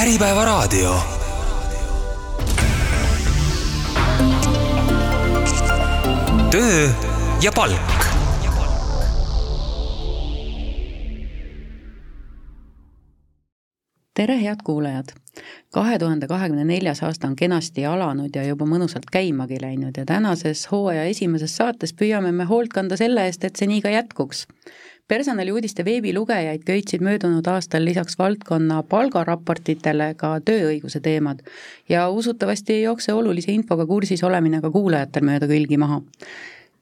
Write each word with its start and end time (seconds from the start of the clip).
Äripäevaraadio. 0.00 0.96
töö 6.50 6.88
ja 7.42 7.52
palk. 7.54 7.72
tere, 14.14 14.42
head 14.42 14.56
kuulajad! 14.64 15.04
kahe 15.72 15.98
tuhande 15.98 16.26
kahekümne 16.26 16.64
neljas 16.64 17.02
aasta 17.02 17.26
on 17.26 17.36
kenasti 17.36 17.86
alanud 17.86 18.30
ja 18.34 18.44
juba 18.44 18.64
mõnusalt 18.64 19.12
käimagi 19.12 19.60
läinud 19.60 19.96
ja 19.96 20.04
tänases 20.06 20.70
hooaja 20.72 21.04
esimeses 21.04 21.56
saates 21.56 21.92
püüame 21.92 22.32
me 22.32 22.44
hoolt 22.44 22.72
kanda 22.72 22.96
selle 22.96 23.26
eest, 23.26 23.44
et 23.44 23.56
see 23.56 23.68
nii 23.68 23.80
ka 23.84 23.92
jätkuks 23.92 24.46
personaliuudiste 25.10 25.84
veebilugejaid 25.84 26.62
köitsid 26.66 27.02
möödunud 27.02 27.46
aastal 27.50 27.82
lisaks 27.84 28.14
valdkonna 28.18 28.82
palgaraportitele 28.92 30.12
ka 30.20 30.36
tööõiguse 30.46 31.00
teemad. 31.02 31.42
Ja 31.88 32.06
usutavasti 32.14 32.76
ei 32.76 32.84
jookse 32.84 33.12
olulise 33.12 33.50
infoga 33.52 33.86
kursis 33.90 34.22
olemine 34.24 34.62
ka 34.62 34.70
kuulajatel 34.70 35.26
mööda 35.26 35.50
külgi 35.50 35.80
maha. 35.82 36.00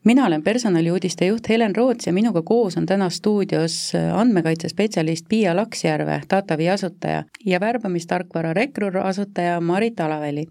Mina 0.04 0.26
olen 0.26 0.42
personaliuudiste 0.44 1.26
juht 1.26 1.48
Helen 1.48 1.74
Roots 1.76 2.06
ja 2.06 2.12
minuga 2.12 2.42
koos 2.46 2.76
on 2.76 2.86
täna 2.86 3.08
stuudios 3.10 3.92
andmekaitsespetsialist 3.96 5.26
Piia 5.28 5.56
Laksjärve, 5.56 6.20
Datavi 6.30 6.68
asutaja 6.68 7.24
ja 7.44 7.60
värbamistarkvara 7.60 8.52
Recrur 8.54 9.00
asutaja 9.08 9.60
Marit 9.60 10.00
Alaväli 10.00 10.46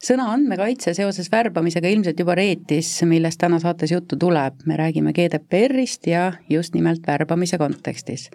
sõna 0.00 0.30
andmekaitse 0.32 0.94
seoses 0.96 1.28
värbamisega 1.32 1.90
ilmselt 1.92 2.20
juba 2.20 2.34
reetis, 2.38 2.88
millest 3.08 3.40
täna 3.40 3.60
saates 3.60 3.92
juttu 3.92 4.16
tuleb, 4.20 4.62
me 4.66 4.78
räägime 4.80 5.12
GDPR-ist 5.16 6.08
ja 6.08 6.32
just 6.48 6.74
nimelt 6.74 7.06
värbamise 7.06 7.58
kontekstis. 7.60 8.30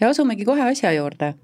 ja 0.00 0.08
asumegi 0.08 0.44
kohe 0.44 0.62
asja 0.62 0.92
juurde. 0.92 1.34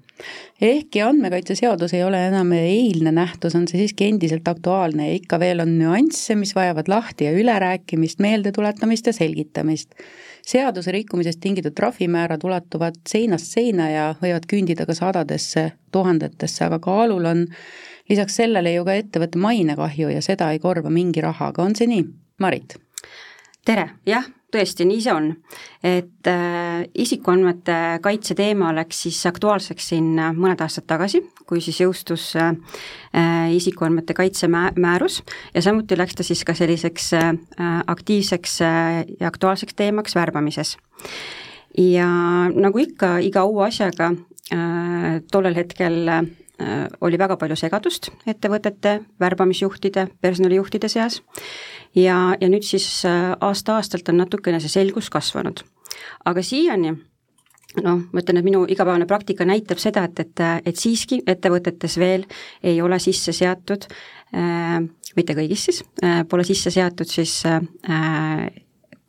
ehkki 0.61 1.01
andmekaitseseadus 1.01 1.93
ei 1.93 2.03
ole 2.03 2.27
enam 2.27 2.51
eilne 2.51 3.11
nähtus, 3.11 3.55
on 3.55 3.67
see 3.67 3.81
siiski 3.81 4.05
endiselt 4.05 4.47
aktuaalne 4.47 5.07
ja 5.07 5.15
ikka 5.15 5.39
veel 5.39 5.59
on 5.59 5.79
nüansse, 5.79 6.35
mis 6.35 6.55
vajavad 6.55 6.87
lahti 6.87 7.25
ja 7.25 7.31
ülerääkimist, 7.31 8.19
meeldetuletamist 8.19 9.07
ja 9.07 9.13
selgitamist 9.13 9.97
seaduse 10.45 10.91
rikkumisest 10.91 11.39
tingitud 11.39 11.71
trahvimäärad 11.71 12.43
ulatuvad 12.43 12.99
seinast 13.09 13.47
seina 13.55 13.89
ja 13.89 14.15
võivad 14.21 14.45
küündida 14.49 14.85
ka 14.85 14.93
sadadesse, 14.93 15.71
tuhandetesse, 15.91 16.65
aga 16.65 16.79
kaalul 16.83 17.25
on 17.25 17.45
lisaks 18.09 18.39
sellele 18.41 18.73
ju 18.75 18.85
ka 18.87 18.95
ettevõtte 18.99 19.41
mainekahju 19.41 20.11
ja 20.13 20.21
seda 20.21 20.51
ei 20.51 20.61
korva 20.63 20.91
mingi 20.93 21.23
rahaga, 21.23 21.63
on 21.63 21.75
see 21.75 21.89
nii? 21.89 22.07
Marit? 22.43 22.77
tere, 23.63 23.85
jah, 24.07 24.25
tõesti, 24.53 24.85
nii 24.87 25.01
see 25.01 25.13
on. 25.13 25.29
et 25.83 26.29
äh, 26.29 26.83
isikuandmete 26.93 27.77
kaitse 28.03 28.35
teema 28.35 28.73
läks 28.75 29.03
siis 29.05 29.21
aktuaalseks 29.29 29.87
siin 29.93 30.11
äh, 30.19 30.33
mõned 30.35 30.61
aastad 30.61 30.87
tagasi, 30.89 31.23
kui 31.47 31.61
siis 31.63 31.79
jõustus 31.81 32.33
äh, 32.39 32.51
äh, 33.15 33.53
isikuandmete 33.55 34.15
kaitse 34.17 34.49
mä-, 34.51 34.73
määrus 34.75 35.21
ja 35.53 35.63
samuti 35.63 35.97
läks 35.97 36.19
ta 36.19 36.27
siis 36.27 36.43
ka 36.43 36.55
selliseks 36.57 37.13
äh, 37.19 37.31
aktiivseks 37.87 38.59
äh, 38.67 39.01
ja 39.19 39.31
aktuaalseks 39.31 39.79
teemaks 39.79 40.15
värbamises. 40.15 40.77
ja 41.77 42.07
nagu 42.53 42.79
ikka, 42.79 43.17
iga 43.23 43.47
uue 43.49 43.67
asjaga 43.67 44.11
äh, 44.53 45.21
tollel 45.31 45.55
hetkel 45.55 46.07
äh, 46.07 46.23
Äh, 46.23 46.42
oli 47.01 47.17
väga 47.17 47.35
palju 47.41 47.55
segadust 47.57 48.11
ettevõtete 48.29 48.99
värbamisjuhtide, 49.19 50.07
personalijuhtide 50.21 50.87
seas 50.91 51.21
ja, 51.95 52.35
ja 52.41 52.49
nüüd 52.49 52.65
siis 52.65 52.87
äh, 53.09 53.33
aasta-aastalt 53.41 54.09
on 54.09 54.21
natukene 54.23 54.61
see 54.61 54.71
selgus 54.71 55.09
kasvanud. 55.13 55.63
aga 56.25 56.43
siiani 56.43 56.93
noh, 57.83 58.01
ma 58.11 58.21
ütlen, 58.21 58.39
et 58.39 58.45
minu 58.45 58.65
igapäevane 58.69 59.07
praktika 59.09 59.45
näitab 59.45 59.81
seda, 59.81 60.05
et, 60.09 60.19
et, 60.19 60.43
et 60.65 60.77
siiski 60.77 61.21
ettevõtetes 61.27 61.97
veel 62.01 62.25
ei 62.63 62.81
ole 62.81 62.99
sisse 62.99 63.33
seatud 63.33 63.87
äh,, 64.33 64.81
mitte 65.15 65.37
kõigis 65.37 65.69
siis 65.69 65.83
äh,, 66.03 66.21
pole 66.29 66.45
sisse 66.47 66.73
seatud 66.73 67.09
siis 67.09 67.41
äh, 67.49 68.47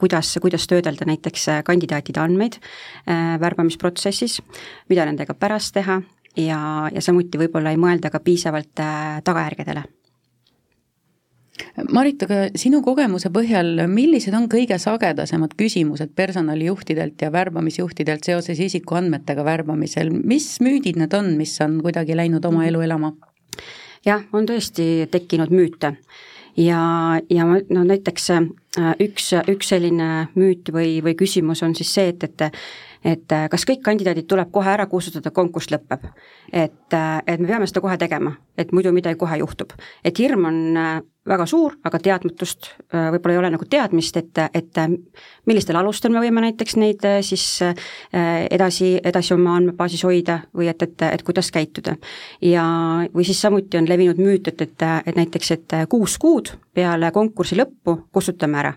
kuidas, 0.00 0.36
kuidas 0.42 0.66
töödelda 0.68 1.06
näiteks 1.08 1.46
kandidaatide 1.64 2.20
andmeid 2.20 2.60
äh, 2.60 3.38
värbamisprotsessis, 3.40 4.40
mida 4.88 5.06
nendega 5.08 5.36
pärast 5.36 5.76
teha, 5.76 6.00
ja, 6.36 6.90
ja 6.92 7.02
samuti 7.02 7.38
võib-olla 7.40 7.74
ei 7.74 7.80
mõelda 7.80 8.10
ka 8.12 8.20
piisavalt 8.24 8.80
äh, 8.82 9.20
tagajärgedele. 9.24 9.84
Marit, 11.94 12.22
aga 12.26 12.48
sinu 12.58 12.80
kogemuse 12.82 13.30
põhjal, 13.34 13.84
millised 13.86 14.34
on 14.34 14.48
kõige 14.50 14.74
sagedasemad 14.82 15.52
küsimused 15.58 16.10
personalijuhtidelt 16.18 17.22
ja 17.22 17.30
värbamisjuhtidelt 17.30 18.26
seoses 18.26 18.58
isikuandmetega 18.58 19.44
värbamisel, 19.46 20.10
mis 20.10 20.48
müüdid 20.64 20.98
need 20.98 21.14
on, 21.14 21.36
mis 21.38 21.54
on 21.62 21.78
kuidagi 21.82 22.16
läinud 22.18 22.44
oma 22.50 22.66
elu 22.66 22.82
elama? 22.88 23.14
jah, 24.04 24.26
on 24.34 24.48
tõesti 24.50 25.06
tekkinud 25.10 25.54
müüte 25.54 25.94
ja, 26.58 26.80
ja 27.30 27.46
no 27.46 27.84
näiteks 27.86 28.30
äh, 28.34 28.48
üks, 29.02 29.30
üks 29.50 29.70
selline 29.70 30.10
müüt 30.34 30.70
või, 30.74 30.98
või 31.06 31.14
küsimus 31.18 31.62
on 31.62 31.74
siis 31.78 31.94
see, 31.94 32.10
et, 32.12 32.26
et 32.26 32.50
et 33.04 33.32
äh, 33.32 33.46
kas 33.52 33.66
kõik 33.68 33.82
kandidaadid 33.84 34.26
tuleb 34.28 34.50
kohe 34.52 34.70
ära 34.72 34.86
kustutada, 34.90 35.32
konkurss 35.34 35.70
lõpeb. 35.72 36.08
et, 36.52 36.92
äh, 36.92 37.18
et 37.26 37.40
me 37.40 37.48
peame 37.48 37.66
seda 37.68 37.82
kohe 37.84 37.96
tegema, 38.00 38.34
et 38.58 38.72
muidu 38.72 38.92
midagi 38.92 39.18
kohe 39.20 39.38
juhtub. 39.38 39.72
et 40.04 40.18
hirm 40.18 40.44
on 40.44 40.76
äh, 40.76 41.00
väga 41.24 41.46
suur, 41.46 41.78
aga 41.84 41.98
teadmatust 41.98 42.66
võib-olla 42.92 43.32
ei 43.32 43.38
ole 43.38 43.50
nagu 43.54 43.64
teadmist, 43.64 44.16
et, 44.20 44.40
et 44.52 44.80
millistel 45.48 45.78
alustel 45.80 46.12
me 46.12 46.20
võime 46.20 46.42
näiteks 46.44 46.76
neid 46.76 47.06
siis 47.24 47.62
edasi, 48.12 48.90
edasi 49.00 49.32
oma 49.32 49.54
andmebaasis 49.56 50.04
hoida 50.04 50.42
või 50.52 50.68
et, 50.68 50.84
et, 50.84 51.06
et 51.08 51.24
kuidas 51.24 51.48
käituda. 51.48 51.96
ja, 52.44 52.66
või 53.14 53.24
siis 53.24 53.40
samuti 53.40 53.80
on 53.80 53.88
levinud 53.88 54.20
müüt, 54.20 54.52
et, 54.52 54.68
et, 54.68 54.86
et 55.06 55.16
näiteks, 55.16 55.50
et 55.56 55.76
kuus 55.88 56.18
kuud 56.20 56.52
peale 56.74 57.10
konkursi 57.14 57.58
lõppu 57.58 57.98
kustutame 58.12 58.58
ära 58.58 58.74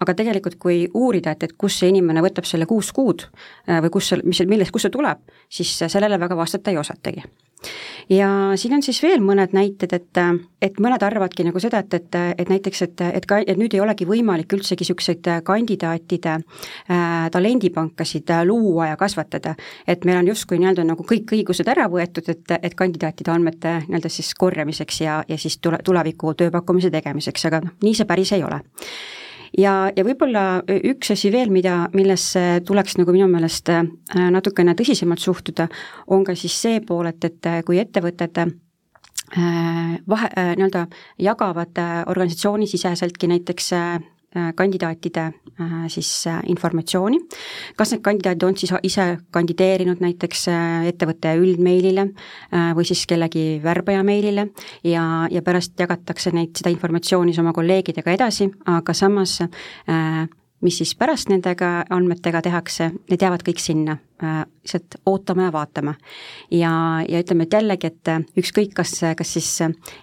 aga 0.00 0.14
tegelikult, 0.14 0.58
kui 0.60 0.86
uurida, 0.94 1.34
et, 1.34 1.48
et 1.48 1.58
kust 1.58 1.82
see 1.82 1.90
inimene 1.92 2.22
võtab 2.24 2.46
selle 2.48 2.68
kuus 2.70 2.92
kuud 2.94 3.26
äh, 3.26 3.82
või 3.84 3.92
kus 3.98 4.12
see, 4.12 4.22
mis, 4.24 4.42
millest, 4.46 4.74
kust 4.74 4.88
see 4.88 4.94
tuleb, 4.94 5.22
siis 5.50 5.74
sellele 5.86 6.20
väga 6.20 6.38
vastata 6.38 6.72
ei 6.72 6.78
osatagi. 6.80 7.24
ja 8.08 8.28
siin 8.56 8.74
on 8.76 8.82
siis 8.86 9.00
veel 9.02 9.18
mõned 9.20 9.50
näited, 9.52 9.92
et, 9.92 10.18
et 10.62 10.76
mõned 10.78 11.02
arvavadki 11.02 11.42
nagu 11.42 11.58
seda, 11.60 11.80
et, 11.82 11.94
et, 11.94 12.18
et 12.38 12.52
näiteks, 12.52 12.82
et, 12.86 13.02
et 13.18 13.26
ka, 13.26 13.40
et 13.42 13.58
nüüd 13.58 13.74
ei 13.74 13.82
olegi 13.82 14.06
võimalik 14.06 14.54
üldsegi 14.54 14.86
niisuguseid 14.86 15.26
kandidaatide 15.44 16.36
äh, 16.36 17.26
talendipankasid 17.34 18.30
äh, 18.30 18.44
luua 18.46 18.92
ja 18.92 18.96
kasvatada. 18.96 19.56
et 19.86 20.04
meil 20.04 20.20
on 20.22 20.30
justkui 20.30 20.60
nii-öelda 20.62 20.86
nagu 20.86 21.02
kõik 21.02 21.34
õigused 21.34 21.68
ära 21.68 21.88
võetud, 21.90 22.30
et, 22.30 22.54
et 22.62 22.78
kandidaatide 22.78 23.34
andmete 23.34 23.74
nii-öelda 23.88 24.12
siis 24.12 24.30
korjamiseks 24.38 25.00
ja, 25.00 25.18
ja 25.28 25.38
siis 25.38 25.58
tule, 25.58 25.82
tuleviku 25.84 26.34
tööpakkumise 26.38 26.94
tegemiseks, 26.94 27.37
aga 27.46 27.62
noh, 27.64 27.76
nii 27.84 27.94
see 27.94 28.08
päris 28.08 28.32
ei 28.36 28.42
ole. 28.46 28.60
Ja, 29.56 29.88
ja 29.96 30.04
võib-olla 30.04 30.60
üks 30.68 31.12
asi 31.14 31.30
veel, 31.32 31.52
mida, 31.54 31.86
millesse 31.96 32.60
tuleks 32.68 32.98
nagu 33.00 33.14
minu 33.14 33.28
meelest 33.32 33.70
äh, 33.72 33.84
natukene 34.34 34.74
tõsisemalt 34.76 35.22
suhtuda, 35.24 35.68
on 36.12 36.24
ka 36.26 36.36
siis 36.36 36.56
see 36.60 36.82
pool, 36.84 37.08
et, 37.08 37.24
et 37.24 37.48
kui 37.66 37.80
ettevõtted 37.80 38.42
äh, 38.42 38.52
vahe, 40.08 40.30
äh, 40.34 40.52
nii-öelda 40.58 40.86
jagavad 41.24 41.80
organisatsioonisiseseltki 42.12 43.32
näiteks 43.32 43.72
kandidaatide 44.56 45.22
äh, 45.24 45.86
siis 45.88 46.26
äh, 46.26 46.42
informatsiooni, 46.52 47.16
kas 47.76 47.94
need 47.94 48.02
kandidaadid 48.04 48.44
on 48.44 48.56
siis 48.60 48.74
ise 48.84 49.06
kandideerinud 49.32 50.02
näiteks 50.04 50.44
ettevõtte 50.90 51.32
üldmeilile 51.40 52.10
või 52.76 52.84
siis 52.84 53.06
kellegi 53.08 53.60
värbaja 53.64 54.02
meilile 54.04 54.50
ja, 54.84 55.04
ja 55.32 55.42
pärast 55.42 55.80
jagatakse 55.80 56.34
neid, 56.36 56.52
seda 56.60 56.72
informatsiooni 56.74 57.32
siis 57.32 57.40
oma 57.40 57.54
kolleegidega 57.56 58.12
edasi, 58.18 58.50
aga 58.68 58.94
samas 58.94 59.38
mis 60.60 60.76
siis 60.80 60.92
pärast 60.98 61.30
nendega 61.30 61.84
andmetega 61.94 62.42
tehakse, 62.42 62.90
need 63.08 63.22
jäävad 63.22 63.44
kõik 63.46 63.60
sinna, 63.62 63.94
lihtsalt 64.18 64.98
ootama 65.06 65.46
ja 65.46 65.52
vaatama. 65.54 65.94
ja, 66.50 66.72
ja 67.08 67.22
ütleme, 67.22 67.46
et 67.46 67.54
jällegi, 67.54 67.92
et 67.92 68.42
ükskõik, 68.42 68.74
kas, 68.74 68.96
kas 69.16 69.36
siis 69.38 69.52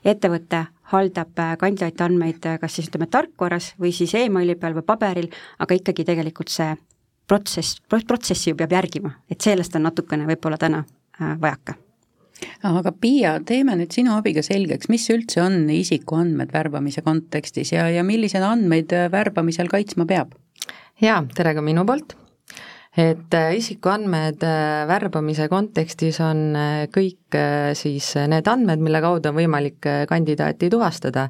ettevõte 0.05 0.65
haldab 0.91 1.39
äh, 1.39 1.55
kandidaati 1.61 2.03
andmeid 2.05 2.45
äh, 2.45 2.59
kas 2.61 2.77
siis 2.77 2.89
ütleme 2.89 3.07
tarkvaras 3.11 3.73
või 3.81 3.93
siis 3.95 4.13
emaili 4.19 4.57
peal 4.59 4.75
või 4.77 4.85
paberil, 4.85 5.29
aga 5.59 5.77
ikkagi 5.79 6.05
tegelikult 6.07 6.53
see 6.53 6.75
protsess, 7.27 7.79
protsessi 7.89 8.51
ju 8.51 8.59
peab 8.59 8.75
järgima, 8.75 9.15
et 9.29 9.41
sellest 9.41 9.75
on 9.77 9.87
natukene 9.87 10.27
võib-olla 10.29 10.59
täna 10.61 10.83
äh, 10.85 11.35
vajaka 11.41 11.79
aga 12.67 12.91
Piia, 12.91 13.37
teeme 13.47 13.77
nüüd 13.79 13.93
sinu 13.95 14.11
abiga 14.17 14.43
selgeks, 14.43 14.89
mis 14.91 15.07
üldse 15.13 15.39
on 15.41 15.69
isikuandmed 15.71 16.51
värbamise 16.53 17.01
kontekstis 17.05 17.71
ja, 17.71 17.87
ja 17.89 18.03
milliseid 18.03 18.43
andmeid 18.43 18.91
värbamisel 19.11 19.71
kaitsma 19.71 20.05
peab? 20.09 20.35
jaa, 21.01 21.23
tere 21.35 21.55
ka 21.55 21.63
minu 21.63 21.87
poolt 21.87 22.17
et 22.97 23.33
äh, 23.33 23.55
isikuandmed 23.57 24.43
äh, 24.47 24.85
värbamise 24.87 25.49
kontekstis 25.51 26.21
on 26.23 26.55
äh, 26.55 26.85
kõik 26.93 27.35
siis 27.75 28.13
need 28.31 28.47
andmed, 28.47 28.79
mille 28.83 29.01
kaudu 29.03 29.31
on 29.31 29.35
võimalik 29.35 29.83
kandidaati 30.07 30.69
tuvastada. 30.71 31.29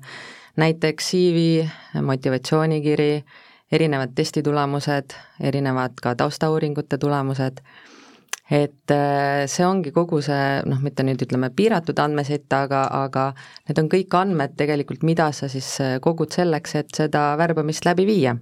näiteks 0.56 1.09
CV, 1.12 1.65
motivatsioonikiri, 2.01 3.23
erinevad 3.71 4.13
testitulemused, 4.15 5.12
erinevad 5.44 5.97
ka 6.01 6.15
taustauuringute 6.15 6.97
tulemused 6.97 7.59
et 8.51 8.94
see 9.50 9.65
ongi 9.65 9.91
kogu 9.91 10.21
see 10.21 10.61
noh, 10.69 10.79
mitte 10.79 11.03
nüüd 11.03 11.19
ütleme 11.25 11.50
piiratud 11.50 12.00
andmesett, 12.00 12.45
aga, 12.53 12.85
aga 12.94 13.31
need 13.68 13.81
on 13.81 13.89
kõik 13.89 14.15
andmed 14.15 14.53
tegelikult, 14.56 15.03
mida 15.03 15.31
sa 15.33 15.50
siis 15.50 15.79
kogud 16.01 16.31
selleks, 16.31 16.75
et 16.75 16.94
seda 16.94 17.33
värbamist 17.41 17.89
läbi 17.89 18.06
viia 18.06 18.38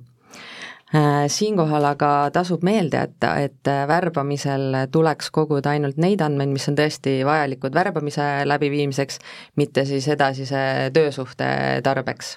Siinkohal 0.93 1.87
aga 1.89 2.09
tasub 2.35 2.61
meelde 2.61 2.99
jätta, 2.99 3.31
et 3.41 3.69
värbamisel 3.89 4.75
tuleks 4.93 5.31
koguda 5.33 5.71
ainult 5.73 5.97
neid 5.97 6.21
andmeid, 6.21 6.51
mis 6.53 6.69
on 6.69 6.77
tõesti 6.77 7.15
vajalikud 7.25 7.73
värbamise 7.73 8.27
läbiviimiseks, 8.45 9.17
mitte 9.57 9.87
siis 9.89 10.05
edasise 10.13 10.91
töösuhte 10.93 11.49
tarbeks 11.83 12.35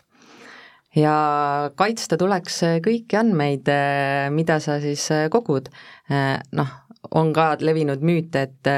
ja 0.96 1.14
kaitsta 1.76 2.16
tuleks 2.16 2.62
kõiki 2.84 3.18
andmeid, 3.20 3.68
mida 4.32 4.58
sa 4.64 4.78
siis 4.80 5.04
kogud. 5.32 5.68
Noh, 6.56 6.74
on 7.12 7.32
ka 7.36 7.54
levinud 7.60 8.04
müüt, 8.04 8.36
et 8.40 8.72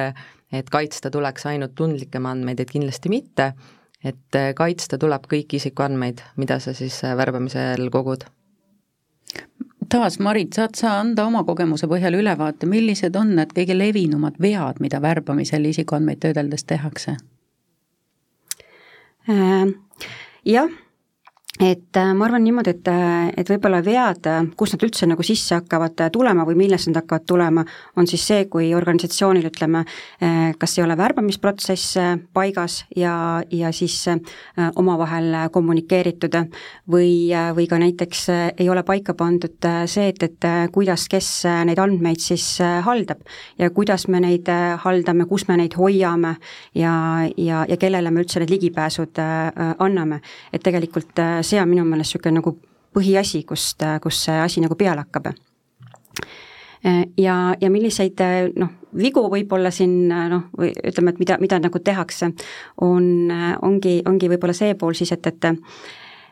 et 0.48 0.70
kaitsta 0.72 1.10
tuleks 1.12 1.44
ainult 1.50 1.74
tundlikke 1.76 2.22
andmeid, 2.24 2.60
et 2.60 2.70
kindlasti 2.72 3.10
mitte, 3.12 3.52
et 4.00 4.38
kaitsta 4.56 4.96
tuleb 4.98 5.26
kõiki 5.28 5.60
isikuandmeid, 5.60 6.22
mida 6.40 6.56
sa 6.58 6.72
siis 6.72 7.02
värbamisel 7.04 7.90
kogud. 7.92 8.24
Taas, 9.88 10.18
Marit, 10.18 10.52
saad 10.52 10.76
sa 10.78 10.98
anda 11.00 11.26
oma 11.26 11.44
kogemuse 11.44 11.88
põhjal 11.90 12.18
ülevaate, 12.18 12.66
millised 12.66 13.16
on 13.16 13.34
need 13.38 13.54
kõige 13.56 13.76
levinumad 13.76 14.38
vead, 14.40 14.82
mida 14.84 15.00
värbamisel 15.02 15.64
isikuandmeid 15.70 16.22
töödeldes 16.24 16.64
tehakse 16.64 17.16
äh,? 19.28 19.72
Jah 20.48 20.70
et 21.60 21.96
äh, 21.96 22.12
ma 22.14 22.26
arvan 22.26 22.44
niimoodi, 22.44 22.72
et, 22.76 22.88
äh, 22.88 23.32
et 23.36 23.48
võib-olla 23.50 23.80
vead, 23.82 24.26
äh, 24.30 24.46
kus 24.58 24.72
nad 24.74 24.84
üldse 24.86 25.08
nagu 25.10 25.24
sisse 25.26 25.56
hakkavad 25.56 25.98
tulema 26.14 26.44
või 26.46 26.54
millest 26.60 26.90
nad 26.90 27.00
hakkavad 27.00 27.26
tulema, 27.26 27.64
on 27.98 28.06
siis 28.06 28.26
see, 28.30 28.44
kui 28.50 28.70
organisatsioonil 28.76 29.48
ütleme, 29.48 29.84
kas 30.58 30.76
ei 30.76 30.82
ole 30.84 30.94
värbamisprotsess 30.98 31.96
paigas 32.34 32.82
ja, 32.96 33.42
ja 33.50 33.70
siis 33.74 33.96
omavahel 34.76 35.48
kommunikeeritud. 35.52 36.36
Või, 36.90 37.30
või 37.56 37.66
ka 37.70 37.78
näiteks 37.80 38.22
ei 38.58 38.68
ole 38.70 38.82
paika 38.86 39.14
pandud 39.18 39.68
see, 39.90 40.08
et, 40.12 40.22
et 40.22 40.48
kuidas, 40.72 41.06
kes 41.10 41.30
neid 41.68 41.80
andmeid 41.82 42.22
siis 42.22 42.46
haldab 42.86 43.22
ja 43.58 43.70
kuidas 43.74 44.06
me 44.08 44.20
neid 44.22 44.48
haldame, 44.84 45.26
kus 45.30 45.46
me 45.48 45.58
neid 45.60 45.76
hoiame 45.78 46.34
ja, 46.76 46.94
ja, 47.36 47.64
ja 47.68 47.78
kellele 47.80 48.12
me 48.12 48.24
üldse 48.24 48.42
need 48.42 48.52
ligipääsud 48.54 49.22
anname, 49.78 50.20
et 50.52 50.64
tegelikult 50.64 51.22
see 51.48 51.60
on 51.62 51.70
minu 51.70 51.84
meelest 51.88 52.14
niisugune 52.14 52.40
nagu 52.40 52.54
põhiasi, 52.94 53.44
kust, 53.48 53.84
kus 54.02 54.24
see 54.26 54.40
asi 54.42 54.62
nagu 54.64 54.76
peale 54.78 55.04
hakkab. 55.04 55.30
ja, 57.18 57.36
ja 57.60 57.70
milliseid 57.70 58.20
noh, 58.56 58.70
vigu 58.96 59.24
võib-olla 59.30 59.70
siin 59.74 60.08
noh, 60.08 60.48
või 60.56 60.70
ütleme, 60.72 61.14
et 61.14 61.22
mida, 61.22 61.38
mida 61.42 61.58
nagu 61.58 61.80
tehakse, 61.84 62.30
on, 62.86 63.32
ongi, 63.62 64.00
ongi 64.06 64.30
võib-olla 64.30 64.54
see 64.56 64.76
pool 64.78 64.94
siis, 64.94 65.12
et, 65.12 65.26
et 65.26 65.50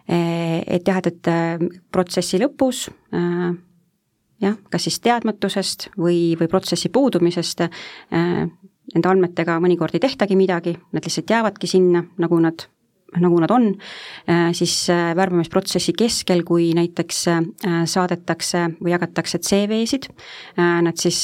et 0.06 0.86
jah, 0.86 1.00
et, 1.02 1.06
et 1.10 1.70
protsessi 1.90 2.38
lõpus 2.38 2.84
jah, 3.10 4.56
kas 4.70 4.86
siis 4.86 5.00
teadmatusest 5.02 5.88
või, 5.98 6.36
või 6.38 6.46
protsessi 6.50 6.92
puudumisest 6.94 7.64
nende 8.94 9.10
andmetega 9.10 9.58
mõnikord 9.62 9.96
ei 9.96 10.04
tehtagi 10.04 10.38
midagi, 10.38 10.76
nad 10.94 11.02
lihtsalt 11.02 11.30
jäävadki 11.30 11.70
sinna, 11.70 12.04
nagu 12.22 12.38
nad 12.38 12.68
nagu 13.14 13.38
nad 13.40 13.50
on, 13.50 13.68
äh, 14.28 14.50
siis 14.52 14.90
äh, 14.90 15.14
värbamisprotsessi 15.16 15.94
keskel, 15.96 16.42
kui 16.46 16.72
näiteks 16.76 17.22
äh, 17.30 17.44
saadetakse 17.88 18.66
või 18.80 18.92
jagatakse 18.94 19.38
CV-sid, 19.38 20.10
nad 20.56 20.98
siis 21.00 21.20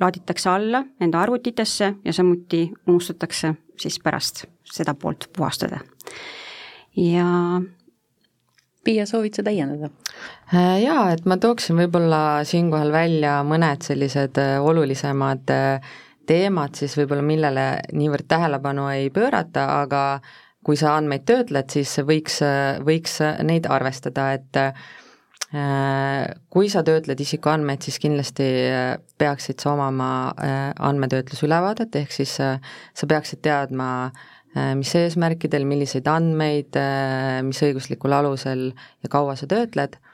laaditakse 0.00 0.50
alla 0.50 0.82
enda 1.00 1.20
arvutitesse 1.22 1.92
ja 2.04 2.12
samuti 2.12 2.66
unustatakse 2.86 3.54
siis 3.80 4.00
pärast 4.02 4.44
seda 4.64 4.94
poolt 4.94 5.28
puhastada. 5.36 5.80
ja 6.96 7.26
Piia, 8.84 9.06
soovid 9.08 9.32
sa 9.32 9.42
täiendada? 9.42 9.88
Jaa, 10.52 11.04
et 11.14 11.24
ma 11.24 11.38
tooksin 11.40 11.78
võib-olla 11.78 12.42
siinkohal 12.44 12.92
välja 12.92 13.38
mõned 13.48 13.80
sellised 13.86 14.36
olulisemad 14.60 15.48
teemad 16.26 16.76
siis 16.78 16.96
võib-olla, 16.98 17.24
millele 17.26 17.68
niivõrd 17.96 18.26
tähelepanu 18.30 18.88
ei 18.92 19.10
pöörata, 19.14 19.66
aga 19.82 20.02
kui 20.64 20.78
sa 20.80 20.94
andmeid 20.98 21.26
töötled, 21.28 21.68
siis 21.72 21.92
võiks, 22.08 22.40
võiks 22.84 23.18
neid 23.44 23.66
arvestada, 23.70 24.30
et 24.38 24.60
äh, 24.60 26.30
kui 26.50 26.70
sa 26.72 26.84
töötled 26.86 27.20
isikuandmeid, 27.20 27.84
siis 27.84 28.00
kindlasti 28.02 28.46
peaksid 29.20 29.60
sa 29.60 29.74
omama 29.74 30.08
äh, 30.32 30.70
andmetöötlusülevaadet, 30.88 32.00
ehk 32.00 32.16
siis 32.16 32.38
äh, 32.40 32.56
sa 32.94 33.10
peaksid 33.10 33.44
teadma, 33.44 33.90
mis 34.78 34.92
eesmärkidel, 34.94 35.64
milliseid 35.66 36.06
andmeid, 36.06 36.76
mis 37.42 37.58
õiguslikul 37.66 38.12
alusel 38.14 38.68
ja 39.02 39.08
kaua 39.10 39.34
sa 39.34 39.48
töötled. 39.50 39.96
Äh, 39.98 40.13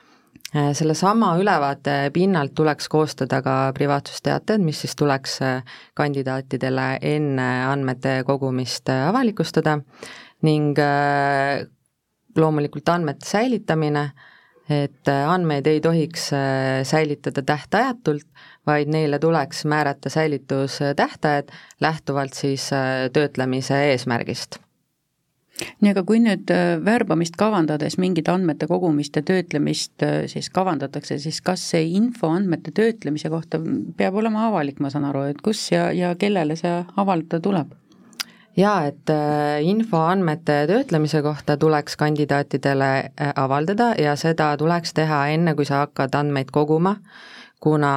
sellesama 0.51 1.35
ülevaate 1.39 2.11
pinnalt 2.15 2.55
tuleks 2.59 2.89
koostada 2.91 3.39
ka 3.43 3.57
privaatsusteated, 3.77 4.63
mis 4.65 4.81
siis 4.83 4.97
tuleks 4.99 5.37
äh, 5.47 5.77
kandidaatidele 5.95 6.87
enne 7.03 7.49
andmete 7.71 8.21
kogumist 8.27 8.91
äh, 8.91 9.07
avalikustada. 9.09 9.79
Ning 10.43 10.79
loomulikult 12.37 12.89
andmete 12.89 13.29
säilitamine, 13.29 14.07
et 14.73 15.11
andmeid 15.11 15.67
ei 15.69 15.83
tohiks 15.85 16.31
säilitada 16.89 17.43
tähtajatult, 17.45 18.25
vaid 18.67 18.89
neile 18.89 19.19
tuleks 19.21 19.67
määrata 19.69 20.09
säilitustähtajad 20.09 21.53
lähtuvalt 21.85 22.41
siis 22.41 22.71
töötlemise 23.13 23.83
eesmärgist 23.91 24.57
nii, 25.81 25.93
aga 25.93 26.05
kui 26.07 26.21
nüüd 26.23 26.51
äh, 26.55 26.77
värbamist 26.85 27.37
kavandades 27.41 27.99
mingit 28.01 28.29
andmete 28.33 28.69
kogumist 28.71 29.17
ja 29.17 29.25
töötlemist 29.27 30.05
äh, 30.07 30.25
siis 30.31 30.51
kavandatakse, 30.55 31.19
siis 31.23 31.41
kas 31.45 31.65
see 31.73 31.91
info 31.97 32.31
andmete 32.35 32.73
töötlemise 32.77 33.31
kohta 33.33 33.61
peab 33.97 34.17
olema 34.21 34.49
avalik, 34.49 34.81
ma 34.81 34.93
saan 34.93 35.09
aru, 35.09 35.27
et 35.31 35.43
kus 35.45 35.67
ja, 35.73 35.91
ja 35.97 36.15
kellele 36.19 36.57
see 36.61 36.81
avaldada 36.97 37.43
tuleb? 37.45 37.77
jaa, 38.59 38.85
et 38.91 39.11
äh, 39.15 39.63
info 39.65 40.03
andmete 40.11 40.65
töötlemise 40.69 41.23
kohta 41.23 41.57
tuleks 41.57 41.97
kandidaatidele 41.97 42.93
avaldada 43.37 43.93
ja 43.99 44.17
seda 44.21 44.53
tuleks 44.61 44.95
teha 44.97 45.27
enne, 45.35 45.55
kui 45.55 45.69
sa 45.69 45.85
hakkad 45.85 46.17
andmeid 46.19 46.51
koguma, 46.53 46.97
kuna 47.61 47.93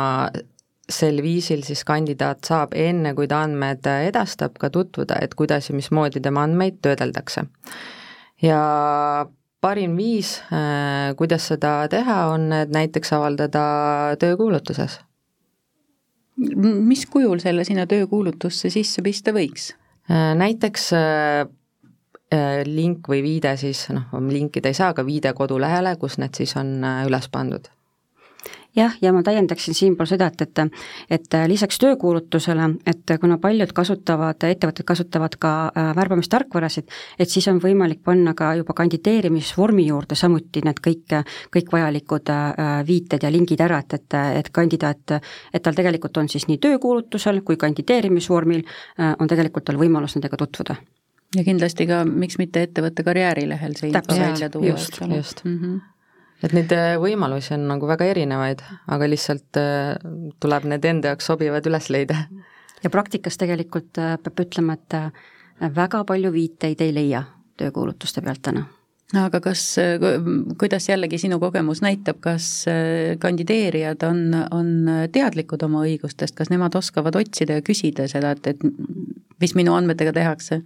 sel 0.90 1.22
viisil 1.24 1.64
siis 1.64 1.84
kandidaat 1.88 2.44
saab 2.48 2.74
enne, 2.76 3.14
kui 3.16 3.28
ta 3.28 3.44
andmed 3.46 3.88
edastab, 4.10 4.58
ka 4.60 4.70
tutvuda, 4.74 5.22
et 5.24 5.36
kuidas 5.36 5.70
ja 5.70 5.76
mismoodi 5.76 6.22
tema 6.24 6.44
andmeid 6.44 6.82
töödeldakse. 6.84 7.46
ja 8.42 8.60
parim 9.64 9.96
viis, 9.98 10.42
äh, 10.52 11.16
kuidas 11.16 11.48
seda 11.48 11.88
teha, 11.90 12.20
on 12.34 12.50
näiteks 12.52 13.14
avaldada 13.16 13.64
töökuulutuses. 14.20 15.00
mis 16.64 17.06
kujul 17.06 17.40
selle 17.40 17.64
sinna 17.64 17.86
töökuulutusse 17.86 18.70
sisse 18.74 19.02
pista 19.06 19.32
võiks? 19.32 19.76
Äh, 20.10 20.34
näiteks 20.36 20.90
äh, 20.98 21.48
link 22.66 23.08
või 23.08 23.22
viide 23.22 23.54
siis, 23.58 23.86
noh, 23.94 24.10
linkida 24.28 24.72
ei 24.72 24.74
saa, 24.74 24.90
aga 24.90 25.06
viide 25.06 25.34
kodulehele, 25.38 25.96
kus 26.02 26.18
need 26.18 26.34
siis 26.36 26.56
on 26.58 26.82
üles 27.06 27.30
pandud 27.32 27.70
jah, 28.76 28.96
ja 29.02 29.14
ma 29.14 29.22
täiendaksin 29.24 29.76
siinpool 29.78 30.08
seda, 30.10 30.28
et, 30.32 30.42
et 30.42 30.62
et 31.14 31.36
lisaks 31.48 31.78
töökuulutusele, 31.82 32.70
et 32.90 33.14
kuna 33.22 33.38
paljud 33.42 33.74
kasutavad, 33.76 34.44
ettevõtted 34.48 34.86
kasutavad 34.88 35.36
ka 35.40 35.52
äh, 35.68 35.92
värbamistarkvarasid, 35.98 36.90
et 37.20 37.30
siis 37.30 37.48
on 37.52 37.62
võimalik 37.64 38.04
panna 38.04 38.34
ka 38.38 38.54
juba 38.60 38.74
kandideerimisvormi 38.78 39.86
juurde 39.88 40.18
samuti 40.20 40.64
need 40.66 40.82
kõik, 40.84 41.18
kõik 41.54 41.72
vajalikud 41.74 42.34
äh, 42.34 42.74
viited 42.88 43.24
ja 43.24 43.32
lingid 43.34 43.62
ära, 43.62 43.84
et, 43.84 44.00
et, 44.00 44.18
et 44.40 44.52
kandidaat, 44.54 45.18
et 45.54 45.64
tal 45.64 45.78
tegelikult 45.78 46.18
on 46.18 46.30
siis 46.30 46.48
nii 46.50 46.60
töökuulutusel 46.64 47.44
kui 47.46 47.60
kandideerimisvormil, 47.62 48.66
äh, 49.00 49.16
on 49.20 49.32
tegelikult 49.32 49.70
tal 49.70 49.82
võimalus 49.82 50.18
nendega 50.18 50.40
tutvuda. 50.40 50.78
Ja 51.34 51.42
kindlasti 51.42 51.88
ka, 51.90 52.04
miks 52.06 52.38
mitte 52.38 52.62
ettevõtte 52.68 53.02
karjäärilehel 53.06 53.74
see 53.80 53.90
info 53.90 54.20
välja 54.20 54.52
tuua, 54.54 54.76
eks 54.76 55.02
ole. 55.02 55.24
Mm 55.50 55.58
-hmm 55.58 55.93
et 56.44 56.54
neid 56.56 56.74
äh, 56.76 56.94
võimalusi 57.02 57.56
on 57.56 57.68
nagu 57.72 57.88
väga 57.90 58.08
erinevaid, 58.12 58.64
aga 58.92 59.10
lihtsalt 59.10 59.60
äh, 59.60 59.96
tuleb 60.44 60.68
need 60.70 60.86
enda 60.90 61.14
jaoks 61.14 61.32
sobivad 61.32 61.68
üles 61.70 61.90
leida. 61.94 62.26
ja 62.84 62.92
praktikas 62.92 63.40
tegelikult 63.40 64.00
äh, 64.02 64.18
peab 64.22 64.46
ütlema, 64.46 64.78
et 64.78 65.74
väga 65.76 66.04
palju 66.08 66.32
viiteid 66.34 66.82
ei 66.84 66.94
leia 66.96 67.24
töökuulutuste 67.58 68.24
pealt 68.26 68.42
täna 68.44 68.66
aga 69.14 69.38
kas, 69.46 69.62
kuidas 70.58 70.88
jällegi 70.90 71.20
sinu 71.22 71.38
kogemus 71.40 71.84
näitab, 71.86 72.18
kas 72.24 72.66
kandideerijad 73.22 74.02
on, 74.08 74.24
on 74.50 74.72
teadlikud 75.14 75.62
oma 75.68 75.84
õigustest, 75.86 76.34
kas 76.34 76.50
nemad 76.50 76.74
oskavad 76.76 77.20
otsida 77.20 77.60
ja 77.60 77.66
küsida 77.66 78.08
seda, 78.10 78.32
et, 78.34 78.48
et 78.56 78.64
mis 79.44 79.54
minu 79.60 79.76
andmetega 79.78 80.16
tehakse? 80.18 80.64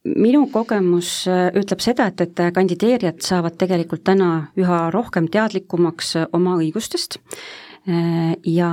Minu 0.00 0.46
kogemus 0.48 1.26
äh, 1.28 1.50
ütleb 1.60 1.82
seda, 1.84 2.06
et, 2.08 2.22
et 2.24 2.40
kandideerijad 2.56 3.20
saavad 3.20 3.58
tegelikult 3.60 4.00
täna 4.08 4.30
üha 4.56 4.86
rohkem 4.94 5.26
teadlikumaks 5.28 6.14
äh, 6.16 6.28
oma 6.32 6.54
õigustest 6.56 7.18
ja 8.46 8.70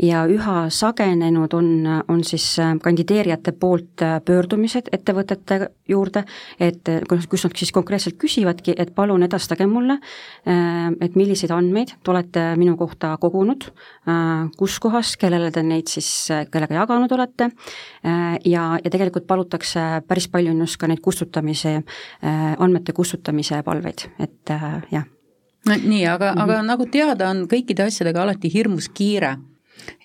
ja 0.00 0.22
üha 0.30 0.56
sagenenud 0.72 1.54
on, 1.56 1.68
on 2.08 2.22
siis 2.24 2.44
äh, 2.62 2.74
kandideerijate 2.82 3.52
poolt 3.60 4.02
äh, 4.04 4.18
pöördumised 4.24 4.90
ettevõtete 4.94 5.70
juurde, 5.88 6.24
et 6.60 6.88
äh, 6.92 7.02
kus 7.06 7.46
nad 7.46 7.56
siis 7.58 7.72
konkreetselt 7.74 8.18
küsivadki, 8.20 8.74
et 8.76 8.94
palun 8.96 9.24
edastage 9.26 9.66
mulle, 9.70 9.98
et 10.46 11.16
milliseid 11.18 11.50
andmeid 11.54 11.92
te 12.04 12.10
olete 12.12 12.42
minu 12.58 12.76
kohta 12.78 13.12
kogunud, 13.20 13.68
kus 14.58 14.76
kohas, 14.82 15.14
kellele 15.20 15.50
te 15.54 15.62
neid 15.66 15.90
siis, 15.90 16.10
kellega 16.52 16.78
jaganud 16.80 17.12
olete, 17.16 17.50
ja, 18.04 18.68
ja 18.76 18.92
tegelikult 18.92 19.26
palutakse 19.28 19.86
päris 20.06 20.28
palju 20.32 20.54
just 20.60 20.80
ka 20.80 20.90
neid 20.90 21.02
kustutamise, 21.04 21.80
andmete 22.22 22.94
kustutamise 22.96 23.62
palveid, 23.66 24.08
et 24.22 24.56
jah 24.92 25.06
nii, 25.66 26.06
aga 26.06 26.32
mm, 26.32 26.38
-hmm. 26.38 26.42
aga 26.42 26.62
nagu 26.62 26.86
teada 26.86 27.30
on, 27.30 27.46
kõikide 27.50 27.86
asjadega 27.86 28.22
alati 28.22 28.52
hirmus 28.52 28.88
kiire. 28.88 29.36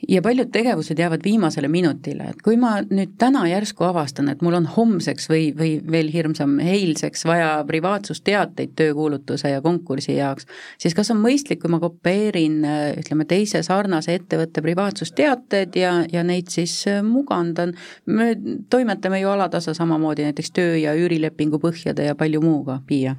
Ja 0.09 0.21
paljud 0.21 0.49
tegevused 0.51 0.99
jäävad 0.99 1.23
viimasele 1.23 1.67
minutile, 1.67 2.23
et 2.29 2.41
kui 2.43 2.57
ma 2.57 2.73
nüüd 2.81 3.15
täna 3.17 3.47
järsku 3.47 3.85
avastan, 3.87 4.29
et 4.29 4.41
mul 4.41 4.53
on 4.53 4.65
homseks 4.65 5.29
või, 5.29 5.53
või 5.57 5.71
veel 5.91 6.11
hirmsam, 6.13 6.59
eilseks 6.59 7.25
vaja 7.25 7.63
privaatsusteateid 7.67 8.75
töökuulutuse 8.75 9.49
ja 9.49 9.61
konkursi 9.61 10.17
jaoks, 10.17 10.45
siis 10.77 10.93
kas 10.97 11.09
on 11.11 11.21
mõistlik, 11.23 11.61
kui 11.63 11.71
ma 11.71 11.79
kopeerin 11.79 12.59
ütleme, 12.99 13.25
teise 13.25 13.63
sarnase 13.63 14.19
ettevõtte 14.19 14.61
privaatsusteated 14.61 15.79
ja, 15.79 15.95
ja 16.11 16.23
neid 16.23 16.51
siis 16.53 16.83
mugandan, 17.07 17.73
me 18.05 18.35
toimetame 18.69 19.23
ju 19.23 19.33
alatasa 19.33 19.73
samamoodi 19.73 20.27
näiteks 20.29 20.51
töö- 20.51 20.81
ja 20.83 20.93
üürilepingu 20.93 21.61
põhjade 21.63 22.05
ja 22.11 22.15
palju 22.15 22.41
muuga, 22.41 22.81
Piia 22.85 23.15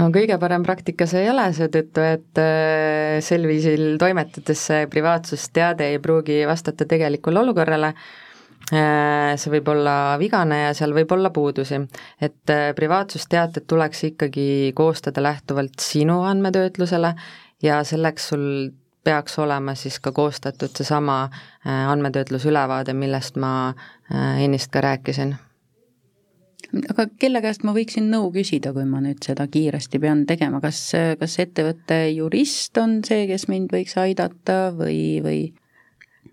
no 0.00 0.10
kõige 0.14 0.36
parem 0.40 0.64
praktika 0.66 1.06
see 1.08 1.24
ei 1.24 1.30
ole, 1.32 1.46
seetõttu 1.56 2.04
et 2.04 2.40
äh, 2.42 3.16
sel 3.24 3.46
viisil 3.48 3.96
toimetades 4.00 4.62
see 4.70 4.86
privaatsusteade 4.92 5.90
ei 5.92 6.00
pruugi 6.02 6.42
vastata 6.48 6.86
tegelikule 6.88 7.40
olukorrale, 7.42 7.92
äh, 8.72 9.32
see 9.40 9.54
võib 9.56 9.70
olla 9.72 9.96
vigane 10.20 10.62
ja 10.66 10.74
seal 10.76 10.94
võib 10.96 11.12
olla 11.16 11.32
puudusi. 11.34 11.80
et 12.20 12.52
äh, 12.52 12.72
privaatsusteated 12.76 13.68
tuleks 13.68 14.04
ikkagi 14.12 14.72
koostada 14.74 15.22
lähtuvalt 15.22 15.80
sinu 15.80 16.22
andmetöötlusele 16.28 17.14
ja 17.62 17.82
selleks 17.84 18.28
sul 18.32 18.46
peaks 19.06 19.38
olema 19.38 19.74
siis 19.78 20.00
ka 20.02 20.10
koostatud 20.12 20.74
seesama 20.74 21.28
andmetöötlusülevaade, 21.64 22.90
millest 22.92 23.36
ma 23.38 23.72
ennist 24.42 24.72
ka 24.74 24.82
rääkisin 24.82 25.36
aga 26.90 27.06
kelle 27.20 27.42
käest 27.44 27.64
ma 27.66 27.74
võiksin 27.76 28.08
nõu 28.12 28.30
küsida, 28.34 28.72
kui 28.76 28.86
ma 28.88 29.02
nüüd 29.04 29.22
seda 29.24 29.46
kiiresti 29.50 30.00
pean 30.02 30.24
tegema, 30.28 30.60
kas, 30.64 30.80
kas 31.20 31.38
ettevõtte 31.42 32.00
jurist 32.14 32.78
on 32.82 33.00
see, 33.06 33.26
kes 33.30 33.46
mind 33.52 33.72
võiks 33.74 33.96
aidata 34.00 34.58
või, 34.76 34.98
või? 35.24 35.40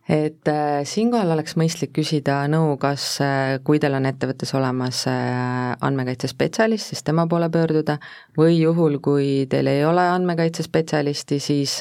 et 0.09 0.49
äh, 0.51 0.81
siinkohal 0.83 1.31
oleks 1.35 1.55
mõistlik 1.59 1.93
küsida 1.95 2.41
nõu, 2.51 2.75
kas 2.81 3.05
äh,, 3.23 3.57
kui 3.63 3.79
teil 3.79 3.95
on 3.95 4.07
ettevõttes 4.09 4.51
olemas 4.57 5.05
äh, 5.07 5.75
andmekaitsespetsialist, 5.79 6.91
siis 6.91 7.05
tema 7.07 7.27
poole 7.31 7.47
pöörduda, 7.53 7.99
või 8.37 8.57
juhul, 8.59 8.99
kui 9.03 9.45
teil 9.49 9.69
ei 9.71 9.85
ole 9.87 10.03
andmekaitsespetsialisti, 10.17 11.39
siis 11.39 11.79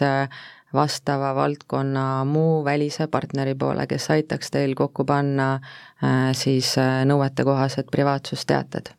vastava 0.75 1.35
valdkonna 1.35 2.25
muu 2.25 2.65
välise 2.65 3.07
partneri 3.07 3.55
poole, 3.55 3.87
kes 3.87 4.11
aitaks 4.11 4.51
teil 4.51 4.75
kokku 4.75 5.05
panna 5.05 5.55
äh, 5.55 6.33
siis 6.33 6.75
äh, 6.79 7.05
nõuetekohased 7.09 7.91
privaatsusteated 7.93 8.95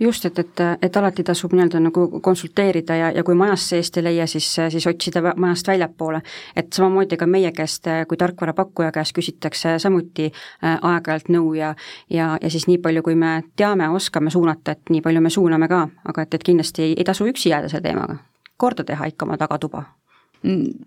just, 0.00 0.24
et, 0.24 0.38
et, 0.38 0.60
et 0.82 0.96
alati 0.96 1.24
tasub 1.24 1.52
nii-öelda 1.56 1.80
nagu 1.80 2.20
konsulteerida 2.20 2.96
ja, 2.96 3.10
ja 3.16 3.24
kui 3.24 3.34
majast 3.34 3.72
seest 3.72 3.96
ei 3.96 4.04
leia, 4.04 4.26
siis, 4.26 4.48
siis 4.70 4.86
otsida 4.86 5.22
majast 5.36 5.68
väljapoole. 5.68 6.20
et 6.56 6.72
samamoodi 6.72 7.16
ka 7.16 7.26
meie 7.26 7.52
käest 7.52 7.88
kui 8.08 8.16
tarkvarapakkuja 8.16 8.92
käest 8.92 9.16
küsitakse 9.16 9.78
samuti 9.78 10.30
äh, 10.30 10.78
aeg-ajalt 10.82 11.32
nõu 11.32 11.54
ja 11.54 11.74
ja, 12.10 12.38
ja 12.42 12.50
siis 12.50 12.66
nii 12.66 12.78
palju, 12.78 13.02
kui 13.02 13.14
me 13.14 13.42
teame, 13.56 13.88
oskame 13.88 14.30
suunata, 14.30 14.76
et 14.76 14.90
nii 14.90 15.02
palju 15.02 15.20
me 15.20 15.30
suuname 15.30 15.68
ka, 15.68 15.86
aga 16.04 16.22
et, 16.22 16.34
et 16.34 16.42
kindlasti 16.44 16.82
ei, 16.82 16.96
ei 16.98 17.04
tasu 17.04 17.26
üksi 17.26 17.50
jääda 17.50 17.68
selle 17.68 17.88
teemaga. 17.88 18.18
korda 18.56 18.84
teha 18.84 19.06
ikka 19.06 19.24
oma 19.24 19.36
tagatuba 19.36 19.84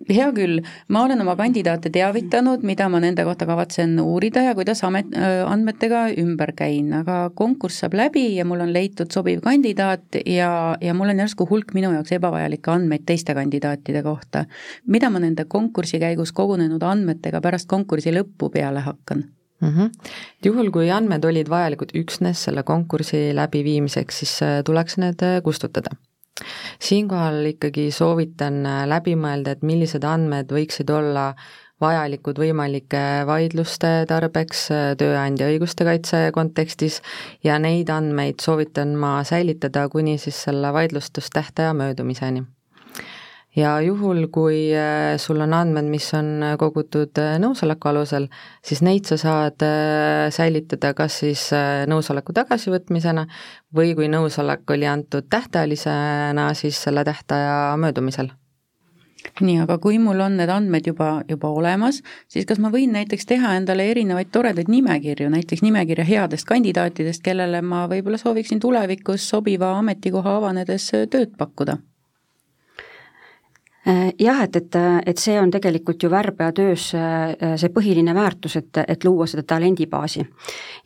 hea 0.09 0.27
küll, 0.35 0.61
ma 0.93 1.03
olen 1.05 1.21
oma 1.23 1.35
kandidaate 1.39 1.91
teavitanud, 1.93 2.63
mida 2.67 2.87
ma 2.91 3.01
nende 3.03 3.23
kohta 3.27 3.47
kavatsen 3.49 3.97
uurida 4.01 4.43
ja 4.45 4.55
kuidas 4.57 4.83
amet, 4.87 5.13
andmetega 5.45 6.05
ümber 6.21 6.53
käin, 6.57 6.91
aga 7.01 7.21
konkurss 7.35 7.83
saab 7.83 7.97
läbi 7.99 8.25
ja 8.37 8.45
mul 8.47 8.63
on 8.65 8.73
leitud 8.73 9.11
sobiv 9.13 9.43
kandidaat 9.45 10.19
ja, 10.25 10.51
ja 10.81 10.93
mul 10.97 11.13
on 11.13 11.23
järsku 11.23 11.47
hulk 11.49 11.73
minu 11.77 11.91
jaoks 11.95 12.15
ebavajalikke 12.17 12.71
andmeid 12.73 13.05
teiste 13.09 13.35
kandidaatide 13.37 14.03
kohta. 14.05 14.45
mida 14.87 15.09
ma 15.09 15.19
nende 15.19 15.45
konkursi 15.45 15.99
käigus 15.99 16.31
kogunenud 16.31 16.83
andmetega 16.83 17.41
pärast 17.41 17.69
konkursi 17.69 18.13
lõppu 18.15 18.51
peale 18.53 18.79
hakkan? 18.85 19.25
mm. 19.61 19.69
-hmm. 19.69 19.89
juhul, 20.45 20.71
kui 20.71 20.91
andmed 20.91 21.25
olid 21.25 21.49
vajalikud 21.49 21.91
üksnes 21.95 22.43
selle 22.43 22.63
konkursi 22.63 23.29
läbiviimiseks, 23.35 24.19
siis 24.19 24.41
äh, 24.41 24.61
tuleks 24.65 24.97
need 24.97 25.23
äh, 25.23 25.41
kustutada 25.43 25.95
siinkohal 26.79 27.45
ikkagi 27.53 27.89
soovitan 27.95 28.61
äh, 28.65 28.83
läbi 28.89 29.15
mõelda, 29.19 29.55
et 29.55 29.65
millised 29.65 30.05
andmed 30.07 30.51
võiksid 30.53 30.91
olla 30.93 31.33
vajalikud 31.81 32.39
võimalike 32.41 33.01
vaidluste 33.29 33.93
tarbeks 34.09 34.67
äh, 34.75 34.85
tööandja 34.99 35.49
õiguste 35.51 35.87
kaitse 35.87 36.23
kontekstis. 36.35 37.01
Ja 37.43 37.59
neid 37.59 37.89
andmeid 37.93 38.43
soovitan 38.43 38.95
ma 38.99 39.19
säilitada 39.27 39.87
kuni 39.89 40.17
siis 40.21 40.43
selle 40.47 40.73
vaidlustustähtaja 40.75 41.73
möödumiseni 41.73 42.45
ja 43.55 43.81
juhul, 43.81 44.27
kui 44.31 44.69
äh, 44.75 45.17
sul 45.17 45.41
on 45.41 45.53
andmed, 45.53 45.89
mis 45.89 46.07
on 46.17 46.31
äh, 46.43 46.55
kogutud 46.61 47.17
äh, 47.21 47.37
nõusoleku 47.41 47.89
alusel, 47.91 48.27
siis 48.65 48.83
neid 48.85 49.09
sa 49.09 49.17
saad 49.17 49.65
säilitada 50.33 50.93
kas 50.97 51.21
siis 51.23 51.47
nõusoleku 51.89 52.35
tagasivõtmisena 52.37 53.25
või 53.75 53.95
kui 53.97 54.09
nõusolek 54.11 54.69
oli 54.75 54.87
antud 54.89 55.29
tähtajalisena, 55.29 56.51
siis 56.57 56.81
selle 56.83 57.03
tähtaja 57.07 57.75
möödumisel 57.81 58.31
nii, 59.43 59.57
aga 59.65 59.75
kui 59.83 59.97
mul 59.99 60.21
on 60.23 60.37
need 60.39 60.49
andmed 60.51 60.85
juba, 60.87 61.09
juba 61.27 61.49
olemas, 61.51 61.99
siis 62.31 62.47
kas 62.47 62.61
ma 62.63 62.71
võin 62.71 62.93
näiteks 62.95 63.27
teha 63.27 63.51
endale 63.59 63.89
erinevaid 63.91 64.31
toredaid 64.31 64.71
nimekirju, 64.71 65.27
näiteks 65.33 65.63
nimekirja 65.65 66.07
headest 66.07 66.47
kandidaatidest, 66.47 67.23
kellele 67.25 67.61
ma 67.61 67.83
võib-olla 67.91 68.19
sooviksin 68.21 68.63
tulevikus 68.63 69.27
sobiva 69.29 69.73
ametikoha 69.81 70.39
avanedes 70.39 70.91
tööd 71.11 71.35
pakkuda? 71.37 71.81
Äh, 73.89 74.13
jah, 74.19 74.43
et, 74.43 74.55
et, 74.55 74.75
et 75.05 75.17
see 75.17 75.37
on 75.39 75.49
tegelikult 75.49 76.03
ju 76.03 76.09
värbaja 76.11 76.51
töös 76.53 76.89
äh, 76.97 77.55
see 77.57 77.71
põhiline 77.73 78.13
väärtus, 78.13 78.57
et, 78.59 78.77
et 78.83 79.05
luua 79.07 79.25
seda 79.29 79.41
talendibaasi. 79.47 80.25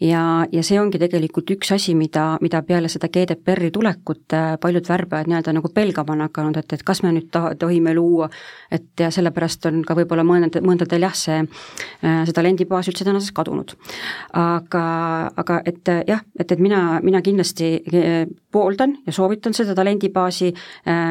ja, 0.07 0.22
ja 0.51 0.63
see 0.63 0.77
ongi 0.79 1.01
tegelikult 1.01 1.51
üks 1.55 1.74
asi, 1.75 1.95
mida, 2.00 2.38
mida 2.41 2.62
peale 2.63 2.88
seda 2.91 3.10
GDPR-i 3.12 3.72
tulekut 3.75 4.36
äh, 4.38 4.53
paljud 4.62 4.88
värbajad 4.88 5.27
nii-öelda 5.27 5.55
nagu 5.57 5.72
pelgama 5.74 6.15
on 6.15 6.24
hakanud, 6.27 6.60
et, 6.62 6.77
et 6.77 6.83
kas 6.86 7.01
me 7.03 7.12
nüüd 7.15 7.27
ta-, 7.33 7.55
tohime 7.60 7.95
luua, 7.98 8.29
et 8.72 9.03
ja 9.03 9.10
sellepärast 9.12 9.67
on 9.72 9.81
ka 9.83 9.98
võib-olla 10.00 10.24
mõned, 10.27 10.62
mõndadel 10.63 11.07
jah, 11.07 11.17
see, 11.17 11.41
see 12.03 12.38
talendibaas 12.38 12.88
üldse 12.93 13.10
tänasest 13.10 13.36
kadunud. 13.36 13.75
aga, 14.38 14.86
aga 15.43 15.60
et 15.65 15.91
jah, 16.07 16.24
et, 16.39 16.51
et 16.51 16.60
mina, 16.60 17.01
mina 17.03 17.24
kindlasti 17.25 17.74
pooldan 18.53 18.95
ja 19.07 19.12
soovitan 19.12 19.55
seda 19.57 19.75
talendibaasi 19.75 20.53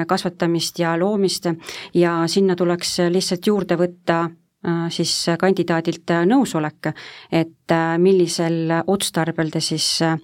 kasvatamist 0.08 0.78
ja 0.78 0.94
loomist 0.96 1.50
ja 1.94 2.22
sinna 2.26 2.56
tuleks 2.56 2.98
lihtsalt 3.12 3.46
juurde 3.46 3.76
võtta 3.80 4.18
äh, 4.26 4.86
siis 4.94 5.12
kandidaadilt 5.40 6.12
nõusolek, 6.28 6.92
et 7.32 7.74
äh, 7.74 7.96
millisel 8.02 8.72
otstarbel 8.86 9.52
te 9.52 9.62
siis 9.64 9.86
äh, 10.06 10.16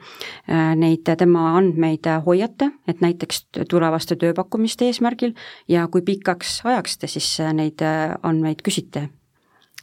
neid 0.79 1.09
tema 1.19 1.53
andmeid 1.59 2.09
hoiate, 2.27 2.73
et 2.88 3.05
näiteks 3.05 3.47
tulevaste 3.71 4.19
tööpakkumiste 4.21 4.88
eesmärgil 4.88 5.37
ja 5.69 5.87
kui 5.88 6.03
pikaks 6.07 6.61
ajaks 6.65 6.99
te 6.99 7.11
siis 7.11 7.38
neid 7.55 7.85
andmeid 7.85 8.65
küsite? 8.67 9.09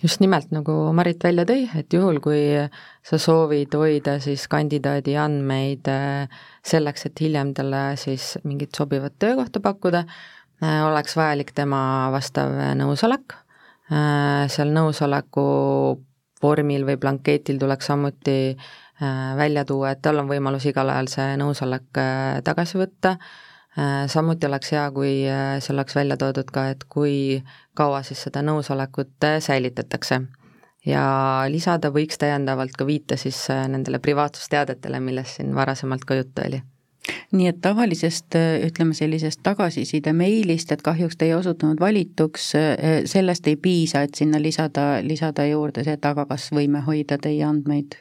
Just 0.04 0.20
nimelt, 0.20 0.50
nagu 0.52 0.74
Marit 0.94 1.24
välja 1.24 1.46
tõi, 1.48 1.70
et 1.80 1.94
juhul, 1.96 2.20
kui 2.22 2.42
sa 3.02 3.18
soovid 3.18 3.74
hoida 3.80 4.18
siis 4.22 4.44
kandidaadi 4.52 5.16
andmeid 5.18 5.88
selleks, 6.68 7.08
et 7.08 7.22
hiljem 7.24 7.54
talle 7.56 7.84
siis 7.98 8.34
mingit 8.44 8.76
sobivat 8.76 9.16
töökohta 9.24 9.64
pakkuda, 9.64 10.04
Äh, 10.04 10.45
oleks 10.64 11.16
vajalik 11.18 11.52
tema 11.56 12.10
vastav 12.14 12.54
nõusolek, 12.80 13.36
äh, 13.92 14.46
seal 14.52 14.72
nõusoleku 14.76 15.46
vormil 16.44 16.86
või 16.88 16.98
blanketil 17.02 17.60
tuleks 17.60 17.90
samuti 17.92 18.38
äh, 18.56 19.36
välja 19.38 19.66
tuua, 19.66 19.92
et 19.92 20.02
tal 20.02 20.22
on 20.22 20.30
võimalus 20.30 20.68
igal 20.70 20.90
ajal 20.94 21.12
see 21.12 21.36
nõusolek 21.42 22.02
tagasi 22.44 22.80
võtta, 22.80 23.18
samuti 24.08 24.48
oleks 24.48 24.72
hea, 24.72 24.86
kui 24.96 25.26
see 25.60 25.74
oleks 25.74 25.98
välja 25.98 26.16
toodud 26.16 26.48
ka, 26.48 26.70
et 26.72 26.86
kui 26.88 27.42
kaua 27.76 28.06
siis 28.08 28.22
seda 28.24 28.40
nõusolekut 28.40 29.28
säilitatakse. 29.44 30.22
ja 30.86 31.04
lisada 31.50 31.90
võiks 31.92 32.16
täiendavalt 32.22 32.78
ka 32.78 32.86
viite 32.86 33.18
siis 33.18 33.50
nendele 33.50 34.00
privaatsusteadetele, 34.00 35.00
millest 35.00 35.42
siin 35.42 35.52
varasemalt 35.56 36.06
ka 36.06 36.16
juttu 36.16 36.48
oli 36.48 36.62
nii 37.36 37.50
et 37.52 37.60
tavalisest, 37.62 38.38
ütleme 38.66 38.96
sellisest 38.98 39.44
tagasiside 39.46 40.14
meilist, 40.14 40.72
et 40.72 40.82
kahjuks 40.82 41.20
te 41.20 41.28
ei 41.30 41.36
osutunud 41.38 41.80
valituks, 41.80 42.48
sellest 43.06 43.48
ei 43.52 43.60
piisa, 43.62 44.02
et 44.08 44.18
sinna 44.18 44.42
lisada, 44.42 44.88
lisada 45.06 45.46
juurde 45.46 45.86
see, 45.86 46.00
et 46.00 46.10
aga 46.10 46.26
kas 46.30 46.50
võime 46.56 46.82
hoida 46.88 47.20
teie 47.22 47.46
andmeid? 47.46 48.00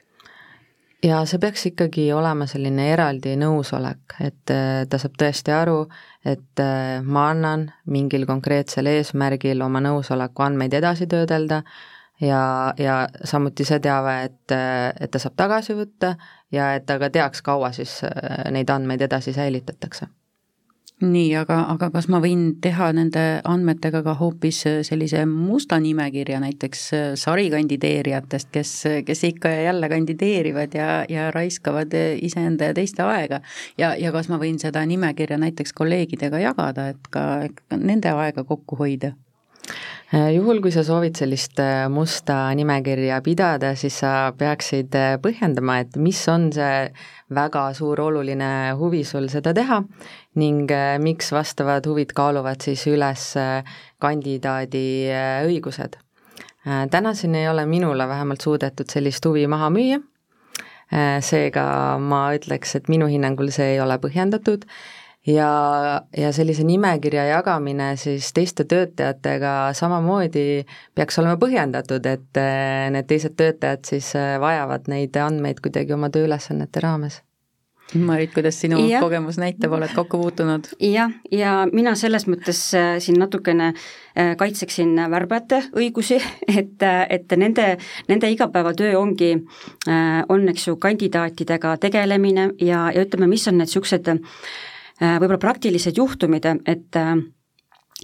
ja 1.04 1.22
see 1.28 1.40
peaks 1.40 1.66
ikkagi 1.70 2.06
olema 2.16 2.46
selline 2.50 2.88
eraldi 2.92 3.34
nõusolek, 3.40 4.16
et 4.24 4.52
äh, 4.52 4.84
ta 4.90 5.00
saab 5.00 5.16
tõesti 5.20 5.52
aru, 5.54 5.80
et 6.24 6.62
äh, 6.62 7.00
ma 7.04 7.28
annan 7.32 7.66
mingil 7.90 8.26
konkreetsel 8.28 8.88
eesmärgil 8.92 9.62
oma 9.64 9.82
nõusoleku 9.84 10.46
andmeid 10.46 10.76
edasi 10.80 11.08
töödelda 11.10 11.62
ja, 12.24 12.40
ja 12.80 12.96
samuti 13.24 13.66
see 13.68 13.80
teave, 13.84 14.16
et, 14.30 14.56
äh, 14.56 14.92
et 15.00 15.12
ta 15.12 15.20
saab 15.22 15.36
tagasi 15.40 15.76
võtta 15.78 16.14
ja 16.54 16.74
et 16.78 16.86
ta 16.86 16.98
ka 17.02 17.10
teaks, 17.10 17.42
kaua 17.42 17.72
siis 17.72 18.00
neid 18.54 18.70
andmeid 18.70 19.02
edasi 19.08 19.34
säilitatakse 19.36 20.06
nii, 21.02 21.32
aga, 21.38 21.56
aga 21.72 21.88
kas 21.94 22.06
ma 22.12 22.20
võin 22.22 22.44
teha 22.62 22.90
nende 22.94 23.22
andmetega 23.48 24.02
ka 24.06 24.14
hoopis 24.18 24.60
äh, 24.70 24.78
sellise 24.86 25.24
musta 25.28 25.80
nimekirja 25.82 26.38
näiteks 26.42 26.84
äh, 26.94 27.06
sarikandideerijatest, 27.18 28.50
kes, 28.54 28.72
kes 29.06 29.24
ikka 29.30 29.50
ja 29.50 29.66
jälle 29.68 29.88
kandideerivad 29.90 30.76
ja, 30.78 30.88
ja 31.08 31.30
raiskavad 31.34 31.94
äh, 31.98 32.14
iseenda 32.22 32.70
ja 32.70 32.76
teiste 32.76 33.02
aega. 33.02 33.40
ja, 33.78 33.94
ja 33.98 34.12
kas 34.14 34.30
ma 34.30 34.38
võin 34.38 34.60
seda 34.62 34.84
nimekirja 34.86 35.38
näiteks 35.42 35.74
kolleegidega 35.74 36.40
jagada, 36.46 36.88
et 36.94 37.10
ka 37.10 37.26
nende 37.74 38.14
aega 38.14 38.44
kokku 38.44 38.78
hoida? 38.78 39.14
Juhul, 40.12 40.60
kui 40.62 40.70
sa 40.70 40.84
soovid 40.86 41.16
sellist 41.16 41.58
musta 41.90 42.36
nimekirja 42.54 43.20
pidada, 43.24 43.72
siis 43.78 43.96
sa 44.02 44.32
peaksid 44.38 44.94
põhjendama, 45.24 45.80
et 45.82 45.96
mis 45.96 46.20
on 46.28 46.50
see 46.54 46.88
väga 47.34 47.72
suur 47.74 48.00
oluline 48.00 48.74
huvi 48.78 49.02
sul 49.04 49.28
seda 49.32 49.54
teha 49.56 49.80
ning 50.40 50.70
äh, 50.70 50.96
miks 51.00 51.32
vastavad 51.32 51.86
huvid 51.86 52.12
kaaluvad 52.16 52.62
siis 52.64 52.86
üles 52.90 53.34
äh, 53.40 53.76
kandidaadi 53.98 54.86
äh, 55.10 55.44
õigused. 55.48 56.00
tänaseni 56.90 57.42
ei 57.42 57.48
ole 57.48 57.66
minule 57.68 58.06
vähemalt 58.08 58.40
suudetud 58.40 58.88
sellist 58.88 59.26
huvi 59.28 59.42
maha 59.46 59.66
müüa, 59.68 59.98
seega 61.20 61.64
ma 62.00 62.20
ütleks, 62.32 62.72
et 62.78 62.88
minu 62.88 63.04
hinnangul 63.04 63.50
see 63.52 63.74
ei 63.74 63.80
ole 63.84 63.98
põhjendatud 64.00 64.64
ja, 65.26 65.50
ja 66.16 66.32
sellise 66.32 66.64
nimekirja 66.64 67.24
jagamine 67.30 67.94
siis 68.00 68.32
teiste 68.36 68.64
töötajatega 68.64 69.72
samamoodi 69.76 70.64
peaks 70.94 71.18
olema 71.22 71.36
põhjendatud, 71.40 72.06
et 72.06 72.42
need 72.94 73.10
teised 73.10 73.36
töötajad 73.36 73.86
siis 73.88 74.14
vajavad 74.40 74.90
neid 74.92 75.16
andmeid 75.16 75.62
kuidagi 75.64 75.96
oma 75.96 76.12
tööülesannete 76.14 76.84
raames 76.84 77.22
Marit, 77.94 78.32
kuidas 78.34 78.56
sinu 78.60 78.78
ja. 78.88 79.00
kogemus 79.00 79.36
näitab, 79.38 79.72
oled 79.76 79.92
kokku 79.94 80.18
puutunud? 80.18 80.66
jah, 80.80 81.12
ja 81.30 81.52
mina 81.72 81.92
selles 81.98 82.24
mõttes 82.26 82.60
äh, 82.78 82.96
siin 82.98 83.18
natukene 83.20 83.72
kaitseksin 84.38 84.94
värbajate 85.10 85.60
õigusi, 85.76 86.18
et, 86.58 86.82
et 87.10 87.34
nende, 87.36 87.74
nende 88.08 88.30
igapäevatöö 88.30 88.94
ongi, 88.98 89.32
on, 90.28 90.46
eks 90.52 90.68
ju, 90.68 90.76
kandidaatidega 90.80 91.76
tegelemine 91.82 92.48
ja, 92.62 92.86
ja 92.94 93.04
ütleme, 93.04 93.28
mis 93.30 93.48
on 93.50 93.58
need 93.58 93.68
niisugused 93.68 94.10
võib-olla 95.00 95.40
praktilised 95.42 95.96
juhtumid, 95.98 96.46
et 96.66 97.00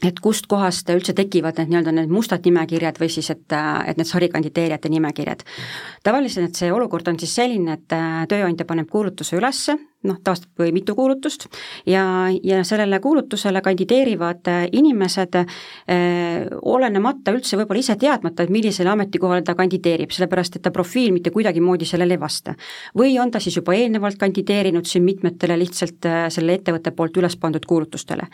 et 0.07 0.21
kustkohast 0.23 0.89
üldse 0.95 1.13
tekivad 1.17 1.59
need 1.61 1.73
nii-öelda 1.75 1.93
need 1.93 2.13
mustad 2.15 2.47
nimekirjad 2.47 2.97
või 3.01 3.11
siis, 3.13 3.29
et, 3.35 3.45
et 3.53 3.99
need 4.01 4.09
sarikandideerijate 4.09 4.89
nimekirjad. 4.89 5.45
tavaliselt 6.07 6.57
see 6.57 6.73
olukord 6.73 7.09
on 7.13 7.19
siis 7.21 7.35
selline, 7.37 7.77
et 7.77 7.97
tööandja 8.31 8.65
paneb 8.65 8.89
kuulutuse 8.89 9.37
ülesse, 9.37 9.77
noh, 10.07 10.17
tavaliselt 10.25 10.49
või 10.59 10.73
mitu 10.73 10.95
kuulutust, 10.97 11.47
ja, 11.87 12.05
ja 12.43 12.63
sellele 12.65 13.01
kuulutusele 13.01 13.61
kandideerivad 13.65 14.49
inimesed 14.73 15.37
eh, 15.41 16.47
olenemata 16.63 17.35
üldse 17.37 17.59
võib-olla 17.61 17.83
ise 17.83 17.97
teadmata, 18.01 18.45
et 18.45 18.53
millisele 18.53 18.93
ametikohale 18.93 19.45
ta 19.45 19.55
kandideerib, 19.59 20.13
sellepärast 20.15 20.57
et 20.57 20.65
ta 20.65 20.73
profiil 20.75 21.13
mitte 21.13 21.33
kuidagimoodi 21.35 21.89
sellele 21.89 22.17
ei 22.17 22.21
vasta. 22.21 22.55
või 22.99 23.19
on 23.21 23.31
ta 23.31 23.41
siis 23.41 23.57
juba 23.57 23.75
eelnevalt 23.77 24.19
kandideerinud 24.19 24.89
siin 24.89 25.05
mitmetele 25.05 25.59
lihtsalt 25.59 26.09
eh, 26.09 26.25
selle 26.31 26.57
ettevõtte 26.57 26.95
poolt 26.97 27.17
üles 27.21 27.37
pandud 27.37 27.67
kuulutustele. 27.67 28.29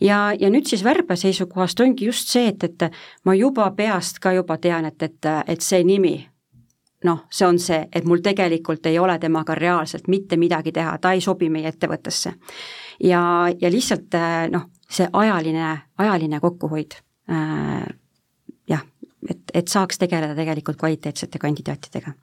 ja, 0.00 0.32
ja 0.38 0.50
nüüd 0.50 0.66
siis 0.66 0.84
värbe 0.84 1.16
seisukohast 1.16 1.80
ongi 1.80 2.10
just 2.10 2.28
see, 2.28 2.48
et, 2.48 2.64
et 2.64 2.90
ma 3.24 3.34
juba 3.34 3.70
peast 3.70 4.18
ka 4.18 4.32
juba 4.32 4.58
tean, 4.58 4.84
et, 4.90 5.02
et, 5.02 5.32
et 5.46 5.60
see 5.60 5.84
nimi 5.84 6.31
noh, 7.04 7.24
see 7.32 7.46
on 7.46 7.58
see, 7.62 7.80
et 7.92 8.06
mul 8.08 8.22
tegelikult 8.24 8.86
ei 8.90 8.98
ole 8.98 9.18
temaga 9.22 9.56
reaalselt 9.58 10.08
mitte 10.12 10.38
midagi 10.40 10.72
teha, 10.72 10.96
ta 11.02 11.12
ei 11.16 11.20
sobi 11.24 11.50
meie 11.52 11.72
ettevõttesse. 11.72 12.34
ja, 13.08 13.22
ja 13.60 13.70
lihtsalt 13.70 14.14
äh, 14.18 14.46
noh, 14.52 14.68
see 14.90 15.08
ajaline, 15.12 15.76
ajaline 15.98 16.40
kokkuhoid 16.40 16.98
äh, 17.30 17.86
jah, 18.70 18.84
et, 19.30 19.54
et 19.54 19.68
saaks 19.68 19.98
tegeleda 20.02 20.36
tegelikult 20.38 20.80
kvaliteetsete 20.80 21.38
kandidaatidega. 21.38 22.14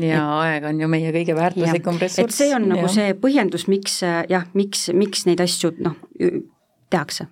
ja 0.00 0.18
et, 0.18 0.34
aeg 0.40 0.68
on 0.72 0.80
ju 0.80 0.90
meie 0.90 1.14
kõige 1.14 1.38
väärtuslikum 1.38 2.02
ressurss. 2.02 2.34
et 2.34 2.42
see 2.42 2.54
on 2.56 2.68
nagu 2.74 2.88
ja. 2.88 2.92
see 2.98 3.16
põhjendus, 3.20 3.68
miks 3.72 4.02
jah, 4.02 4.50
miks, 4.54 4.88
miks 4.94 5.26
neid 5.28 5.42
asju 5.44 5.74
noh, 5.80 5.98
tehakse 6.90 7.30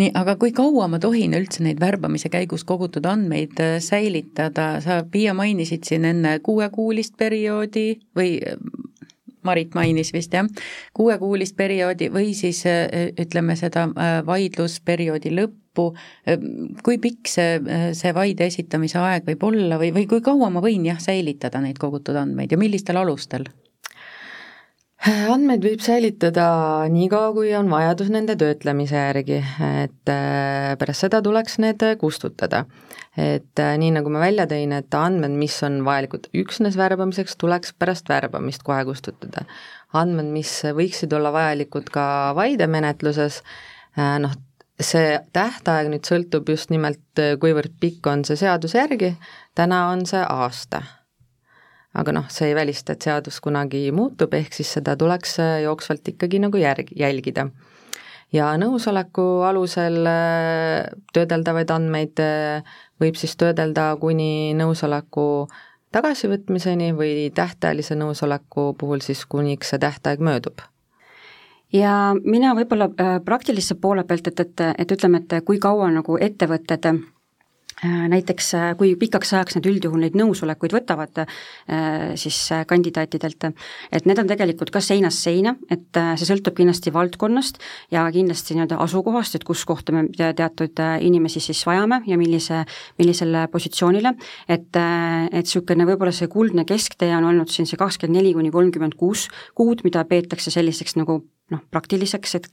nii, 0.00 0.10
aga 0.16 0.36
kui 0.40 0.52
kaua 0.56 0.88
ma 0.90 1.00
tohin 1.02 1.34
üldse 1.36 1.64
neid 1.64 1.80
värbamise 1.82 2.30
käigus 2.32 2.64
kogutud 2.68 3.06
andmeid 3.08 3.60
äh, 3.62 3.78
säilitada, 3.84 4.72
sa, 4.84 5.02
Piia, 5.10 5.34
mainisid 5.36 5.86
siin 5.88 6.06
enne 6.08 6.38
kuuekuulist 6.44 7.16
perioodi 7.20 7.88
või 8.16 8.38
äh, 8.44 8.60
Marit 9.46 9.72
mainis 9.72 10.10
vist 10.12 10.34
jah, 10.36 10.48
kuuekuulist 10.96 11.56
perioodi 11.56 12.10
või 12.12 12.34
siis 12.36 12.60
äh, 12.68 13.12
ütleme 13.20 13.56
seda 13.56 13.86
vaidlusperioodi 14.26 15.32
lõppu, 15.32 15.86
kui 16.84 16.98
pikk 17.00 17.30
see, 17.30 17.54
see 17.96 18.12
vaide 18.12 18.50
esitamise 18.50 19.00
aeg 19.00 19.24
võib 19.30 19.46
olla 19.48 19.78
või, 19.80 19.94
või 19.96 20.04
kui 20.10 20.20
kaua 20.20 20.50
ma 20.52 20.60
võin 20.60 20.84
jah, 20.90 21.00
säilitada 21.00 21.62
neid 21.64 21.80
kogutud 21.80 22.18
andmeid 22.20 22.52
ja 22.52 22.60
millistel 22.60 23.00
alustel? 23.00 23.48
Andmeid 25.08 25.64
võib 25.64 25.80
säilitada 25.80 26.46
niikaua, 26.92 27.32
kui 27.32 27.52
on 27.56 27.70
vajadus 27.72 28.10
nende 28.12 28.36
töötlemise 28.40 28.98
järgi, 28.98 29.38
et 29.80 30.12
äh, 30.12 30.74
pärast 30.80 31.06
seda 31.06 31.22
tuleks 31.24 31.56
need 31.62 31.84
kustutada. 32.00 32.66
et 33.16 33.58
äh, 33.58 33.72
nii, 33.80 33.94
nagu 33.96 34.12
ma 34.12 34.20
välja 34.20 34.46
tõin, 34.50 34.74
et 34.76 34.94
andmed, 34.94 35.32
mis 35.40 35.56
on 35.66 35.80
vajalikud 35.84 36.28
üksnes 36.36 36.76
värbamiseks, 36.76 37.38
tuleks 37.40 37.72
pärast 37.78 38.08
värbamist 38.12 38.62
kohe 38.62 38.84
kustutada. 38.84 39.46
andmed, 39.92 40.28
mis 40.36 40.52
võiksid 40.76 41.16
olla 41.16 41.32
vajalikud 41.32 41.88
ka 41.90 42.06
vaidemenetluses, 42.36 43.42
äh, 43.96 44.18
noh, 44.20 44.36
see 44.80 45.16
tähtaeg 45.32 45.88
nüüd 45.92 46.04
sõltub 46.08 46.48
just 46.48 46.70
nimelt, 46.70 47.00
kuivõrd 47.40 47.72
pikk 47.80 48.06
on 48.06 48.24
see 48.24 48.36
seaduse 48.36 48.78
järgi, 48.78 49.14
täna 49.56 49.86
on 49.92 50.06
see 50.08 50.22
aasta 50.24 50.84
aga 51.94 52.12
noh, 52.14 52.28
see 52.30 52.50
ei 52.50 52.54
välista, 52.54 52.94
et 52.94 53.02
seadus 53.02 53.40
kunagi 53.42 53.88
muutub, 53.94 54.34
ehk 54.34 54.54
siis 54.54 54.70
seda 54.78 54.94
tuleks 54.98 55.38
äh, 55.42 55.56
jooksvalt 55.64 56.06
ikkagi 56.12 56.40
nagu 56.42 56.60
järg, 56.60 56.92
jälgida. 56.96 57.48
ja 58.32 58.52
nõusoleku 58.58 59.42
alusel 59.46 60.06
äh, 60.06 60.86
töödeldavaid 61.12 61.70
andmeid 61.74 62.22
äh, 62.22 62.62
võib 63.02 63.18
siis 63.18 63.34
töödelda 63.36 63.96
kuni 64.00 64.54
nõusoleku 64.54 65.48
tagasivõtmiseni 65.90 66.92
või 66.94 67.30
tähtajalise 67.34 67.98
nõusoleku 67.98 68.74
puhul 68.78 69.02
siis 69.02 69.24
kuniks 69.26 69.74
see 69.74 69.82
tähtaeg 69.82 70.22
möödub 70.22 70.62
ja 71.74 72.14
mina 72.22 72.54
võib-olla 72.54 72.90
praktilise 73.24 73.74
poole 73.74 74.04
pealt, 74.04 74.30
et, 74.30 74.40
et, 74.40 74.62
et 74.78 74.92
ütleme, 74.94 75.24
et 75.24 75.42
kui 75.44 75.58
kaua 75.58 75.90
nagu 75.90 76.18
ettevõtted 76.22 76.86
Äh, 76.86 77.19
näiteks 77.82 78.54
äh, 78.54 78.66
kui 78.76 78.94
pikaks 79.00 79.32
ajaks 79.34 79.56
nad 79.56 79.66
üldjuhul 79.70 80.02
neid 80.04 80.16
nõusolekuid 80.18 80.74
võtavad 80.74 81.22
äh, 81.22 82.12
siis 82.20 82.38
kandidaatidelt, 82.68 83.48
et 83.92 84.08
need 84.08 84.20
on 84.20 84.28
tegelikult 84.28 84.72
ka 84.74 84.82
seinast 84.84 85.24
seina, 85.24 85.54
et 85.70 86.00
see 86.20 86.28
sõltub 86.28 86.56
kindlasti 86.58 86.92
valdkonnast 86.94 87.60
ja 87.94 88.04
kindlasti 88.12 88.56
nii-öelda 88.56 88.80
asukohast, 88.84 89.38
et 89.38 89.46
kus 89.48 89.64
kohta 89.68 89.94
me 89.96 90.06
teatud 90.16 90.82
inimesi 91.00 91.40
siis 91.42 91.62
vajame 91.66 92.02
ja 92.10 92.18
millise, 92.20 92.64
millisele 93.00 93.46
positsioonile, 93.52 94.14
et, 94.48 94.70
et 94.76 95.40
niisugune 95.40 95.86
võib-olla 95.88 96.12
see 96.14 96.30
kuldne 96.30 96.66
kesktee 96.68 97.12
on 97.16 97.30
olnud 97.32 97.50
siin 97.52 97.68
see 97.68 97.80
kakskümmend 97.80 98.20
neli 98.20 98.34
kuni 98.36 98.52
kolmkümmend 98.54 98.96
kuus 99.00 99.28
kuud, 99.54 99.84
mida 99.86 100.04
peetakse 100.08 100.52
selliseks 100.52 100.98
nagu 101.00 101.20
noh, 101.50 101.62
praktiliseks, 101.70 102.34
et 102.38 102.48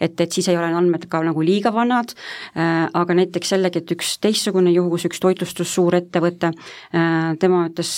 et, 0.00 0.20
et 0.20 0.32
siis 0.32 0.48
ei 0.48 0.56
ole 0.56 0.70
andmed 0.74 1.06
ka 1.10 1.22
nagu 1.24 1.42
liiga 1.44 1.72
vanad. 1.74 2.14
Äh,, 2.56 2.88
aga 2.94 3.16
näiteks 3.16 3.54
jällegi, 3.56 3.82
et 3.82 3.94
üks 3.96 4.16
teistsugune 4.22 4.72
juhus, 4.74 5.06
üks 5.08 5.20
toitlustussuurettevõte 5.22 6.52
äh,, 6.52 7.36
tema 7.40 7.64
ütles, 7.68 7.92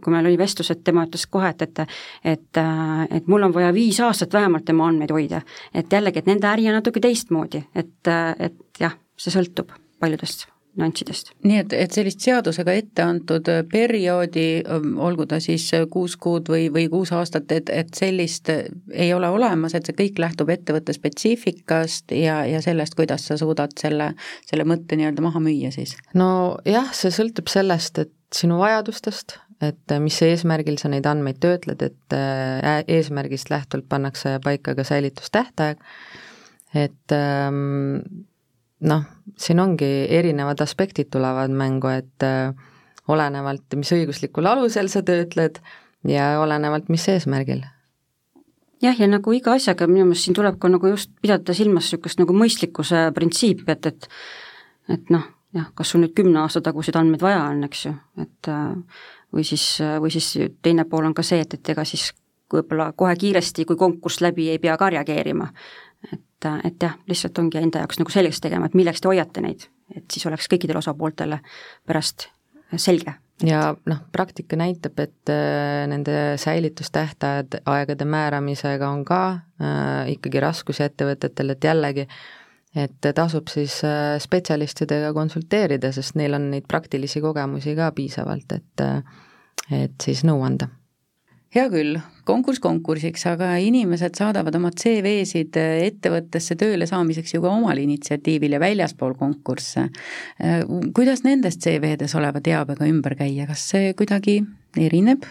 kui 0.00 0.14
meil 0.14 0.30
oli 0.30 0.38
vestlus, 0.40 0.70
et 0.74 0.84
tema 0.84 1.06
ütles 1.08 1.26
kohe, 1.30 1.52
et, 1.54 1.62
et 1.62 1.84
et, 2.24 2.56
äh, 2.56 3.04
et 3.10 3.28
mul 3.30 3.42
on 3.46 3.54
vaja 3.54 3.72
viis 3.74 4.00
aastat 4.00 4.32
vähemalt 4.32 4.64
tema 4.64 4.88
andmeid 4.88 5.12
hoida. 5.14 5.42
et 5.74 5.92
jällegi, 5.92 6.18
et 6.18 6.26
nende 6.26 6.48
äri 6.48 6.68
on 6.68 6.78
natuke 6.78 7.00
teistmoodi, 7.00 7.64
et, 7.74 8.12
et 8.38 8.80
jah, 8.80 8.96
see 9.16 9.34
sõltub 9.34 9.72
paljudest 10.00 10.53
nüanssidest. 10.80 11.32
nii 11.46 11.58
et, 11.62 11.74
et 11.76 11.94
sellist 11.94 12.24
seadusega 12.24 12.74
ette 12.76 13.04
antud 13.04 13.48
perioodi, 13.70 14.46
olgu 15.06 15.26
ta 15.30 15.38
siis 15.42 15.66
kuus 15.90 16.16
kuud 16.20 16.50
või, 16.50 16.66
või 16.74 16.88
kuus 16.92 17.12
aastat, 17.14 17.52
et, 17.54 17.70
et 17.70 17.94
sellist 17.94 18.50
ei 18.50 19.12
ole 19.14 19.30
olemas, 19.30 19.74
et 19.74 19.86
see 19.86 19.96
kõik 19.98 20.20
lähtub 20.22 20.50
ettevõtte 20.54 20.96
spetsiifikast 20.96 22.14
ja, 22.18 22.42
ja 22.48 22.62
sellest, 22.64 22.96
kuidas 22.98 23.28
sa 23.30 23.38
suudad 23.40 23.76
selle, 23.80 24.12
selle 24.48 24.66
mõtte 24.68 24.98
nii-öelda 24.98 25.24
maha 25.24 25.42
müüa 25.44 25.72
siis? 25.74 25.96
nojah, 26.18 26.92
see 26.96 27.14
sõltub 27.14 27.50
sellest, 27.52 28.02
et 28.04 28.12
sinu 28.34 28.58
vajadustest, 28.58 29.38
et 29.62 29.96
mis 30.02 30.16
eesmärgil 30.26 30.78
sa 30.80 30.90
neid 30.90 31.06
andmeid 31.06 31.38
töötled, 31.42 31.82
et 31.86 32.16
eesmärgist 32.90 33.52
lähtuvalt 33.52 33.88
pannakse 33.88 34.38
paika 34.44 34.74
ka 34.74 34.86
säilitustähtaeg, 34.86 35.82
et 36.74 37.14
ähm, 37.14 38.00
noh, 38.82 39.04
siin 39.38 39.60
ongi 39.60 39.90
erinevad 40.14 40.60
aspektid 40.60 41.10
tulevad 41.10 41.52
mängu, 41.54 41.90
et 41.90 42.26
äh, 42.26 42.54
olenevalt, 43.08 43.76
mis 43.76 43.92
õiguslikul 43.92 44.46
alusel 44.48 44.88
sa 44.92 45.02
töötled 45.02 45.60
ja 46.08 46.34
olenevalt, 46.40 46.88
mis 46.92 47.06
eesmärgil. 47.08 47.64
jah, 48.82 48.98
ja 49.00 49.08
nagu 49.08 49.32
iga 49.32 49.54
asjaga 49.56 49.86
minu 49.88 50.04
meelest 50.04 50.28
siin 50.28 50.36
tuleb 50.36 50.58
ka 50.60 50.68
nagu 50.68 50.88
just 50.92 51.10
pidada 51.22 51.54
silmas 51.56 51.88
niisugust 51.88 52.20
nagu 52.20 52.36
mõistlikkuse 52.36 53.10
printsiipi, 53.16 53.64
et, 53.72 53.86
et 53.86 54.08
et 54.92 55.10
noh, 55.10 55.24
jah, 55.56 55.70
kas 55.74 55.94
sul 55.94 56.02
nüüd 56.04 56.12
kümne 56.16 56.42
aasta 56.42 56.60
taguseid 56.60 56.96
andmeid 57.00 57.22
vaja 57.24 57.46
on, 57.48 57.64
eks 57.64 57.86
ju, 57.86 57.94
et 58.20 58.50
äh, 58.52 58.74
või 59.34 59.46
siis, 59.48 59.64
või 60.00 60.12
siis 60.12 60.28
teine 60.62 60.84
pool 60.84 61.08
on 61.08 61.14
ka 61.14 61.24
see, 61.26 61.40
et, 61.40 61.56
et 61.56 61.72
ega 61.74 61.84
siis 61.88 62.12
võib-olla 62.52 62.92
kohe 62.92 63.16
kiiresti, 63.18 63.64
kui 63.64 63.76
konkurss 63.76 64.20
läbi, 64.22 64.50
ei 64.52 64.60
pea 64.62 64.76
ka 64.78 64.90
reageerima 64.92 65.48
et, 66.12 66.48
et 66.64 66.86
jah, 66.86 66.96
lihtsalt 67.08 67.38
ongi 67.40 67.60
enda 67.60 67.84
jaoks 67.84 68.00
nagu 68.00 68.12
selgeks 68.12 68.42
tegema, 68.44 68.68
et 68.68 68.78
milleks 68.78 69.02
te 69.02 69.10
hoiate 69.10 69.42
neid, 69.44 69.66
et 69.94 70.04
siis 70.10 70.26
oleks 70.30 70.48
kõikidele 70.52 70.80
osapooltele 70.82 71.40
pärast 71.86 72.28
selge. 72.76 73.14
ja 73.42 73.74
noh, 73.90 74.00
praktika 74.12 74.56
näitab, 74.56 74.98
et 75.02 75.32
äh, 75.32 75.84
nende 75.90 76.36
säilitustähtajad 76.40 77.60
aegade 77.64 78.04
määramisega 78.04 78.88
on 78.88 79.04
ka 79.04 79.20
äh, 79.32 80.14
ikkagi 80.14 80.40
raskusi 80.40 80.84
ettevõtetel, 80.86 81.54
et 81.54 81.64
jällegi, 81.64 82.06
et 82.78 83.10
tasub 83.14 83.50
siis 83.50 83.80
äh, 83.86 84.14
spetsialistidega 84.22 85.12
konsulteerida, 85.16 85.92
sest 85.92 86.18
neil 86.20 86.38
on 86.38 86.50
neid 86.54 86.68
praktilisi 86.70 87.22
kogemusi 87.24 87.74
ka 87.78 87.90
piisavalt, 87.96 88.58
et 88.58 88.86
äh, 88.86 89.20
et 89.72 89.94
siis 90.02 90.20
nõu 90.28 90.42
anda 90.44 90.68
hea 91.54 91.68
küll, 91.70 91.98
konkurss 92.26 92.58
konkursiks, 92.62 93.24
aga 93.30 93.52
inimesed 93.62 94.16
saadavad 94.18 94.56
oma 94.58 94.72
CV-sid 94.74 95.54
ettevõttesse 95.58 96.56
tööle 96.58 96.88
saamiseks 96.90 97.36
ju 97.36 97.42
ka 97.44 97.52
omal 97.52 97.78
initsiatiivil 97.78 98.56
ja 98.56 98.60
väljaspool 98.62 99.14
konkursse. 99.18 99.88
kuidas 100.96 101.22
nendest 101.22 101.62
CV-des 101.62 102.14
oleva 102.18 102.42
teabega 102.42 102.88
ümber 102.90 103.14
käia, 103.18 103.46
kas 103.46 103.68
see 103.70 103.94
kuidagi 103.94 104.40
erineb? 104.80 105.26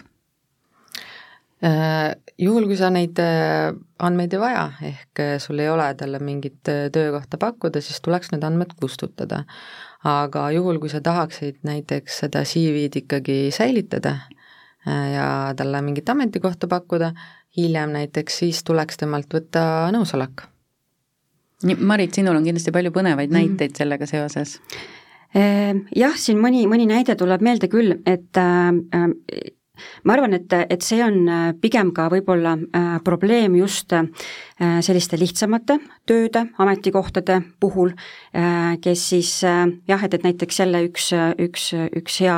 Juhul, 2.38 2.66
kui 2.68 2.76
sa 2.76 2.90
neid 2.92 3.20
andmeid 3.20 4.32
ei 4.36 4.40
vaja, 4.40 4.64
ehk 4.84 5.24
sul 5.40 5.60
ei 5.60 5.70
ole 5.72 5.86
talle 5.96 6.20
mingit 6.20 6.60
töökohta 6.64 7.40
pakkuda, 7.40 7.80
siis 7.84 8.00
tuleks 8.04 8.32
need 8.32 8.44
andmed 8.44 8.72
kustutada. 8.80 9.44
aga 10.04 10.50
juhul, 10.52 10.78
kui 10.80 10.90
sa 10.92 11.00
tahaksid 11.00 11.62
näiteks 11.64 12.18
seda 12.24 12.42
CV-d 12.44 13.00
ikkagi 13.00 13.48
säilitada, 13.48 14.18
Äh, 14.18 14.33
ja 14.86 15.28
talle 15.56 15.80
mingit 15.82 16.08
ametikohta 16.08 16.68
pakkuda, 16.68 17.12
hiljem 17.56 17.94
näiteks 17.94 18.42
siis 18.42 18.64
tuleks 18.64 19.00
temalt 19.00 19.32
võtta 19.34 19.64
nõusolek. 19.94 20.44
nii, 21.64 21.78
Marit, 21.80 22.14
sinul 22.14 22.36
on 22.36 22.44
kindlasti 22.44 22.74
palju 22.74 22.92
põnevaid 22.92 23.30
mm. 23.30 23.38
näiteid 23.38 23.76
sellega 23.78 24.06
seoses? 24.06 24.58
Ehm, 25.34 25.86
jah, 25.96 26.14
siin 26.20 26.38
mõni, 26.42 26.66
mõni 26.70 26.86
näide 26.86 27.16
tuleb 27.18 27.42
meelde 27.42 27.70
küll, 27.72 27.96
et 28.06 28.38
äh, 28.38 28.70
ma 30.04 30.14
arvan, 30.14 30.36
et, 30.36 30.52
et 30.70 30.84
see 30.84 31.00
on 31.04 31.16
äh, 31.28 31.46
pigem 31.60 31.90
ka 31.94 32.06
võib-olla 32.12 32.54
äh, 32.54 32.90
probleem 33.04 33.56
just 33.58 33.92
äh, 33.96 34.06
selliste 34.54 35.18
lihtsamate 35.18 35.78
tööde, 36.06 36.44
ametikohtade 36.62 37.40
puhul 37.58 37.90
kes 38.84 39.00
siis 39.10 39.30
jah, 39.42 40.04
et, 40.06 40.14
et 40.14 40.22
näiteks 40.22 40.60
jälle 40.60 40.84
üks, 40.86 41.08
üks, 41.42 41.64
üks 41.98 42.18
hea 42.22 42.36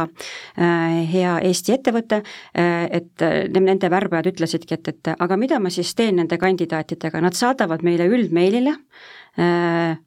hea 1.12 1.34
Eesti 1.44 1.74
ettevõte 1.74 2.22
et 2.56 3.24
nende 3.52 3.90
värbajad 3.92 4.30
ütlesidki, 4.32 4.78
et, 4.78 4.88
et 4.94 5.12
aga 5.12 5.36
mida 5.36 5.60
ma 5.60 5.68
siis 5.74 5.92
teen 5.98 6.16
nende 6.22 6.38
kandidaatidega, 6.40 7.20
nad 7.20 7.36
saadavad 7.36 7.84
meile 7.84 8.08
üldmeilile 8.08 8.78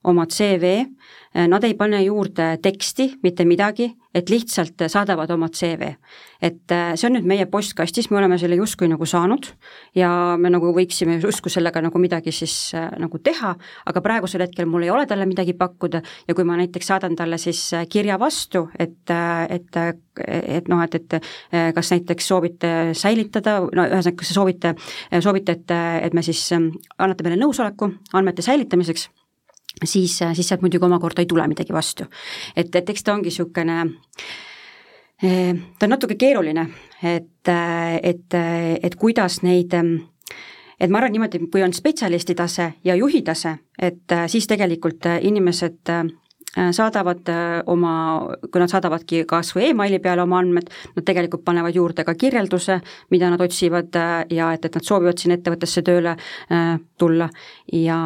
oma 0.09 0.25
CV 0.33 0.73
nad 1.35 1.63
ei 1.63 1.75
pane 1.77 2.01
juurde 2.03 2.57
teksti, 2.61 3.11
mitte 3.23 3.45
midagi, 3.45 3.91
et 4.13 4.29
lihtsalt 4.29 4.87
saadavad 4.89 5.29
oma 5.31 5.49
CV. 5.53 5.93
et 6.41 6.71
äh, 6.71 6.93
see 6.95 7.09
on 7.09 7.17
nüüd 7.17 7.25
meie 7.27 7.45
postkastis, 7.51 8.07
me 8.09 8.17
oleme 8.17 8.37
selle 8.39 8.55
justkui 8.55 8.87
nagu 8.87 9.05
saanud 9.05 9.49
ja 9.97 10.09
me 10.39 10.49
nagu 10.49 10.71
võiksime 10.73 11.17
justkui 11.19 11.51
sellega 11.51 11.81
nagu 11.83 11.99
midagi 11.99 12.31
siis 12.33 12.71
äh, 12.79 12.87
nagu 12.97 13.19
teha, 13.19 13.51
aga 13.91 14.01
praegusel 14.01 14.45
hetkel 14.45 14.69
mul 14.71 14.87
ei 14.87 14.93
ole 14.93 15.05
talle 15.05 15.27
midagi 15.29 15.53
pakkuda 15.59 16.01
ja 16.01 16.35
kui 16.37 16.47
ma 16.47 16.57
näiteks 16.57 16.89
saadan 16.93 17.19
talle 17.19 17.37
siis 17.37 17.61
äh, 17.75 17.85
kirja 17.91 18.17
vastu, 18.19 18.65
et, 18.79 19.11
et, 19.49 19.79
et 20.25 20.71
noh, 20.71 20.81
et, 20.87 20.95
et 20.95 21.75
kas 21.75 21.91
näiteks 21.93 22.31
soovite 22.31 22.73
säilitada, 22.97 23.59
no 23.61 23.85
ühesõnaga, 23.85 24.17
kas 24.23 24.31
te 24.31 24.39
soovite, 24.39 24.75
soovite, 25.21 25.59
et, 25.59 25.77
et 26.07 26.15
me 26.17 26.23
siis 26.25 26.47
annate 26.55 27.25
meile 27.25 27.37
nõusoleku 27.43 27.91
andmete 28.13 28.45
säilitamiseks 28.45 29.09
siis, 29.85 30.19
siis 30.33 30.47
sealt 30.47 30.61
muidugi 30.61 30.85
omakorda 30.85 31.21
ei 31.21 31.29
tule 31.29 31.47
midagi 31.47 31.73
vastu. 31.73 32.05
et, 32.55 32.75
et 32.75 32.89
eks 32.89 33.03
ta 33.03 33.13
ongi 33.13 33.29
niisugune 33.29 33.79
eh, 35.23 35.53
ta 35.79 35.85
on 35.85 35.95
natuke 35.95 36.15
keeruline, 36.15 36.67
et, 37.03 37.51
et, 38.03 38.39
et 38.83 38.95
kuidas 38.95 39.41
neid 39.43 39.75
et 40.79 40.89
ma 40.89 40.97
arvan 40.97 41.11
niimoodi, 41.11 41.41
kui 41.51 41.63
on 41.63 41.73
spetsialisti 41.73 42.35
tase 42.35 42.73
ja 42.83 42.95
juhi 42.95 43.21
tase, 43.21 43.55
et 43.79 44.15
siis 44.27 44.47
tegelikult 44.47 45.09
inimesed 45.21 45.91
saadavad 46.55 47.29
äh, 47.29 47.61
oma, 47.69 47.91
kui 48.49 48.61
nad 48.61 48.71
saadavadki 48.71 49.21
kas 49.29 49.51
või 49.53 49.69
emaili 49.69 49.99
peale 50.01 50.23
oma 50.23 50.39
andmed, 50.41 50.69
nad 50.95 51.05
tegelikult 51.05 51.43
panevad 51.45 51.75
juurde 51.77 52.05
ka 52.07 52.15
kirjelduse, 52.17 52.79
mida 53.13 53.29
nad 53.29 53.41
otsivad 53.41 53.95
äh, 53.99 54.25
ja 54.33 54.49
et, 54.55 54.65
et 54.65 54.79
nad 54.79 54.85
soovivad 54.85 55.21
sinna 55.21 55.37
ettevõttesse 55.37 55.83
tööle 55.85 56.15
tulla 56.99 57.29
ja, 57.73 57.99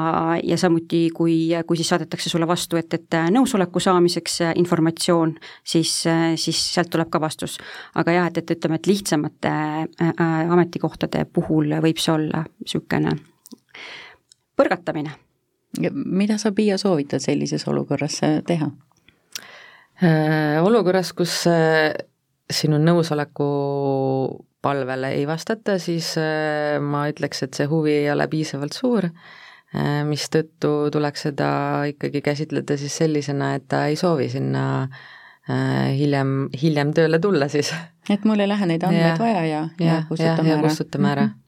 ja 0.44 0.58
samuti, 0.60 1.08
kui, 1.16 1.38
kui 1.68 1.80
siis 1.80 1.90
saadetakse 1.94 2.30
sulle 2.30 2.48
vastu, 2.48 2.78
et, 2.78 2.94
et 2.94 3.18
nõusoleku 3.32 3.82
saamiseks 3.84 4.40
informatsioon, 4.60 5.36
siis, 5.64 5.96
siis 6.36 6.62
sealt 6.76 6.92
tuleb 6.94 7.10
ka 7.14 7.22
vastus. 7.24 7.58
aga 7.96 8.18
jah, 8.20 8.30
et, 8.30 8.44
et 8.44 8.56
ütleme, 8.58 8.80
et 8.82 8.92
lihtsamate 8.92 9.54
ametikohtade 10.54 11.26
puhul 11.34 11.78
võib 11.84 12.02
see 12.02 12.16
olla 12.16 12.44
niisugune 12.44 13.18
põrgatamine 14.60 15.23
mida 15.80 16.38
sa, 16.38 16.52
Piia, 16.52 16.78
soovitad 16.78 17.24
sellises 17.24 17.66
olukorras 17.68 18.20
äh, 18.24 18.42
teha? 18.46 18.70
Äh, 20.04 20.60
olukorras, 20.64 21.14
kus 21.18 21.44
äh, 21.50 21.94
sinu 22.52 22.80
nõusoleku 22.82 23.48
palvele 24.64 25.14
ei 25.18 25.26
vastata, 25.28 25.76
siis 25.82 26.14
ma 26.80 27.02
ütleks, 27.12 27.42
et 27.44 27.58
see 27.58 27.66
huvi 27.68 27.98
ei 27.98 28.06
ole 28.14 28.30
piisavalt 28.32 28.72
suur, 28.72 29.10
mistõttu 30.08 30.72
tuleks 30.94 31.26
seda 31.26 31.50
ikkagi 31.90 32.22
käsitleda 32.24 32.78
siis 32.80 32.96
sellisena, 33.02 33.50
et 33.58 33.66
ta 33.68 33.82
ei 33.92 33.98
soovi 34.00 34.30
sinna 34.32 34.64
hiljem, 35.50 36.48
hiljem 36.56 36.96
tööle 36.96 37.20
tulla 37.20 37.50
siis. 37.52 37.74
et 38.08 38.24
mul 38.24 38.40
ei 38.40 38.48
lähe 38.54 38.70
neid 38.72 38.88
andmeid 38.88 39.10
ja, 39.10 39.20
vaja 39.20 39.44
ja, 39.50 39.62
ja, 39.76 39.90
ja 39.90 40.02
kustutame 40.08 40.56
ära. 40.56 40.64
kustutame 40.70 41.12
ära 41.12 41.26
mm. 41.26 41.34
-hmm 41.34 41.43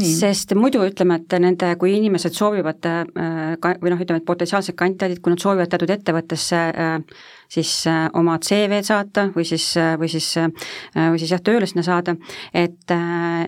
sest 0.00 0.54
muidu 0.58 0.82
ütleme, 0.86 1.18
et 1.20 1.36
nende, 1.42 1.74
kui 1.80 1.94
inimesed 1.96 2.34
soovivad 2.36 2.88
äh, 2.88 3.04
ka, 3.62 3.74
või 3.82 3.92
noh, 3.92 4.00
ütleme, 4.02 4.22
et 4.22 4.28
potentsiaalsed 4.28 4.76
kandidaadid, 4.78 5.20
kui 5.22 5.34
nad 5.34 5.42
soovivad 5.42 5.70
teatud 5.72 5.90
ettevõttesse 5.92 6.60
äh, 6.70 6.94
siis 7.52 7.72
äh, 7.90 8.06
oma 8.18 8.38
CV-d 8.42 8.86
saata 8.86 9.26
või 9.34 9.44
siis, 9.48 9.66
või 10.00 10.08
siis, 10.08 10.28
või 10.96 11.20
siis 11.20 11.34
jah, 11.34 11.42
tööle 11.44 11.68
sinna 11.68 11.84
saada, 11.84 12.14
et, 12.54 12.94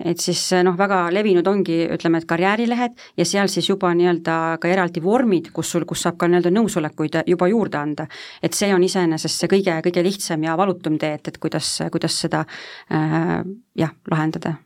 et 0.05 0.21
siis 0.21 0.43
noh, 0.65 0.75
väga 0.77 1.05
levinud 1.15 1.47
ongi, 1.49 1.79
ütleme, 1.95 2.21
et 2.21 2.29
karjäärilehed 2.29 3.01
ja 3.17 3.25
seal 3.25 3.49
siis 3.51 3.69
juba 3.71 3.93
nii-öelda 3.97 4.59
ka 4.61 4.69
eraldi 4.69 5.01
vormid, 5.03 5.49
kus 5.55 5.73
sul, 5.73 5.87
kus 5.89 6.05
saab 6.05 6.19
ka 6.21 6.29
nii-öelda 6.29 6.53
nõusolekuid 6.53 7.21
juba 7.31 7.49
juurde 7.49 7.81
anda. 7.81 8.07
et 8.43 8.53
see 8.53 8.73
on 8.73 8.83
iseenesest 8.83 9.41
see 9.41 9.51
kõige, 9.51 9.79
kõige 9.89 10.05
lihtsam 10.05 10.43
ja 10.45 10.57
valutum 10.57 10.99
tee, 11.01 11.15
et, 11.17 11.33
et 11.33 11.41
kuidas, 11.41 11.79
kuidas 11.91 12.21
seda 12.25 12.45
äh, 12.45 13.41
jah, 13.79 13.97
lahendada 14.11 14.57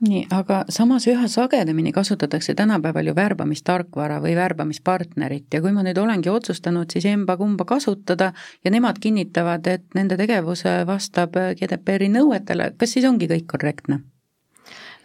nii, 0.00 0.26
aga 0.34 0.64
samas 0.68 1.06
üha 1.08 1.28
sagedamini 1.28 1.92
kasutatakse 1.92 2.54
tänapäeval 2.54 3.06
ju 3.10 3.14
värbamistarkvara 3.16 4.18
või 4.24 4.34
värbamispartnerit 4.36 5.54
ja 5.54 5.62
kui 5.64 5.72
ma 5.72 5.84
nüüd 5.86 5.98
olengi 5.98 6.32
otsustanud 6.32 6.92
siis 6.92 7.06
emba-kumba 7.12 7.64
kasutada 7.64 8.32
ja 8.64 8.74
nemad 8.74 9.00
kinnitavad, 9.00 9.66
et 9.66 9.86
nende 9.94 10.18
tegevus 10.20 10.66
vastab 10.86 11.38
GDPR-i 11.60 12.10
nõuetele, 12.12 12.74
kas 12.76 12.96
siis 12.96 13.08
ongi 13.08 13.30
kõik 13.30 13.48
korrektne? 13.56 14.02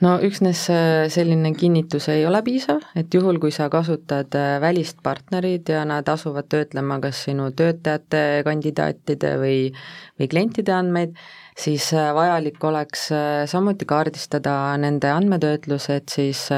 no 0.01 0.15
üksnes 0.25 0.63
äh, 0.73 1.05
selline 1.13 1.53
kinnitus 1.57 2.07
ei 2.11 2.25
ole 2.25 2.41
piisav, 2.45 2.81
et 2.97 3.13
juhul, 3.13 3.39
kui 3.41 3.53
sa 3.53 3.69
kasutad 3.73 4.33
äh, 4.37 4.55
välist 4.61 5.01
partnerit 5.03 5.69
ja 5.69 5.83
nad 5.85 6.09
asuvad 6.09 6.49
töötlema 6.51 6.99
kas 7.03 7.23
sinu 7.27 7.51
töötajate, 7.57 8.41
kandidaatide 8.47 9.35
või, 9.41 9.59
või 10.19 10.31
klientide 10.31 10.73
andmeid, 10.75 11.15
siis 11.57 11.91
äh, 11.93 12.13
vajalik 12.15 12.63
oleks 12.63 13.09
samuti 13.45 13.85
kaardistada 13.85 14.77
nende 14.77 15.11
andmetöötlus, 15.11 15.89
et 15.89 16.09
siis 16.09 16.49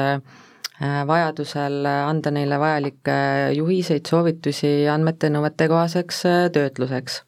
vajadusel 1.06 1.86
anda 1.86 2.32
neile 2.34 2.58
vajalikke 2.58 3.14
juhiseid, 3.54 4.08
soovitusi 4.10 4.88
andmete 4.90 5.30
nõuetekohaseks 5.30 6.22
töötluseks. 6.56 7.22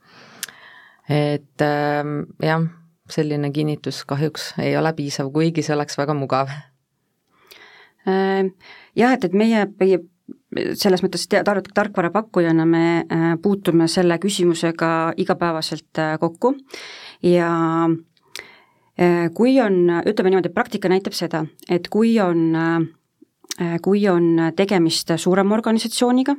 et 1.09 1.62
ähm, 1.62 2.26
jah 2.42 2.66
selline 3.11 3.50
kinnitus 3.52 4.02
kahjuks 4.09 4.52
ei 4.62 4.76
ole 4.76 4.92
piisav, 4.96 5.31
kuigi 5.35 5.64
see 5.64 5.74
oleks 5.76 5.98
väga 5.98 6.14
mugav. 6.18 6.50
Äh, 8.07 8.50
jah, 8.98 9.14
et, 9.14 9.26
et 9.26 9.35
meie, 9.35 9.66
meie 9.81 10.02
selles 10.79 11.02
mõttes 11.05 11.26
tar-, 11.31 11.62
tarkvarapakkujana 11.74 12.66
me 12.68 12.87
äh, 13.02 13.26
puutume 13.42 13.88
selle 13.90 14.18
küsimusega 14.22 14.90
igapäevaselt 15.22 16.02
äh, 16.02 16.14
kokku 16.22 16.57
ja 17.22 17.50
kui 19.37 19.59
on, 19.61 19.74
ütleme 20.09 20.31
niimoodi, 20.33 20.48
praktika 20.57 20.88
näitab 20.88 21.12
seda, 21.12 21.42
et 21.68 21.88
kui 21.92 22.14
on 22.20 22.55
Äh, 22.57 22.87
kui 23.83 24.03
on 24.09 24.53
tegemist 24.57 25.14
suurema 25.16 25.55
organisatsiooniga, 25.57 26.35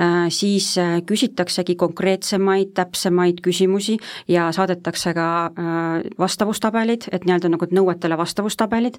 äh, 0.00 0.14
siis 0.34 0.72
äh, 0.78 0.96
küsitaksegi 1.06 1.76
konkreetsemaid, 1.78 2.72
täpsemaid 2.74 3.38
küsimusi 3.44 3.96
ja 4.28 4.48
saadetakse 4.52 5.12
ka 5.14 5.26
vastavustabelid, 6.18 7.06
et 7.12 7.26
nii-öelda 7.26 7.50
nagu 7.52 7.68
nõuetele 7.70 8.16
vastavustabelid 8.18 8.98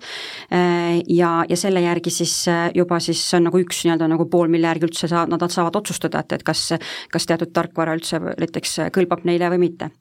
ja, 1.10 1.32
ja 1.50 1.58
selle 1.60 1.82
järgi 1.84 2.12
siis 2.14 2.34
juba 2.76 3.00
siis 3.04 3.22
see 3.30 3.40
on 3.40 3.48
nagu 3.50 3.60
üks 3.62 3.84
nii-öelda 3.86 4.08
nagu 4.12 4.28
pool, 4.32 4.48
mille 4.52 4.70
järgi 4.70 4.88
üldse 4.88 5.10
saa-, 5.12 5.26
nad 5.30 5.44
saavad 5.52 5.76
otsustada, 5.80 6.24
et, 6.24 6.38
et 6.38 6.46
kas, 6.48 6.64
kas 7.12 7.28
teatud 7.30 7.52
tarkvara 7.56 7.98
üldse 7.98 8.22
näiteks 8.22 8.78
kõlbab 8.96 9.28
neile 9.28 9.52
või 9.54 9.62
mitte. 9.68 9.92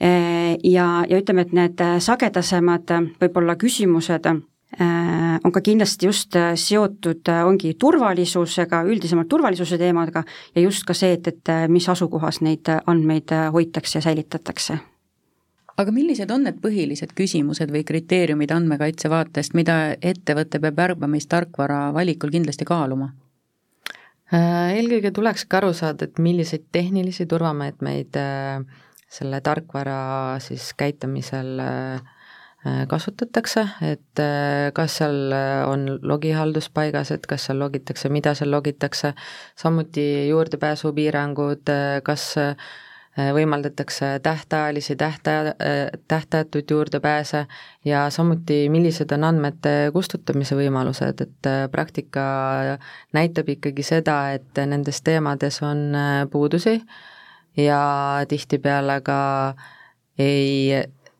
Ja, 0.00 0.86
ja 1.08 1.18
ütleme, 1.18 1.46
et 1.46 1.56
need 1.56 1.84
sagedasemad 2.02 2.94
võib-olla 3.20 3.58
küsimused 3.60 4.28
Äh, 4.28 4.51
on 4.80 5.52
ka 5.52 5.60
kindlasti 5.60 6.06
just 6.06 6.36
äh, 6.36 6.54
seotud, 6.56 7.28
äh, 7.28 7.42
ongi 7.46 7.74
turvalisusega, 7.80 8.82
üldisemalt 8.88 9.28
turvalisuse 9.28 9.78
teemadega 9.78 10.24
ja 10.54 10.62
just 10.62 10.86
ka 10.88 10.94
see, 10.96 11.16
et, 11.18 11.28
et 11.28 11.52
mis 11.68 11.88
asukohas 11.88 12.40
neid 12.40 12.68
andmeid 12.86 13.34
hoitakse 13.52 13.98
ja 13.98 14.02
säilitatakse. 14.08 14.78
aga 15.76 15.92
millised 15.92 16.30
on 16.30 16.44
need 16.44 16.60
põhilised 16.62 17.14
küsimused 17.16 17.70
või 17.72 17.82
kriteeriumid 17.84 18.50
andmekaitse 18.52 19.10
vaatest, 19.10 19.54
mida 19.54 19.96
ettevõte 20.02 20.60
peab 20.60 20.76
värbamistarkvara 20.76 21.92
valikul 21.94 22.30
kindlasti 22.30 22.64
kaaluma? 22.68 23.12
Eelkõige 24.32 25.10
tulekski 25.12 25.56
aru 25.56 25.72
saada, 25.76 26.06
et 26.06 26.18
milliseid 26.18 26.68
tehnilisi 26.72 27.26
turvameetmeid 27.28 28.16
selle 29.12 29.40
tarkvara 29.44 30.38
siis 30.40 30.70
käitamisel 30.76 31.58
äh, 31.60 32.00
Äh, 32.00 32.11
kasutatakse, 32.88 33.64
et 33.82 34.20
äh, 34.22 34.70
kas 34.74 35.00
seal 35.00 35.32
äh, 35.34 35.64
on 35.66 35.98
logihaldus 36.02 36.68
paigas, 36.70 37.10
et 37.10 37.26
kas 37.26 37.48
seal 37.48 37.58
logitakse, 37.58 38.10
mida 38.12 38.36
seal 38.38 38.52
logitakse, 38.54 39.14
samuti 39.58 40.28
juurdepääsupiirangud, 40.28 41.74
kas 42.06 42.32
võimaldatakse 43.12 44.06
tähtajalisi, 44.24 44.94
tähtaja, 44.96 45.50
tähtajatuid 46.08 46.70
juurdepääse 46.70 47.42
ja 47.84 48.06
samuti, 48.10 48.70
millised 48.72 49.12
on 49.12 49.26
andmete 49.28 49.90
kustutamise 49.92 50.56
võimalused, 50.56 51.20
et 51.20 51.50
praktika 51.74 52.22
näitab 53.12 53.50
ikkagi 53.52 53.84
seda, 53.84 54.16
et 54.38 54.62
nendes 54.64 55.02
teemades 55.04 55.60
on 55.60 55.92
puudusi 56.32 56.78
ja 57.60 57.82
tihtipeale 58.32 59.00
ka 59.04 59.20
ei 60.16 60.72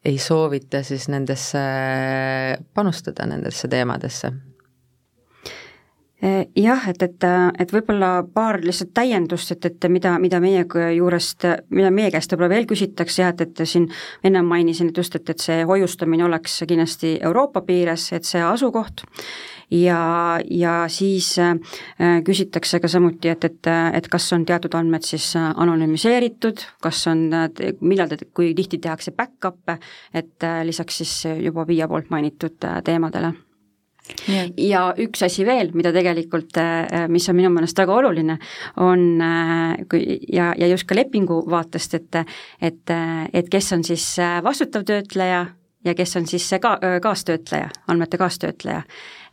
ei 0.05 0.19
soovita 0.19 0.83
siis 0.83 1.09
nendesse 1.09 1.59
panustada, 2.75 3.27
nendesse 3.27 3.69
teemadesse? 3.69 4.33
Eh, 6.23 6.47
jah, 6.55 6.85
et, 6.87 7.03
et, 7.03 7.25
et 7.59 7.73
võib-olla 7.75 8.21
paar 8.35 8.61
lihtsalt 8.63 8.93
täiendust, 8.95 9.57
et, 9.57 9.65
et 9.67 9.87
mida, 9.91 10.13
mida 10.23 10.39
meie 10.43 10.63
juurest, 10.95 11.49
mida 11.75 11.91
meie 11.91 12.13
käest 12.15 12.31
võib-olla 12.31 12.53
veel 12.53 12.69
küsitakse 12.71 13.25
jah, 13.25 13.33
et, 13.35 13.43
et 13.43 13.67
siin 13.67 13.89
ennem 14.23 14.47
mainisin, 14.47 14.93
et 14.93 15.01
just, 15.03 15.17
et, 15.19 15.33
et 15.35 15.43
see 15.43 15.65
hoiustamine 15.67 16.23
oleks 16.29 16.61
kindlasti 16.71 17.17
Euroopa 17.27 17.65
piires, 17.67 18.07
et 18.15 18.29
see 18.29 18.43
asukoht, 18.47 19.03
ja, 19.73 20.41
ja 20.51 20.75
siis 20.89 21.35
äh, 21.39 21.57
küsitakse 22.25 22.81
ka 22.81 22.91
samuti, 22.91 23.31
et, 23.33 23.45
et, 23.45 23.71
et 23.97 24.09
kas 24.13 24.29
on 24.37 24.45
teatud 24.49 24.75
andmed 24.79 25.07
siis 25.07 25.33
äh, 25.39 25.53
anonüümiseeritud, 25.65 26.67
kas 26.83 27.07
on, 27.11 27.29
millal 27.81 28.11
te, 28.11 28.21
kui 28.35 28.53
tihti 28.59 28.81
tehakse 28.83 29.15
back-up'e, 29.17 29.79
et 30.15 30.45
äh, 30.47 30.61
lisaks 30.69 31.03
siis 31.03 31.15
juba 31.41 31.67
Viia 31.69 31.89
poolt 31.89 32.13
mainitud 32.13 32.61
teemadele 32.85 33.35
Ja. 34.27 34.43
ja 34.59 34.81
üks 34.99 35.21
asi 35.23 35.45
veel, 35.47 35.69
mida 35.79 35.93
tegelikult, 35.95 36.59
mis 37.09 37.29
on 37.31 37.37
minu 37.39 37.53
meelest 37.55 37.79
väga 37.79 37.95
oluline, 38.01 38.35
on 38.83 39.05
kui 39.89 40.17
ja, 40.27 40.49
ja 40.59 40.67
just 40.67 40.89
ka 40.91 40.99
lepingu 40.99 41.39
vaatest, 41.47 41.95
et 41.95 42.19
et, 42.19 42.95
et 43.33 43.49
kes 43.49 43.73
on 43.79 43.87
siis 43.87 44.09
vastutav 44.43 44.83
töötleja 44.91 45.45
ja 45.85 45.95
kes 45.95 46.17
on 46.17 46.27
siis 46.27 46.49
see 46.49 46.61
ka-, 46.63 46.79
kaastöötleja, 47.03 47.69
andmete 47.89 48.19
kaastöötleja 48.19 48.83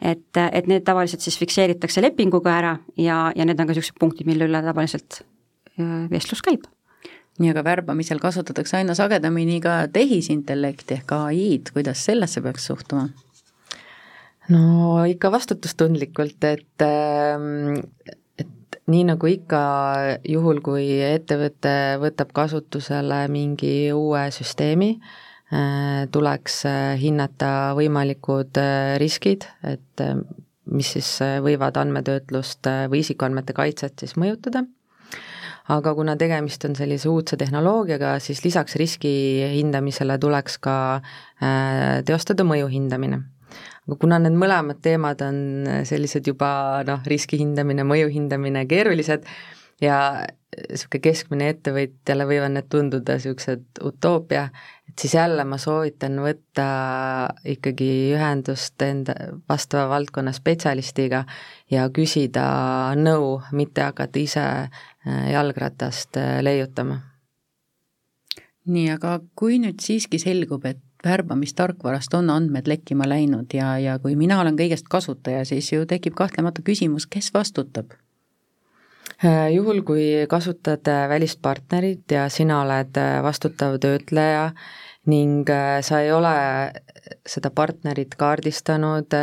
et, 0.01 0.39
et 0.51 0.67
need 0.67 0.85
tavaliselt 0.87 1.23
siis 1.23 1.37
fikseeritakse 1.39 2.01
lepinguga 2.03 2.55
ära 2.55 2.73
ja, 2.97 3.29
ja 3.35 3.45
need 3.45 3.59
on 3.59 3.69
ka 3.69 3.75
niisugused 3.75 3.99
punktid, 3.99 4.27
mille 4.29 4.47
üle 4.49 4.61
tavaliselt 4.63 5.21
äh, 5.21 6.05
vestlus 6.11 6.43
käib. 6.45 6.67
nii, 7.39 7.53
aga 7.53 7.63
värbamisel 7.63 8.19
kasutatakse 8.19 8.79
aina 8.79 8.95
sagedamini 8.97 9.59
ka 9.63 9.81
tehisintellekti 9.93 10.99
ehk 10.99 11.15
ai-d, 11.15 11.73
kuidas 11.75 12.05
sellesse 12.07 12.43
peaks 12.45 12.69
suhtuma? 12.71 13.09
no 14.49 15.03
ikka 15.07 15.31
vastutustundlikult, 15.35 16.43
et 16.47 16.85
ähm, 16.85 17.79
et 18.39 18.79
nii 18.89 19.05
nagu 19.11 19.29
ikka, 19.29 19.63
juhul 20.27 20.63
kui 20.63 20.87
ettevõte 21.03 21.73
võtab 22.01 22.31
kasutusele 22.35 23.25
mingi 23.31 23.91
uue 23.93 24.29
süsteemi, 24.33 24.95
tuleks 26.13 26.59
äh, 26.69 26.97
hinnata 27.01 27.73
võimalikud 27.77 28.59
äh, 28.61 28.97
riskid, 29.01 29.47
et 29.65 30.03
mis 30.69 30.91
siis 30.93 31.07
võivad 31.41 31.79
andmetöötlust 31.81 32.67
või 32.91 33.01
isikuandmete 33.01 33.55
kaitset 33.57 33.97
siis 34.03 34.13
mõjutada, 34.21 34.61
aga 35.73 35.93
kuna 35.97 36.13
tegemist 36.21 36.67
on 36.69 36.77
sellise 36.77 37.09
uudse 37.09 37.39
tehnoloogiaga, 37.41 38.19
siis 38.21 38.43
lisaks 38.45 38.77
riski 38.77 39.11
hindamisele 39.55 40.19
tuleks 40.21 40.59
ka 40.61 40.75
teostada 42.05 42.45
mõju 42.45 42.69
hindamine. 42.69 43.23
Aga 43.89 43.97
kuna 43.97 44.19
need 44.21 44.37
mõlemad 44.37 44.77
teemad 44.85 45.25
on 45.25 45.39
sellised 45.89 46.29
juba 46.29 46.51
noh, 46.85 47.01
riski 47.09 47.41
hindamine, 47.41 47.81
mõju 47.89 48.13
hindamine 48.13 48.67
keerulised 48.69 49.25
ja 49.81 49.97
niisugune 50.57 51.01
keskmine 51.03 51.49
ettevõtjale 51.53 52.25
võivad 52.27 52.53
need 52.55 52.67
tunduda 52.71 53.17
niisugused 53.17 53.81
utoopia, 53.85 54.47
et 54.89 54.99
siis 54.99 55.13
jälle 55.15 55.45
ma 55.47 55.59
soovitan 55.61 56.19
võtta 56.23 56.65
ikkagi 57.47 57.89
ühendust 58.15 58.81
enda 58.81 59.15
vastava 59.49 59.87
valdkonna 59.93 60.33
spetsialistiga 60.35 61.23
ja 61.71 61.85
küsida 61.93 62.47
nõu, 62.97 63.37
mitte 63.51 63.85
hakata 63.85 64.19
ise 64.19 64.45
äh, 64.45 65.29
jalgratast 65.31 66.17
äh, 66.17 66.39
leiutama. 66.43 67.01
nii, 68.69 68.89
aga 68.93 69.19
kui 69.35 69.57
nüüd 69.61 69.79
siiski 69.81 70.19
selgub, 70.21 70.65
et 70.65 70.81
värbamistarkvarast 71.05 72.13
on 72.13 72.29
andmed 72.29 72.67
lekkima 72.67 73.07
läinud 73.07 73.53
ja, 73.55 73.77
ja 73.79 73.95
kui 74.03 74.17
mina 74.19 74.41
olen 74.41 74.59
kõigest 74.59 74.89
kasutaja, 74.91 75.45
siis 75.45 75.71
ju 75.71 75.87
tekib 75.87 76.13
kahtlemata 76.13 76.61
küsimus, 76.65 77.07
kes 77.07 77.31
vastutab 77.33 77.95
Äh, 77.95 78.08
juhul, 79.27 79.81
kui 79.83 80.03
kasutad 80.29 80.87
äh, 80.87 81.07
välist 81.09 81.41
partnerit 81.41 82.11
ja 82.11 82.29
sina 82.31 82.61
oled 82.63 82.97
äh, 82.97 83.19
vastutav 83.23 83.79
töötleja 83.81 84.51
ning 85.09 85.47
sa 85.81 86.01
ei 86.03 86.11
ole 86.13 86.31
seda 87.25 87.49
partnerit 87.49 88.13
kaardistanud, 88.19 89.15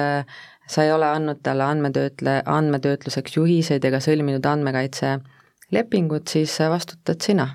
sa 0.67 0.83
ei 0.83 0.91
ole 0.91 1.07
andnud 1.07 1.39
talle 1.47 1.63
andmetöötle, 1.63 2.41
andmetöötluseks 2.43 3.37
juhiseid 3.37 3.85
ega 3.87 4.01
sõlminud 4.03 4.49
andmekaitselepingut, 4.51 6.27
siis 6.33 6.57
vastutad 6.73 7.23
sina, 7.23 7.47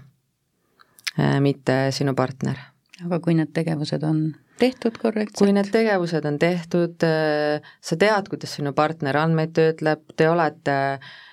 mitte 1.44 1.76
sinu 1.92 2.14
partner. 2.16 2.62
aga 3.04 3.20
kui 3.20 3.36
need 3.36 3.52
tegevused 3.52 4.06
on 4.08 4.22
tehtud 4.62 5.02
korrektselt? 5.02 5.42
kui 5.42 5.52
need 5.52 5.74
tegevused 5.74 6.26
on 6.30 6.40
tehtud, 6.40 7.04
sa 7.82 8.00
tead, 8.06 8.32
kuidas 8.32 8.56
sinu 8.56 8.72
partner 8.78 9.18
andmeid 9.26 9.52
töötleb, 9.58 10.08
te 10.16 10.30
olete 10.30 10.78
äh, 10.94 11.00
Äh, 11.02 11.31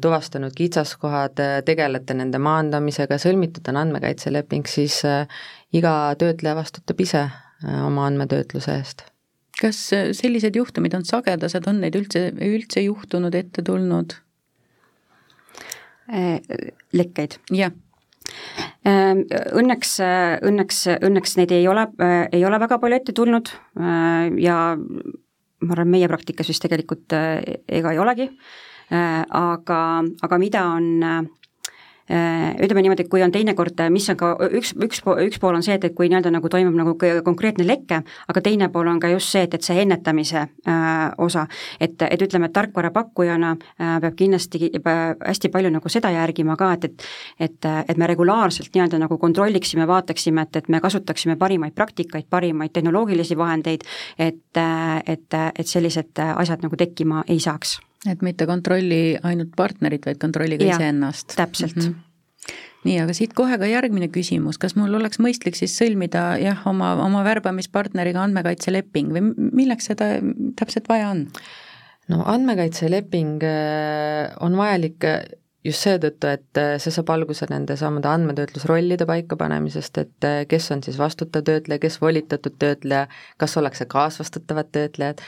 tuvastanud 0.00 0.54
kitsaskohad, 0.56 1.38
äh, 1.42 1.58
tegelete 1.66 2.16
nende 2.16 2.40
maandamisega, 2.42 3.18
sõlmitud 3.20 3.68
on 3.72 3.80
andmekaitseleping, 3.82 4.66
siis 4.66 5.00
äh, 5.08 5.26
iga 5.72 6.14
töötleja 6.18 6.56
vastutab 6.58 7.00
ise 7.04 7.28
oma 7.84 8.06
andmetöötluse 8.06 8.76
eest. 8.78 9.02
kas 9.58 9.78
sellised 10.14 10.54
juhtumid 10.54 10.94
on 10.94 11.04
sagedased, 11.04 11.66
on 11.66 11.80
neid 11.82 11.96
üldse, 11.98 12.28
üldse 12.30 12.84
juhtunud, 12.84 13.34
ette 13.34 13.64
tulnud? 13.66 14.14
lekkeid? 16.94 17.36
jah 17.52 17.74
Ehm, 18.88 19.24
õnneks, 19.58 19.96
õnneks, 20.46 20.82
õnneks 21.04 21.36
neid 21.40 21.52
ei 21.54 21.66
ole, 21.68 21.86
ei 22.32 22.44
ole 22.46 22.60
väga 22.60 22.78
palju 22.80 22.98
ette 23.00 23.14
tulnud 23.16 23.50
ja 24.44 24.56
ma 24.78 25.74
arvan, 25.74 25.90
meie 25.90 26.08
praktikas 26.10 26.50
vist 26.50 26.62
tegelikult 26.64 27.14
ega 27.16 27.92
ei 27.92 28.00
olegi, 28.00 28.28
aga, 28.90 29.80
aga 30.22 30.38
mida 30.40 30.64
on 30.72 31.28
Äh, 32.10 32.54
ütleme 32.64 32.80
niimoodi, 32.80 33.04
et 33.04 33.10
kui 33.12 33.20
on 33.20 33.32
teinekord, 33.32 33.82
mis 33.92 34.06
on 34.08 34.16
ka 34.16 34.30
üks, 34.56 34.70
üks, 34.80 35.02
üks 35.04 35.40
pool 35.42 35.58
on 35.58 35.64
see, 35.64 35.74
et, 35.76 35.82
et 35.84 35.94
kui 35.94 36.08
nii-öelda 36.08 36.30
nagu 36.32 36.48
toimub 36.48 36.76
nagu 36.78 36.94
konkreetne 37.24 37.66
leke, 37.68 37.98
aga 38.32 38.42
teine 38.44 38.70
pool 38.72 38.88
on 38.88 39.00
ka 39.02 39.10
just 39.12 39.28
see, 39.34 39.42
et, 39.44 39.52
et 39.58 39.66
see 39.66 39.76
ennetamise 39.82 40.38
äh, 40.40 40.78
osa, 41.20 41.44
et, 41.76 42.00
et 42.06 42.24
ütleme, 42.24 42.48
et 42.48 42.54
tarkvarapakkujana 42.56 43.50
äh, 43.52 43.98
peab 44.00 44.16
kindlasti 44.16 44.70
äh, 44.78 45.02
hästi 45.20 45.50
palju 45.52 45.72
nagu 45.74 45.92
seda 45.92 46.14
järgima 46.14 46.56
ka, 46.56 46.70
et, 46.78 46.88
et 46.88 47.04
et, 47.48 47.68
et 47.92 48.00
me 48.00 48.08
regulaarselt 48.08 48.72
nii-öelda 48.72 49.02
nagu 49.02 49.18
kontrolliksime, 49.20 49.84
vaataksime, 49.88 50.46
et, 50.48 50.56
et 50.62 50.72
me 50.72 50.80
kasutaksime 50.80 51.36
parimaid 51.36 51.76
praktikaid, 51.76 52.24
parimaid 52.30 52.72
tehnoloogilisi 52.72 53.36
vahendeid, 53.36 53.84
et, 54.18 54.62
et, 55.04 55.36
et 55.36 55.66
sellised 55.68 56.24
asjad 56.24 56.64
nagu 56.64 56.80
tekkima 56.80 57.26
ei 57.28 57.40
saaks 57.40 57.76
et 58.06 58.20
mitte 58.22 58.46
kontrolli 58.46 59.16
ainult 59.26 59.56
partnerit, 59.56 60.06
vaid 60.06 60.20
kontrolli 60.22 60.58
ka 60.60 60.68
iseennast. 60.74 61.34
täpselt 61.36 61.76
mm. 61.76 61.88
-hmm 61.88 62.04
nii, 62.86 62.98
aga 63.02 63.14
siit 63.16 63.34
kohe 63.36 63.58
ka 63.58 63.68
järgmine 63.68 64.08
küsimus, 64.14 64.58
kas 64.60 64.76
mul 64.78 64.94
oleks 64.94 65.20
mõistlik 65.22 65.58
siis 65.58 65.74
sõlmida 65.78 66.38
jah, 66.40 66.60
oma, 66.70 66.94
oma 67.04 67.24
värbamispartneriga 67.26 68.22
andmekaitseleping 68.22 69.10
või 69.16 69.24
milleks 69.36 69.90
seda 69.90 70.14
täpselt 70.58 70.88
vaja 70.90 71.10
on? 71.14 71.26
no 72.08 72.22
andmekaitseleping 72.24 73.42
äh, 73.44 74.30
on 74.44 74.56
vajalik 74.56 75.04
äh, 75.04 75.18
just 75.66 75.84
seetõttu, 75.84 76.30
et 76.38 76.60
äh, 76.60 76.76
see 76.80 76.94
saab 76.94 77.10
alguse 77.12 77.48
nende 77.50 77.76
samade 77.76 78.08
andmetöötlusrollide 78.08 79.08
paikapanemisest, 79.10 80.00
et 80.04 80.28
kes 80.48 80.70
on 80.72 80.84
siis 80.86 80.96
vastutav 81.00 81.44
töötleja, 81.44 81.82
kes 81.82 82.00
volitatud 82.00 82.56
töötleja, 82.62 83.08
kas 83.42 83.58
ollakse 83.60 83.88
kaasvastutavad 83.90 84.72
töötlejad 84.72 85.20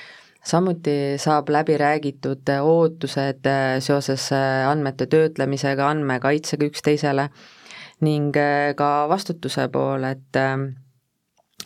samuti 0.44 1.18
saab 1.20 1.48
läbi 1.48 1.76
räägitud 1.76 2.48
ootused 2.62 3.46
äh, 3.46 3.78
seoses 3.78 4.32
äh, 4.32 4.68
andmete 4.68 5.06
töötlemisega, 5.06 5.88
andmekaitsega 5.88 6.68
üksteisele 6.70 7.28
ning 8.00 8.36
äh, 8.36 8.74
ka 8.76 9.08
vastutuse 9.08 9.68
pool, 9.68 10.04
et 10.08 10.38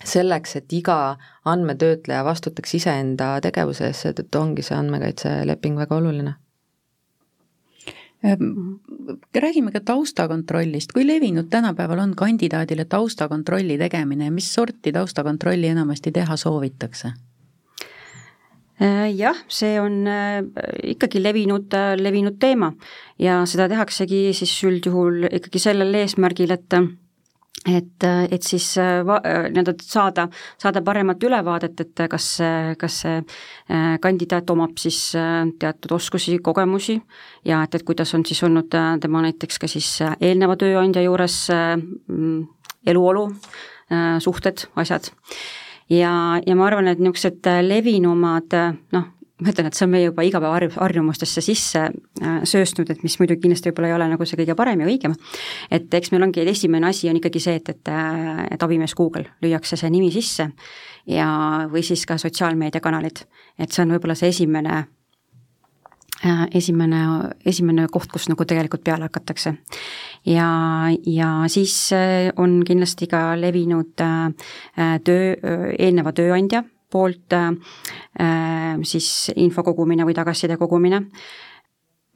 selleks, 0.04 0.56
et 0.56 0.72
iga 0.74 1.16
andmetöötleja 1.46 2.24
vastutaks 2.26 2.74
iseenda 2.74 3.37
tegevuse 3.42 3.87
eest, 3.87 4.08
seetõttu 4.08 4.40
ongi 4.40 4.64
see 4.66 4.76
andmekaitseleping 4.76 5.78
väga 5.78 5.96
oluline 5.96 6.32
ehm, 8.26 8.48
räägime 9.38 9.70
ka 9.72 9.84
taustakontrollist, 9.92 10.92
kui 10.92 11.06
levinud 11.06 11.46
tänapäeval 11.50 12.02
on 12.08 12.16
kandidaadile 12.18 12.88
taustakontrolli 12.90 13.78
tegemine 13.78 14.26
ja 14.26 14.34
mis 14.34 14.50
sorti 14.54 14.92
taustakontrolli 14.92 15.70
enamasti 15.70 16.12
teha 16.12 16.37
soovitakse? 16.37 17.12
Äh, 18.80 19.12
jah, 19.14 19.37
see 19.46 19.78
on 19.78 20.02
äh, 20.10 20.42
ikkagi 20.90 21.20
levinud, 21.22 21.70
äh, 21.78 21.94
levinud 21.94 22.40
teema 22.42 22.72
ja 23.22 23.44
seda 23.46 23.68
tehaksegi 23.70 24.32
siis 24.34 24.50
üldjuhul 24.66 25.28
ikkagi 25.30 25.62
sellel 25.62 25.94
eesmärgil, 26.00 26.50
et 26.50 26.78
et, 27.70 28.04
et 28.04 28.42
siis 28.44 28.66
nii-öelda 28.76 29.72
saada, 29.80 30.26
saada 30.60 30.82
paremat 30.84 31.22
ülevaadet, 31.24 31.78
et 31.80 32.02
kas, 32.12 32.26
kas 32.76 32.98
see 33.06 33.22
kandidaat 34.04 34.50
omab 34.52 34.74
siis 34.82 34.98
teatud 35.62 35.94
oskusi, 35.96 36.34
kogemusi 36.44 36.98
ja 37.46 37.62
et, 37.64 37.78
et 37.78 37.87
kuidas 37.87 38.12
on 38.18 38.26
siis 38.26 38.42
olnud 38.44 38.68
tema 39.00 39.22
näiteks 39.24 39.62
ka 39.62 39.70
siis 39.70 39.88
eelneva 40.18 40.58
tööandja 40.60 41.06
juures 41.06 41.38
mm, 41.54 42.42
eluolu, 42.90 43.30
suhted, 44.26 44.66
asjad 44.76 45.08
ja, 45.90 46.40
ja 46.47 46.57
ma 46.57 46.68
arvan, 46.68 46.88
et 46.88 47.03
niisugused 47.03 47.51
äh, 47.51 47.61
levinumad 47.64 48.57
äh, 48.57 48.73
noh, 48.94 49.11
ma 49.42 49.51
ütlen, 49.51 49.68
et 49.68 49.77
see 49.77 49.87
on 49.87 49.92
meie 49.92 50.07
juba 50.07 50.25
igapäevaharjumustesse 50.25 51.42
sisse 51.44 51.85
äh, 51.88 52.40
sööstnud, 52.49 52.90
et 52.90 53.03
mis 53.05 53.18
muidu 53.20 53.37
kindlasti 53.40 53.70
võib-olla 53.70 53.90
ei 53.90 53.97
ole 53.99 54.09
nagu 54.14 54.29
see 54.29 54.38
kõige 54.40 54.57
parem 54.59 54.85
ja 54.85 54.88
õigem. 54.90 55.16
et 55.70 55.94
eks 56.01 56.12
meil 56.14 56.27
ongi, 56.29 56.42
et 56.42 56.53
esimene 56.55 56.88
asi 56.88 57.11
on 57.11 57.20
ikkagi 57.20 57.42
see, 57.42 57.59
et, 57.61 57.70
et, 57.75 57.94
et 58.51 58.66
abimees 58.66 58.97
Google, 58.97 59.27
lüüakse 59.44 59.79
see 59.81 59.92
nimi 59.92 60.12
sisse 60.14 60.49
ja, 61.11 61.29
või 61.70 61.85
siis 61.87 62.07
ka 62.07 62.18
sotsiaalmeediakanalid. 62.20 63.25
et 63.59 63.73
see 63.73 63.85
on 63.85 63.97
võib-olla 63.97 64.16
see 64.18 64.33
esimene 64.33 64.85
esimene, 66.54 67.00
esimene 67.46 67.87
koht, 67.92 68.10
kus 68.12 68.28
nagu 68.30 68.44
tegelikult 68.48 68.84
peale 68.84 69.08
hakatakse. 69.08 69.54
ja, 70.26 70.48
ja 71.06 71.30
siis 71.48 71.92
äh, 71.92 72.30
on 72.37 72.62
kindlasti 72.66 73.08
ka 73.10 73.34
levinud 73.40 74.00
äh, 74.00 74.94
töö, 75.04 75.34
eelneva 75.78 76.12
tööandja 76.12 76.64
poolt 76.94 77.34
siis 78.87 79.32
info 79.34 79.64
kogumine 79.66 80.04
või 80.06 80.14
tagasiside 80.14 80.54
kogumine 80.60 81.00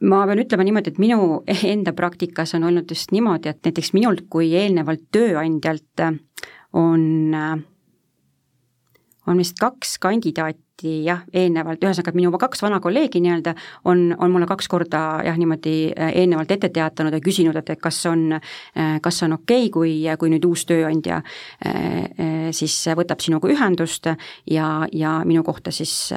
ma 0.07 0.21
pean 0.27 0.39
ütlema 0.39 0.63
niimoodi, 0.63 0.93
et 0.93 1.01
minu 1.01 1.41
enda 1.73 1.93
praktikas 1.95 2.55
on 2.55 2.67
olnud 2.69 2.91
just 2.91 3.11
niimoodi, 3.15 3.51
et 3.51 3.59
näiteks 3.65 3.91
minult 3.97 4.25
kui 4.31 4.53
eelnevalt 4.55 5.09
tööandjalt 5.11 6.05
on, 6.79 7.35
on 9.27 9.43
vist 9.43 9.59
kaks 9.59 9.97
kandidaati, 9.99 10.63
hästi 10.79 11.03
jah, 11.05 11.23
eelnevalt, 11.33 11.83
ühesõnaga, 11.83 12.13
minu 12.15 12.31
kaks 12.39 12.61
vana 12.61 12.79
kolleegi 12.79 13.21
nii-öelda 13.21 13.53
on, 13.85 14.15
on 14.17 14.31
mulle 14.31 14.47
kaks 14.47 14.67
korda 14.67 15.21
jah, 15.25 15.37
niimoodi 15.37 15.91
äh, 15.91 16.13
eelnevalt 16.15 16.51
ette 16.51 16.69
teatanud 16.69 17.13
ja 17.13 17.19
küsinud, 17.19 17.55
et, 17.55 17.69
et 17.69 17.79
kas 17.81 18.05
on, 18.05 18.33
äh, 18.33 18.99
kas 19.01 19.23
on 19.23 19.33
okei 19.33 19.67
okay,, 19.67 19.69
kui, 19.69 20.05
kui 20.19 20.29
nüüd 20.29 20.45
uus 20.45 20.65
tööandja 20.65 21.21
äh, 21.65 22.51
siis 22.51 22.75
võtab 22.95 23.19
sinuga 23.19 23.49
ühendust 23.49 24.07
ja, 24.49 24.87
ja 24.91 25.19
minu 25.25 25.43
kohta 25.43 25.71
siis 25.71 26.13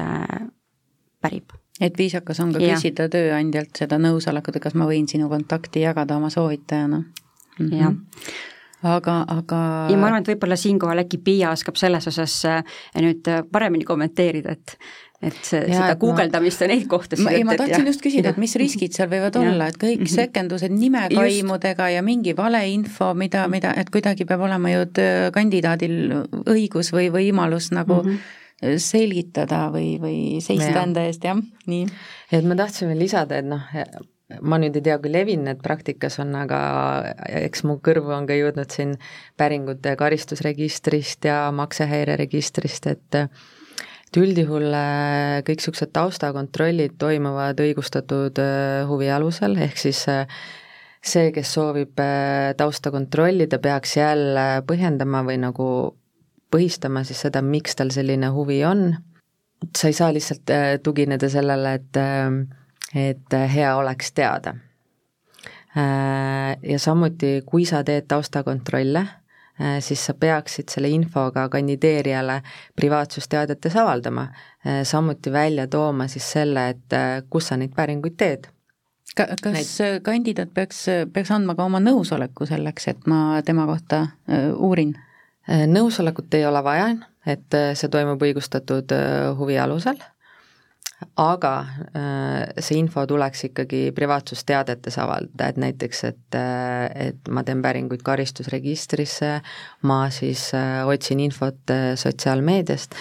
pärib 1.23 1.53
et 1.81 1.99
viisakas 1.99 2.41
on 2.41 2.53
ka 2.53 2.63
ja. 2.63 2.77
küsida 2.77 3.09
tööandjalt 3.11 3.77
seda 3.77 3.99
nõusolekut, 3.99 4.57
et 4.57 4.63
kas 4.63 4.75
ma 4.79 4.87
võin 4.87 5.09
sinu 5.09 5.29
kontakti 5.29 5.83
jagada 5.83 6.17
oma 6.17 6.31
soovitajana 6.31 7.03
mm. 7.03 7.67
-hmm. 7.67 7.79
jah 7.81 8.52
aga, 8.83 9.23
aga 9.31 9.61
ja 9.93 10.01
ma 10.01 10.11
arvan, 10.11 10.25
et 10.25 10.33
võib-olla 10.35 10.59
siinkohal 10.59 11.05
äkki 11.05 11.21
Piia 11.23 11.53
oskab 11.55 11.79
selles 11.81 12.09
osas 12.11 12.35
äh, 12.49 12.61
nüüd 12.99 13.29
äh, 13.31 13.45
paremini 13.53 13.87
kommenteerida, 13.89 14.57
et 14.59 14.77
et 15.23 15.39
see, 15.47 15.61
ja, 15.71 15.85
seda 15.85 15.95
guugeldamist 16.03 16.65
ja 16.65 16.67
neid 16.67 16.89
kohtasid. 16.91 17.29
ei, 17.31 17.45
ma 17.47 17.55
tahtsin 17.59 17.87
just 17.87 18.03
küsida, 18.03 18.33
et 18.33 18.41
mis 18.43 18.57
riskid 18.59 18.97
seal 18.97 19.07
võivad 19.13 19.39
ja. 19.39 19.45
olla, 19.47 19.69
et 19.71 19.79
kõik 19.79 20.01
mm 20.01 20.09
-hmm. 20.09 20.15
sekendused 20.19 20.75
nimekaimudega 20.75 21.89
ja 21.95 22.03
mingi 22.03 22.35
valeinfo, 22.37 23.13
mida, 23.15 23.47
mida, 23.49 23.71
et 23.79 23.91
kuidagi 23.95 24.27
peab 24.27 24.43
olema 24.49 24.73
ju 24.73 24.87
kandidaadil 25.33 25.95
õigus 26.43 26.91
või 26.91 27.13
võimalus 27.15 27.71
nagu 27.71 28.03
mm 28.03 28.11
-hmm. 28.11 28.79
selgitada 28.83 29.69
või, 29.71 30.01
või 30.03 30.41
seista 30.43 30.83
enda 30.83 31.07
eest, 31.07 31.23
jah, 31.25 31.39
nii. 31.67 31.87
et 32.33 32.45
ma 32.45 32.59
tahtsin 32.59 32.91
veel 32.91 33.07
lisada, 33.07 33.39
et 33.39 33.47
noh, 33.47 33.63
ma 34.41 34.59
nüüd 34.63 34.77
ei 34.79 34.85
tea, 34.89 34.99
kui 35.03 35.13
levinud 35.13 35.51
need 35.51 35.63
praktikas 35.65 36.19
on, 36.23 36.35
aga 36.39 36.61
eks 37.43 37.65
mu 37.69 37.79
kõrvu 37.85 38.15
on 38.17 38.29
ka 38.29 38.37
jõudnud 38.39 38.73
siin 38.73 38.95
päringute 39.41 39.97
karistusregistrist 40.01 41.29
ja 41.29 41.45
maksehäireregistrist, 41.55 42.89
et 42.93 43.23
et 44.13 44.19
üldjuhul 44.21 44.67
äh, 44.77 45.39
kõik 45.47 45.63
niisugused 45.63 45.93
taustakontrollid 45.97 46.99
toimuvad 47.01 47.61
õigustatud 47.65 48.37
äh, 48.43 48.83
huvi 48.85 49.09
alusel, 49.09 49.57
ehk 49.57 49.81
siis 49.81 50.03
äh, 50.13 50.27
see, 51.01 51.31
kes 51.33 51.55
soovib 51.57 51.97
tausta 52.59 52.93
kontrollida, 52.93 53.59
peaks 53.59 53.97
jälle 53.97 54.45
põhjendama 54.69 55.25
või 55.25 55.39
nagu 55.41 55.67
põhistama 56.53 57.07
siis 57.09 57.25
seda, 57.25 57.41
miks 57.41 57.75
tal 57.79 57.91
selline 57.91 58.29
huvi 58.37 58.61
on. 58.69 58.93
sa 59.77 59.89
ei 59.89 59.97
saa 59.97 60.13
lihtsalt 60.13 60.53
tugineda 60.85 61.29
sellele, 61.33 61.75
et 61.81 61.99
et 62.95 63.35
äh, 63.35 63.55
hea 63.55 63.77
oleks 63.77 64.13
teada. 64.13 64.55
Äh, 65.77 66.59
ja 66.63 66.79
samuti, 66.79 67.43
kui 67.47 67.65
sa 67.65 67.83
teed 67.85 68.07
taustakontrolle, 68.09 69.01
äh, 69.61 69.79
siis 69.81 70.07
sa 70.07 70.15
peaksid 70.15 70.69
selle 70.73 70.91
infoga 70.93 71.49
kandideerijale 71.49 72.43
privaatsusteadetes 72.77 73.77
avaldama, 73.77 74.29
samuti 74.85 75.33
välja 75.33 75.67
tooma 75.67 76.07
siis 76.09 76.33
selle, 76.33 76.69
et 76.69 76.99
kus 77.31 77.49
sa 77.51 77.57
neid 77.57 77.73
päringuid 77.75 78.15
teed 78.17 78.47
ka, 79.17 79.27
kas 79.43 79.53
Näit... 79.53 80.03
kandidaat 80.07 80.53
peaks, 80.55 80.85
peaks 81.13 81.33
andma 81.35 81.57
ka 81.59 81.67
oma 81.67 81.81
nõusoleku 81.83 82.47
selleks, 82.47 82.87
et 82.89 83.09
ma 83.11 83.43
tema 83.45 83.67
kohta 83.67 84.07
uurin? 84.55 84.95
nõusolekut 85.67 86.35
ei 86.39 86.45
ole 86.47 86.61
vaja, 86.63 86.93
et 87.27 87.57
see 87.75 87.91
toimub 87.91 88.23
õigustatud 88.23 88.95
huvi 89.41 89.57
alusel 89.59 89.99
aga 91.21 91.53
äh, 91.97 92.63
see 92.63 92.79
info 92.81 93.05
tuleks 93.09 93.45
ikkagi 93.49 93.81
privaatsusteadetes 93.97 94.99
avaldada, 95.03 95.49
et 95.53 95.61
näiteks, 95.61 96.03
et, 96.09 96.37
äh, 96.39 97.09
et 97.09 97.31
ma 97.31 97.45
teen 97.47 97.63
päringuid 97.65 98.05
karistusregistrisse, 98.07 99.33
ma 99.89 99.99
siis 100.15 100.49
äh, 100.59 100.83
otsin 100.89 101.23
infot 101.25 101.75
sotsiaalmeediast. 102.01 102.97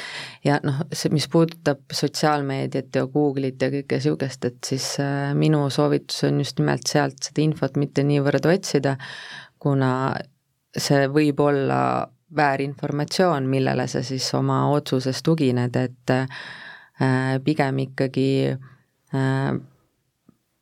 Ja 0.45 0.59
noh, 0.63 0.83
see, 0.93 1.11
mis 1.13 1.27
puudutab 1.31 1.83
sotsiaalmeediat 1.93 2.95
ja 2.95 3.05
Google'it 3.11 3.61
ja 3.61 3.71
kõike 3.73 3.99
niisugust, 4.01 4.47
et 4.47 4.63
siis 4.65 4.87
minu 5.37 5.67
soovitus 5.69 6.23
on 6.27 6.41
just 6.41 6.57
nimelt 6.59 6.89
sealt 6.89 7.21
seda 7.29 7.43
infot 7.43 7.77
mitte 7.77 8.05
niivõrd 8.07 8.47
otsida, 8.49 8.95
kuna 9.61 9.91
see 10.77 11.05
võib 11.11 11.39
olla 11.43 12.07
väärinformatsioon, 12.35 13.47
millele 13.51 13.87
sa 13.91 14.01
siis 14.03 14.33
oma 14.33 14.63
otsuses 14.71 15.19
tugined, 15.23 15.75
et 15.75 16.13
pigem 17.45 17.83
ikkagi 17.87 18.31
äh, 18.53 19.51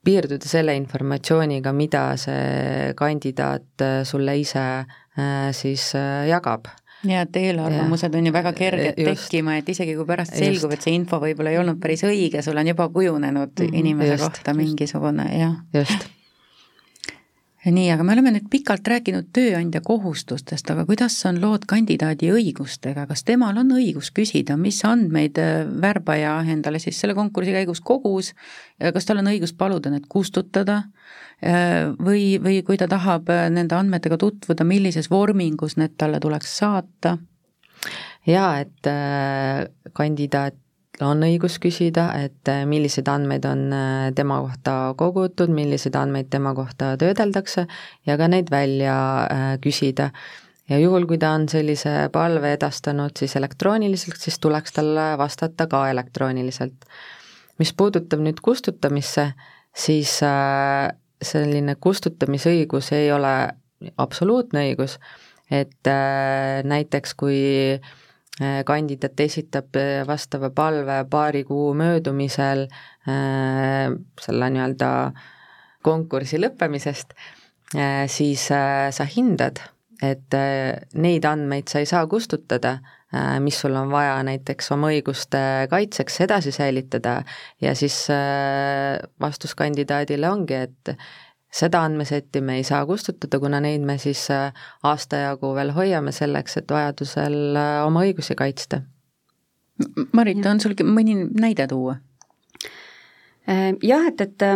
piirduda 0.06 0.48
selle 0.48 0.76
informatsiooniga, 0.80 1.74
mida 1.76 2.04
see 2.18 2.94
kandidaat 3.00 3.86
äh, 3.86 4.02
sulle 4.08 4.38
ise 4.40 4.68
siis 5.52 5.90
jagab 6.30 6.70
ja 7.04 7.26
et 7.26 7.36
eelarvamused 7.36 8.14
on 8.16 8.28
ju 8.30 8.32
väga 8.32 8.54
kerged 8.56 9.02
just. 9.02 9.26
tekkima, 9.26 9.58
et 9.60 9.70
isegi 9.72 9.98
kui 9.98 10.08
pärast 10.08 10.38
selgub, 10.38 10.72
et 10.76 10.86
see 10.86 10.96
info 10.96 11.20
võib-olla 11.20 11.52
ei 11.52 11.60
olnud 11.60 11.80
päris 11.82 12.06
õige, 12.08 12.44
sul 12.46 12.60
on 12.60 12.72
juba 12.72 12.88
kujunenud 12.94 13.52
mm 13.52 13.66
-hmm. 13.66 13.82
inimese 13.82 14.14
just, 14.16 14.24
kohta 14.24 14.54
mingisugune, 14.54 15.28
jah. 15.40 15.60
just 15.74 16.08
nii, 17.66 17.89
aga 17.91 18.05
me 18.07 18.14
oleme 18.16 18.32
nüüd 18.32 18.45
pikalt 18.51 18.88
rääkinud 18.88 19.34
tööandja 19.36 19.82
kohustustest, 19.84 20.70
aga 20.72 20.86
kuidas 20.88 21.18
on 21.28 21.41
lood 21.43 21.66
kandidaadi 21.68 22.30
õigustega, 22.32 23.03
kas 23.10 23.26
temal 23.28 23.57
on 23.60 23.74
õigus 23.76 24.14
küsida, 24.16 24.55
mis 24.60 24.80
andmeid 24.88 25.39
äh, 25.41 25.66
värbaja 25.68 26.38
endale 26.53 26.80
siis 26.80 26.99
selle 27.01 27.18
konkursi 27.18 27.51
käigus 27.55 27.84
kogus, 27.84 28.32
kas 28.80 29.10
tal 29.10 29.20
on 29.20 29.32
õigus 29.34 29.51
paluda 29.60 29.91
need 29.91 30.07
kustutada? 30.07 30.86
Äh, 31.43 31.91
või, 31.99 32.39
või 32.39 32.62
kui 32.68 32.80
ta 32.80 32.88
tahab 32.91 33.28
äh, 33.32 33.49
nende 33.51 33.76
andmetega 33.76 34.20
tutvuda, 34.20 34.68
millises 34.68 35.12
vormingus 35.12 35.76
need 35.80 35.99
talle 35.99 36.24
tuleks 36.24 36.57
saata? 36.64 37.18
jaa, 38.28 38.60
et 38.60 38.88
kandidaat 39.95 40.57
on 41.06 41.24
õigus 41.24 41.58
küsida, 41.62 42.10
et 42.20 42.50
äh, 42.52 42.64
milliseid 42.70 43.08
andmeid 43.12 43.45
on 43.47 43.68
äh, 43.76 44.10
tema 44.16 44.39
kohta 44.43 44.76
kogutud, 45.00 45.52
milliseid 45.54 45.95
andmeid 46.00 46.30
tema 46.32 46.54
kohta 46.58 46.93
töödeldakse 47.00 47.66
ja 48.08 48.18
ka 48.20 48.28
neid 48.32 48.52
välja 48.52 48.95
äh, 49.26 49.47
küsida. 49.64 50.10
ja 50.70 50.80
juhul, 50.80 51.08
kui 51.10 51.18
ta 51.18 51.32
on 51.34 51.47
sellise 51.50 52.10
palve 52.14 52.54
edastanud 52.54 53.18
siis 53.18 53.36
elektrooniliselt, 53.36 54.20
siis 54.22 54.39
tuleks 54.39 54.76
talle 54.76 55.14
vastata 55.18 55.68
ka 55.68 55.88
elektrooniliselt. 55.89 56.86
mis 57.60 57.74
puudutab 57.74 58.20
nüüd 58.24 58.39
kustutamisse, 58.41 59.32
siis 59.76 60.20
selline 61.22 61.76
kustutamisõigus 61.76 62.93
ei 62.95 63.12
ole 63.12 63.34
absoluutne 63.97 64.64
õigus, 64.70 65.00
et 65.52 65.89
näiteks 66.64 67.14
kui 67.20 67.41
äh, 67.76 67.97
kandidaat 68.66 69.20
esitab 69.20 69.76
äh, 69.80 70.06
vastava 70.08 70.50
palve 70.56 71.02
paari 71.12 71.44
kuu 71.48 71.74
möödumisel 71.78 72.68
äh, 72.68 73.90
selle 74.22 74.50
nii-öelda 74.56 74.92
konkursi 75.84 76.36
lõppemisest, 76.40 77.14
siis 78.12 78.42
sa 78.52 79.06
hindad, 79.08 79.62
et 80.04 80.36
neid 81.00 81.24
andmeid 81.24 81.72
sa 81.72 81.80
ei 81.80 81.88
saa 81.88 82.02
kustutada, 82.12 82.74
mis 83.40 83.56
sul 83.64 83.78
on 83.80 83.88
vaja 83.94 84.18
näiteks 84.28 84.74
oma 84.76 84.90
õiguste 84.92 85.40
kaitseks 85.72 86.20
edasi 86.28 86.52
säilitada. 86.52 87.22
Ja 87.64 87.72
siis 87.80 87.96
vastus 89.24 89.56
kandidaadile 89.56 90.28
ongi, 90.28 90.60
et 90.68 90.92
seda 91.50 91.82
andmesetti 91.86 92.41
me 92.45 92.60
ei 92.60 92.64
saa 92.64 92.86
kustutada, 92.86 93.39
kuna 93.41 93.60
neid 93.64 93.84
me 93.86 93.97
siis 94.02 94.28
äh, 94.34 94.54
aasta 94.86 95.24
jagu 95.24 95.54
veel 95.58 95.74
hoiame 95.74 96.14
selleks, 96.16 96.60
et 96.62 96.72
vajadusel 96.72 97.58
äh, 97.58 97.72
oma 97.88 98.06
õigusi 98.06 98.38
kaitsta. 98.38 98.84
Marit, 100.14 100.43
on 100.45 100.60
sul 100.60 100.76
mõni 100.86 101.16
näide 101.39 101.66
tuua? 101.72 101.97
Äh, 103.50 103.72
jah, 103.82 104.06
et, 104.12 104.22
et 104.22 104.47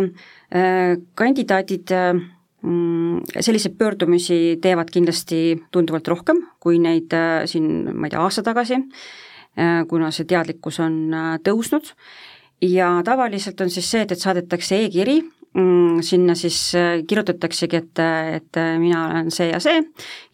kandidaadid 1.18 1.90
mm, 1.90 3.40
selliseid 3.40 3.74
pöördumisi 3.78 4.60
teevad 4.62 4.92
kindlasti 4.94 5.40
tunduvalt 5.74 6.08
rohkem, 6.12 6.44
kui 6.62 6.78
neid 6.78 7.14
siin, 7.50 7.88
ma 7.90 8.06
ei 8.06 8.14
tea, 8.14 8.22
aasta 8.22 8.44
tagasi, 8.46 8.78
kuna 9.90 10.12
see 10.14 10.26
teadlikkus 10.30 10.78
on 10.82 10.94
tõusnud 11.46 11.90
ja 12.62 12.88
tavaliselt 13.04 13.60
on 13.60 13.70
siis 13.70 13.90
see, 13.90 14.02
et, 14.04 14.14
et 14.14 14.20
saadetakse 14.20 14.78
e-kiri 14.84 15.18
sinna 16.02 16.34
siis 16.34 16.74
äh, 16.74 17.02
kirjutataksegi, 17.06 17.76
et, 17.76 18.00
et 18.36 18.56
äh, 18.56 18.78
mina 18.78 19.06
olen 19.06 19.30
see 19.30 19.48
ja 19.52 19.60
see 19.62 19.82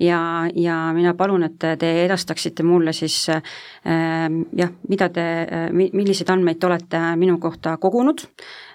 ja, 0.01 0.21
ja 0.57 0.77
mina 0.97 1.15
palun, 1.15 1.45
et 1.45 1.59
te 1.61 1.91
edastaksite 2.05 2.65
mulle 2.65 2.95
siis 2.97 3.29
äh, 3.29 3.43
jah, 4.57 4.73
mida 4.89 5.11
te, 5.13 5.25
milliseid 5.73 6.33
andmeid 6.33 6.61
te 6.61 6.71
olete 6.71 7.03
minu 7.21 7.39
kohta 7.39 7.77
kogunud. 7.81 8.25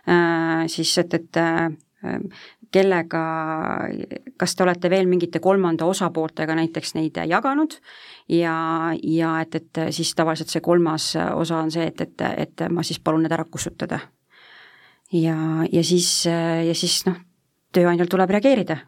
Äh,, 0.06 0.68
siis 0.70 0.92
et, 1.02 1.14
et 1.18 1.42
äh, 1.42 1.72
kellega, 2.72 3.22
kas 4.38 4.54
te 4.54 4.64
olete 4.66 4.90
veel 4.94 5.10
mingite 5.10 5.40
kolmanda 5.42 5.88
osapooltega 5.90 6.58
näiteks 6.60 6.94
neid 6.98 7.18
jaganud 7.26 7.80
ja, 8.30 8.58
ja 9.02 9.40
et, 9.42 9.56
et 9.56 9.82
siis 9.96 10.14
tavaliselt 10.14 10.54
see 10.54 10.62
kolmas 10.62 11.16
osa 11.16 11.64
on 11.64 11.74
see, 11.74 11.88
et, 11.90 12.06
et, 12.06 12.28
et 12.46 12.68
ma 12.70 12.86
siis 12.86 13.02
palun 13.02 13.26
need 13.26 13.34
ära 13.34 13.48
kustutada 13.50 14.04
ja, 15.14 15.38
ja 15.72 15.84
siis, 15.84 16.26
ja 16.26 16.76
siis 16.76 17.02
noh, 17.06 17.18
tööandjal 17.76 18.10
tuleb 18.12 18.36
reageerida 18.38 18.82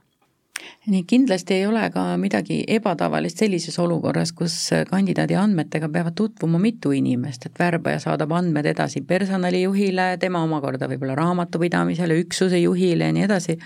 nii 0.88 1.04
kindlasti 1.08 1.54
ei 1.54 1.66
ole 1.68 1.84
ka 1.92 2.04
midagi 2.20 2.62
ebatavalist 2.78 3.42
sellises 3.42 3.76
olukorras, 3.84 4.32
kus 4.36 4.56
kandidaadi 4.90 5.36
andmetega 5.36 5.90
peavad 5.92 6.16
tutvuma 6.16 6.60
mitu 6.62 6.94
inimest, 6.96 7.50
et 7.50 7.60
värbaja 7.60 8.00
saadab 8.04 8.32
andmed 8.38 8.70
edasi 8.72 9.04
personalijuhile, 9.08 10.14
tema 10.22 10.44
omakorda 10.48 10.88
võib-olla 10.92 11.18
raamatupidamisele, 11.20 12.20
üksuse 12.24 12.62
juhile 12.62 13.12
ja 13.12 13.16
nii 13.16 13.28
edasi. 13.28 13.58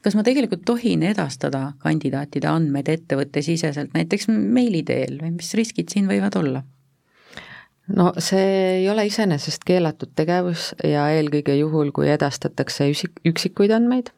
kas 0.00 0.14
ma 0.16 0.22
tegelikult 0.24 0.62
tohin 0.64 1.02
edastada 1.04 1.72
kandidaatide 1.82 2.48
andmeid 2.48 2.88
ettevõttesiseselt, 2.88 3.90
näiteks 3.94 4.30
meili 4.30 4.82
teel 4.82 5.18
või 5.20 5.34
mis 5.36 5.54
riskid 5.54 5.90
siin 5.92 6.08
võivad 6.08 6.38
olla? 6.38 6.62
No 7.96 8.10
see 8.22 8.80
ei 8.80 8.88
ole 8.90 9.04
iseenesest 9.08 9.64
keelatud 9.66 10.12
tegevus 10.18 10.70
ja 10.86 11.08
eelkõige 11.14 11.56
juhul, 11.58 11.92
kui 11.94 12.10
edastatakse 12.12 12.88
üksik, 12.92 13.20
üksikuid 13.26 13.72
andmeid, 13.74 14.10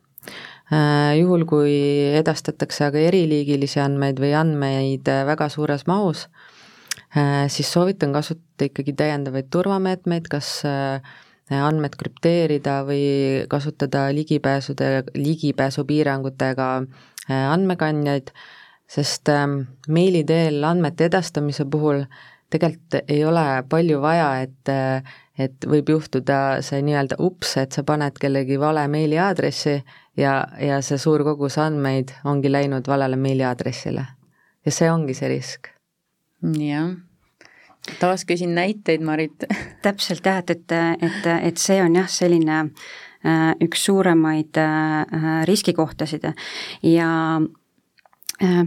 äh, 0.72 1.12
juhul, 1.18 1.46
kui 1.48 1.74
edastatakse 2.18 2.88
aga 2.88 3.02
eriliigilisi 3.08 3.82
andmeid 3.82 4.20
või 4.22 4.34
andmeid 4.38 5.08
äh, 5.10 5.24
väga 5.28 5.48
suures 5.52 5.86
mahus, 5.90 6.26
äh, 7.16 7.46
siis 7.52 7.72
soovitan 7.72 8.14
kasutada 8.16 8.68
ikkagi 8.68 8.96
täiendavaid 8.98 9.50
turvameetmeid, 9.52 10.30
kas 10.32 10.60
andmed 11.52 11.96
krüpteerida 12.00 12.78
või 12.88 13.44
kasutada 13.50 14.06
ligipääsude, 14.14 15.02
ligipääsupiirangutega 15.18 16.68
andmekandjaid, 17.28 18.30
sest 18.88 19.28
meili 19.92 20.22
teel 20.24 20.64
andmete 20.64 21.10
edastamise 21.10 21.66
puhul 21.68 22.06
äh, 22.06 22.31
tegelikult 22.52 23.02
ei 23.08 23.24
ole 23.24 23.44
palju 23.68 24.00
vaja, 24.02 24.30
et, 24.44 24.72
et 25.38 25.68
võib 25.68 25.94
juhtuda 25.94 26.38
see 26.64 26.82
nii-öelda 26.84 27.18
ups, 27.24 27.56
et 27.62 27.72
sa 27.72 27.84
paned 27.86 28.18
kellegi 28.20 28.58
vale 28.60 28.84
meiliaadressi 28.92 29.76
ja, 30.20 30.34
ja 30.60 30.80
see 30.84 31.00
suur 31.00 31.24
kogus 31.26 31.58
andmeid 31.62 32.12
ongi 32.24 32.52
läinud 32.52 32.88
valele 32.88 33.16
meiliaadressile. 33.16 34.06
ja 34.64 34.72
see 34.74 34.90
ongi 34.90 35.14
see 35.18 35.32
risk. 35.32 35.72
jah 36.58 36.92
taas 38.00 38.24
küsin 38.24 38.54
näiteid, 38.54 39.02
Marit 39.02 39.44
täpselt 39.84 40.26
jah, 40.26 40.38
et, 40.38 40.50
et, 40.50 40.72
et, 41.02 41.26
et 41.48 41.58
see 41.58 41.80
on 41.82 41.96
jah, 41.96 42.08
selline 42.10 42.58
äh, 42.60 43.50
üks 43.64 43.86
suuremaid 43.88 44.58
äh, 44.60 45.42
riskikohtasid 45.48 46.28
ja 46.86 47.10
äh, 48.42 48.62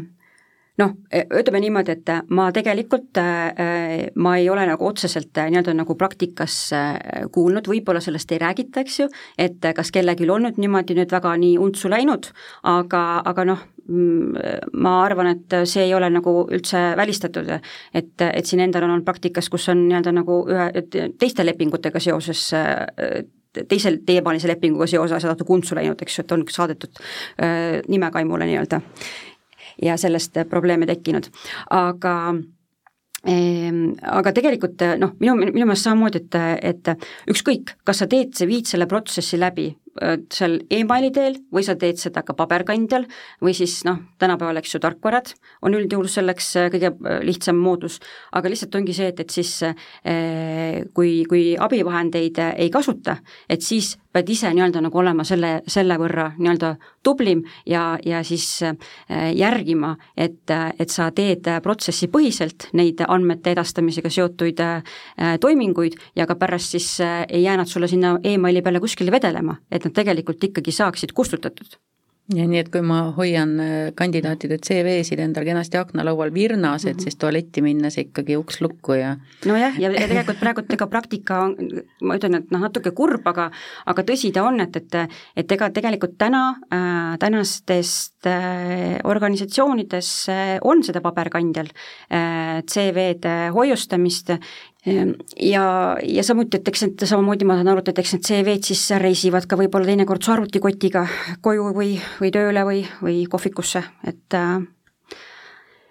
noh, 0.82 0.96
ütleme 1.40 1.62
niimoodi, 1.64 1.96
et 1.96 2.12
ma 2.36 2.48
tegelikult, 2.56 3.16
äh, 3.22 4.08
ma 4.20 4.36
ei 4.40 4.50
ole 4.52 4.66
nagu 4.68 4.88
otseselt 4.88 5.38
äh, 5.40 5.50
nii-öelda 5.52 5.76
nagu 5.78 5.96
praktikas 6.00 6.58
äh, 6.76 7.28
kuulnud, 7.34 7.68
võib-olla 7.72 8.02
sellest 8.04 8.34
ei 8.36 8.42
räägita, 8.44 8.84
eks 8.84 9.00
ju, 9.00 9.08
et 9.40 9.70
kas 9.76 9.94
kellelgi 9.96 10.28
on 10.30 10.48
nüüd 10.48 10.60
niimoodi 10.62 10.98
nüüd 10.98 11.14
väga 11.16 11.36
nii 11.40 11.56
untsu 11.62 11.92
läinud, 11.92 12.28
aga, 12.72 13.04
aga 13.32 13.46
noh, 13.48 13.64
mm, 13.88 14.74
ma 14.84 14.98
arvan, 15.06 15.32
et 15.36 15.56
see 15.70 15.86
ei 15.88 15.96
ole 15.96 16.10
nagu 16.12 16.42
üldse 16.50 16.82
välistatud, 17.00 17.54
et, 17.94 18.14
et 18.26 18.46
siin 18.46 18.66
endal 18.66 18.88
on 18.88 18.98
olnud 18.98 19.08
praktikas, 19.08 19.50
kus 19.54 19.70
on 19.72 19.88
nii-öelda 19.88 20.16
nagu 20.20 20.44
ühe, 20.52 20.70
teiste 21.20 21.48
lepingutega 21.48 22.04
seoses 22.04 22.50
teisel, 23.70 24.02
teiepoolise 24.06 24.50
lepinguga 24.50 24.88
seoses 24.90 25.24
natuke 25.24 25.54
untsu 25.56 25.78
läinud, 25.78 26.02
eks 26.04 26.18
ju, 26.18 26.26
et 26.26 26.34
on 26.36 26.44
saadetud 26.52 27.00
äh, 27.00 27.80
nimekaimule 27.88 28.50
nii-öelda 28.50 28.82
ja 29.82 29.98
sellest 29.98 30.38
probleeme 30.50 30.86
tekkinud, 30.90 31.32
aga 31.70 32.18
Ehm, 33.26 33.96
aga 34.06 34.30
tegelikult 34.38 34.84
noh, 35.02 35.16
minu, 35.18 35.34
minu 35.40 35.66
meelest 35.66 35.88
samamoodi, 35.88 36.20
et, 36.22 36.36
et 36.62 37.32
ükskõik, 37.34 37.72
kas 37.82 38.04
sa 38.04 38.06
teed, 38.06 38.36
sa 38.38 38.46
viid 38.46 38.70
selle 38.70 38.86
protsessi 38.86 39.40
läbi 39.42 39.72
Äh, 39.72 39.85
seal 40.34 40.58
emaili 40.74 41.12
teel 41.16 41.38
või 41.54 41.64
sa 41.64 41.76
teed 41.80 42.00
seda 42.00 42.24
ka 42.26 42.36
paberkandjal 42.36 43.06
või 43.44 43.54
siis 43.56 43.78
noh, 43.88 44.02
tänapäeval 44.20 44.60
eks 44.60 44.76
ju 44.76 44.82
tarkvarad 44.84 45.32
on 45.64 45.76
üldjuhul 45.78 46.10
selleks 46.12 46.50
äh, 46.60 46.70
kõige 46.74 46.92
äh, 46.92 47.22
lihtsam 47.24 47.60
moodus, 47.62 48.02
aga 48.36 48.52
lihtsalt 48.52 48.76
ongi 48.76 48.96
see, 48.96 49.08
et, 49.14 49.22
et 49.24 49.32
siis 49.32 49.54
kui, 50.96 51.12
kui 51.30 51.44
abivahendeid 51.60 52.40
ei 52.58 52.70
kasuta, 52.74 53.18
et 53.50 53.64
siis 53.64 53.96
pead 54.14 54.30
ise 54.32 54.50
nii-öelda 54.54 54.82
nagu 54.86 55.00
olema 55.00 55.26
selle, 55.28 55.60
selle 55.72 55.98
võrra 56.00 56.28
nii-öelda 56.38 56.72
tublim 57.04 57.42
ja, 57.68 57.98
ja 58.06 58.22
siis 58.24 58.48
järgima, 59.10 59.94
et, 60.18 60.52
et 60.52 60.92
sa 60.94 61.10
teed 61.16 61.48
protsessipõhiselt 61.64 62.70
neid 62.78 63.04
andmete 63.08 63.56
edastamisega 63.56 64.12
seotuid 64.14 64.62
toiminguid 65.44 65.98
ja 66.16 66.28
ka 66.30 66.38
pärast 66.40 66.76
siis 66.78 66.90
ei 67.04 67.44
jää 67.44 67.58
nad 67.60 67.72
sulle 67.72 67.90
sinna 67.92 68.16
emaili 68.24 68.64
peale 68.66 68.80
kuskile 68.84 69.12
vedelema, 69.12 69.58
et 69.72 69.85
nad 69.86 69.94
tegelikult 69.94 70.44
ikkagi 70.50 70.74
saaksid 70.76 71.14
kustutatud 71.16 71.78
ja 72.34 72.46
nii, 72.50 72.62
et 72.64 72.70
kui 72.74 72.82
ma 72.86 73.12
hoian 73.16 73.52
äh, 73.62 73.74
kandidaatide 73.98 74.58
CV-sid 74.64 75.20
endal 75.22 75.46
kenasti 75.46 75.78
aknalaual 75.78 76.34
virnas, 76.34 76.86
et 76.86 76.96
-hmm. 76.96 77.04
siis 77.04 77.16
tualetti 77.22 77.62
minnes 77.62 77.98
ikkagi 78.02 78.38
uks 78.38 78.62
lukku 78.62 78.94
ja 78.94 79.16
nojah, 79.46 79.78
ja, 79.80 79.92
ja 79.92 80.08
tegelikult 80.08 80.40
praegult 80.40 80.74
ega 80.74 80.88
praktika 80.88 81.40
on, 81.46 81.56
ma 82.02 82.18
ütlen, 82.18 82.36
et 82.36 82.52
noh, 82.52 82.62
natuke 82.66 82.92
kurb, 82.92 83.28
aga 83.28 83.52
aga 83.86 84.02
tõsi 84.02 84.34
ta 84.34 84.44
on, 84.44 84.60
et, 84.60 84.76
et 84.76 84.96
et 85.36 85.52
ega 85.52 85.70
tegelikult 85.70 86.18
täna 86.18 86.56
äh,, 86.74 87.18
tänastest 87.20 88.26
äh, 88.26 88.98
organisatsioonides 89.04 90.30
äh, 90.30 90.58
on 90.62 90.84
seda 90.84 91.02
paberkandjal 91.02 91.70
äh, 92.10 92.64
CV-de 92.66 93.52
hoiustamist 93.54 94.34
ja, 94.86 95.66
ja 96.04 96.24
samuti, 96.24 96.60
et 96.60 96.68
eks 96.70 96.86
need 96.86 97.06
samamoodi 97.10 97.48
ma 97.48 97.58
saan 97.58 97.72
aru, 97.74 97.84
et 97.86 98.02
eks 98.04 98.16
need 98.16 98.28
CV-d 98.28 98.70
siis 98.70 98.84
reisivad 99.02 99.48
ka 99.50 99.58
võib-olla 99.60 99.90
teinekord 99.90 100.24
su 100.24 100.34
arvutikotiga 100.36 101.06
koju 101.46 101.72
või, 101.76 101.96
või 102.22 102.32
tööle 102.36 102.66
või, 102.68 102.86
või 103.02 103.24
kohvikusse, 103.32 103.84
et 104.06 104.38
äh, 104.38 104.60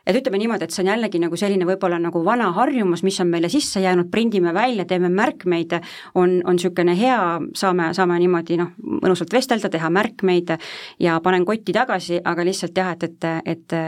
et 0.06 0.16
ütleme 0.18 0.38
niimoodi, 0.40 0.66
et 0.66 0.74
see 0.74 0.84
on 0.84 0.90
jällegi 0.92 1.20
nagu 1.22 1.38
selline 1.40 1.66
võib-olla 1.68 1.98
nagu 2.02 2.24
vana 2.24 2.50
harjumus, 2.56 3.04
mis 3.06 3.18
on 3.24 3.30
meile 3.32 3.48
sisse 3.52 3.80
jäänud, 3.80 4.10
prindime 4.12 4.54
välja, 4.54 4.84
teeme 4.88 5.08
märkmeid, 5.12 5.76
on, 6.14 6.38
on 6.44 6.58
niisugune 6.58 6.96
hea, 6.98 7.20
saame, 7.56 7.90
saame 7.96 8.18
niimoodi 8.22 8.58
noh, 8.60 8.74
mõnusalt 9.02 9.32
vestelda, 9.34 9.70
teha 9.72 9.90
märkmeid 9.94 10.54
ja 11.02 11.18
panen 11.24 11.46
kotti 11.48 11.74
tagasi, 11.76 12.20
aga 12.24 12.44
lihtsalt 12.46 12.78
jah, 12.78 12.92
et, 12.94 13.08
et, 13.08 13.30
et 13.54 13.78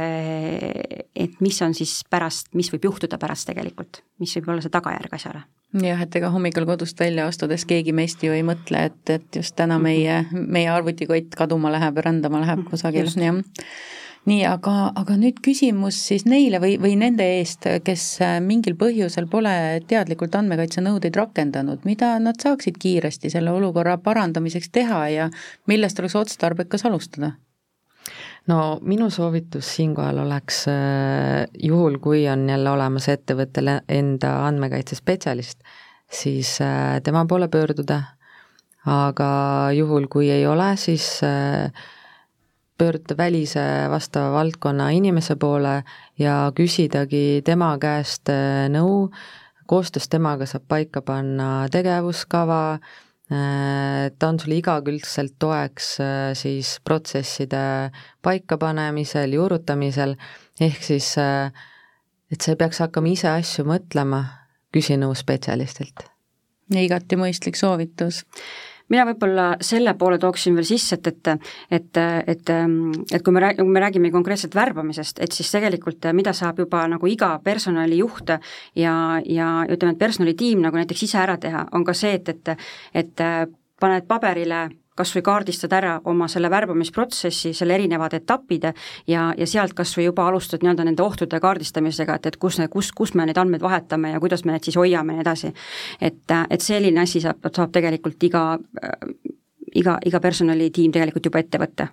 et 1.16 1.40
mis 1.40 1.62
on 1.62 1.74
siis 1.74 2.00
pärast, 2.10 2.50
mis 2.54 2.68
võib 2.72 2.90
juhtuda 2.90 3.18
pärast 3.20 3.48
tegelikult, 3.50 4.02
mis 4.22 4.34
võib 4.38 4.52
olla 4.52 4.64
see 4.64 4.72
tagajärg 4.72 5.16
asjale. 5.16 5.42
Jah, 5.82 6.00
et 6.00 6.14
ega 6.16 6.30
hommikul 6.32 6.64
kodust 6.68 7.00
välja 7.00 7.26
astudes 7.28 7.66
keegi 7.68 7.92
meist 7.96 8.22
ju 8.24 8.32
ei 8.32 8.44
mõtle, 8.46 8.86
et, 8.90 9.02
et 9.12 9.40
just 9.40 9.56
täna 9.58 9.80
meie, 9.82 10.22
meie 10.32 10.70
arvutikott 10.72 11.36
kaduma 11.36 11.72
läheb 11.74 11.98
ja 11.98 12.06
rändama 12.08 12.40
läheb 12.44 12.64
kusagil, 12.70 13.10
jah 13.20 13.42
nii, 14.26 14.42
aga, 14.48 14.74
aga 14.98 15.16
nüüd 15.20 15.38
küsimus 15.44 15.98
siis 16.08 16.26
neile 16.26 16.60
või, 16.62 16.74
või 16.82 16.96
nende 16.98 17.26
eest, 17.38 17.68
kes 17.86 18.04
äh, 18.24 18.36
mingil 18.42 18.76
põhjusel 18.78 19.28
pole 19.30 19.54
teadlikult 19.88 20.34
andmekaitsenõudeid 20.38 21.16
rakendanud, 21.18 21.86
mida 21.88 22.16
nad 22.22 22.40
saaksid 22.42 22.78
kiiresti 22.82 23.30
selle 23.32 23.54
olukorra 23.54 23.96
parandamiseks 24.02 24.72
teha 24.74 25.02
ja 25.14 25.30
millest 25.70 26.02
oleks 26.02 26.18
otstarbekas 26.24 26.86
alustada? 26.88 27.36
no 28.46 28.78
minu 28.82 29.08
soovitus 29.10 29.68
siinkohal 29.76 30.20
oleks 30.26 30.64
äh, 30.70 31.46
juhul, 31.62 31.98
kui 32.02 32.26
on 32.30 32.48
jälle 32.50 32.70
olemas 32.70 33.08
ettevõttel 33.10 33.70
enda 33.88 34.36
andmekaitsespetsialist, 34.46 35.62
siis 36.10 36.56
äh, 36.62 37.00
tema 37.02 37.24
poole 37.26 37.48
pöörduda, 37.50 38.02
aga 38.86 39.28
juhul, 39.74 40.06
kui 40.10 40.30
ei 40.30 40.46
ole, 40.46 40.72
siis 40.78 41.08
äh, 41.26 41.70
pöörduda 42.78 43.16
välise 43.16 43.64
vastava 43.90 44.32
valdkonna 44.32 44.90
inimese 44.96 45.36
poole 45.40 45.82
ja 46.18 46.52
küsidagi 46.56 47.42
tema 47.44 47.72
käest 47.80 48.30
äh, 48.32 48.66
nõu, 48.72 49.08
koostöös 49.66 50.08
temaga 50.12 50.46
saab 50.46 50.66
paika 50.68 51.02
panna 51.02 51.68
tegevuskava, 51.72 52.78
äh, 53.32 54.10
ta 54.18 54.28
on 54.28 54.40
sulle 54.40 54.60
igakülgselt 54.60 55.38
toeks 55.42 55.94
äh, 56.00 56.34
siis 56.38 56.76
protsesside 56.84 57.92
paikapanemisel, 58.22 59.38
juurutamisel, 59.38 60.16
ehk 60.60 60.84
siis 60.84 61.14
et 61.16 62.42
sa 62.42 62.52
ei 62.52 62.60
peaks 62.60 62.82
hakkama 62.84 63.12
ise 63.12 63.30
asju 63.32 63.66
mõtlema, 63.68 64.24
küsi 64.74 64.98
nõu 65.00 65.14
spetsialistilt. 65.16 66.08
igati 66.74 67.16
mõistlik 67.16 67.56
soovitus 67.56 68.24
mina 68.88 69.04
võib-olla 69.08 69.46
selle 69.64 69.94
poole 69.98 70.18
tooksin 70.22 70.54
veel 70.56 70.68
sisse, 70.68 70.98
et, 70.98 71.06
et 71.06 71.30
et, 71.70 72.00
et, 72.26 72.50
et 73.12 73.22
kui 73.24 73.34
me 73.34 73.42
räägime, 73.42 73.64
kui 73.64 73.74
me 73.74 73.82
räägime 73.82 74.10
konkreetselt 74.14 74.54
värbamisest, 74.54 75.20
et 75.20 75.32
siis 75.32 75.50
tegelikult 75.50 76.06
mida 76.12 76.32
saab 76.36 76.58
juba 76.62 76.86
nagu 76.88 77.06
iga 77.10 77.36
personalijuht 77.44 78.36
ja, 78.76 78.94
ja 79.24 79.50
ütleme, 79.68 79.94
et 79.94 79.98
personalitiim 79.98 80.62
nagu 80.64 80.78
näiteks 80.78 81.06
ise 81.08 81.18
ära 81.22 81.36
teha, 81.40 81.66
on 81.72 81.84
ka 81.84 81.94
see, 81.94 82.16
et, 82.20 82.28
et 82.28 82.56
et 82.94 83.22
paned 83.80 84.06
paberile 84.08 84.68
kas 84.96 85.12
või 85.16 85.24
kaardistad 85.26 85.72
ära 85.76 85.96
oma 86.04 86.28
selle 86.32 86.50
värbamisprotsessi, 86.50 87.52
selle 87.54 87.76
erinevad 87.76 88.16
etapid 88.16 88.68
ja, 89.06 89.28
ja 89.36 89.46
sealt 89.46 89.76
kas 89.76 89.92
või 89.98 90.08
juba 90.08 90.26
alustad 90.30 90.64
nii-öelda 90.64 90.86
nende 90.88 91.04
ohtude 91.04 91.40
kaardistamisega, 91.40 92.16
et, 92.16 92.30
et 92.32 92.40
kus, 92.40 92.60
kus, 92.70 92.92
kus 92.96 93.14
me 93.14 93.26
neid 93.26 93.38
andmeid 93.38 93.62
vahetame 93.62 94.14
ja 94.14 94.22
kuidas 94.22 94.44
me 94.44 94.56
neid 94.56 94.64
siis 94.66 94.78
hoiame 94.80 95.14
ja 95.14 95.20
nii 95.20 95.26
edasi. 95.26 95.52
et, 96.00 96.34
et 96.50 96.64
selline 96.64 97.00
asi 97.00 97.20
saab, 97.24 97.44
saab 97.52 97.72
tegelikult 97.76 98.22
iga, 98.28 98.48
iga, 99.74 100.00
iga 100.04 100.20
personalitiim 100.20 100.92
tegelikult 100.96 101.30
juba 101.30 101.44
ette 101.44 101.60
võtta 101.62 101.88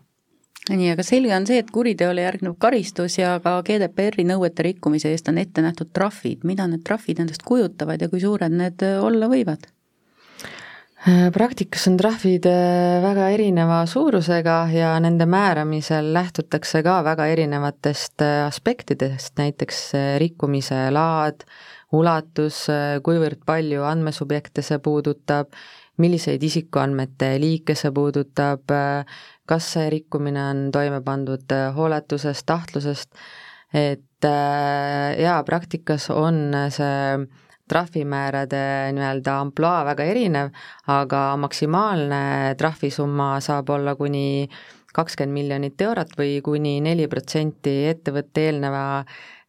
nii, 0.71 0.93
aga 0.93 1.03
selge 1.03 1.35
on 1.35 1.45
see, 1.47 1.59
et 1.59 1.71
kuriteole 1.75 2.23
järgneb 2.23 2.55
karistus 2.61 3.17
ja 3.19 3.35
ka 3.43 3.57
GDPR-i 3.67 4.23
nõuete 4.27 4.63
rikkumise 4.69 5.11
eest 5.11 5.27
on 5.27 5.41
ette 5.41 5.63
nähtud 5.63 5.91
trahvid, 5.95 6.45
mida 6.47 6.67
need 6.71 6.85
trahvid 6.87 7.19
endast 7.19 7.43
kujutavad 7.47 8.01
ja 8.01 8.07
kui 8.11 8.23
suured 8.23 8.55
need 8.55 8.85
olla 9.03 9.27
võivad? 9.31 9.67
Äh, 11.03 11.31
praktikas 11.35 11.83
on 11.89 11.97
trahvid 11.99 12.45
äh, 12.47 13.01
väga 13.03 13.25
erineva 13.35 13.81
suurusega 13.91 14.53
ja 14.71 14.93
nende 15.03 15.25
määramisel 15.27 16.13
lähtutakse 16.15 16.79
ka 16.85 17.01
väga 17.03 17.25
erinevatest 17.27 18.23
äh, 18.23 18.45
aspektidest, 18.45 19.33
näiteks 19.35 19.81
rikkumise 20.23 20.85
laad, 20.95 21.43
ulatus, 21.91 22.61
kuivõrd 23.03 23.43
palju 23.43 23.83
andmesubjekte 23.83 24.63
see 24.63 24.79
puudutab, 24.79 25.51
milliseid 25.99 26.47
isikuandmete 26.47 27.33
liike 27.43 27.75
see 27.75 27.91
puudutab, 27.91 28.71
kas 29.45 29.71
see 29.75 29.91
rikkumine 29.91 30.47
on 30.53 30.65
toime 30.71 31.03
pandud 31.03 31.51
hooletusest, 31.75 32.47
tahtlusest, 32.47 33.11
et 33.75 34.31
jaa, 35.19 35.37
praktikas 35.51 36.07
on 36.15 36.47
see 36.71 37.27
trahvimäärade 37.69 38.91
nii-öelda 38.93 39.39
ampluaa 39.39 39.83
väga 39.85 40.03
erinev, 40.03 40.53
aga 40.91 41.25
maksimaalne 41.39 42.55
trahvisumma 42.59 43.37
saab 43.43 43.69
olla 43.69 43.95
kuni 43.95 44.49
kakskümmend 44.93 45.33
miljonit 45.33 45.81
eurot 45.81 46.13
või 46.17 46.37
kuni 46.45 46.77
neli 46.85 47.07
protsenti 47.09 47.83
ettevõtte 47.89 48.47
eelneva 48.49 48.85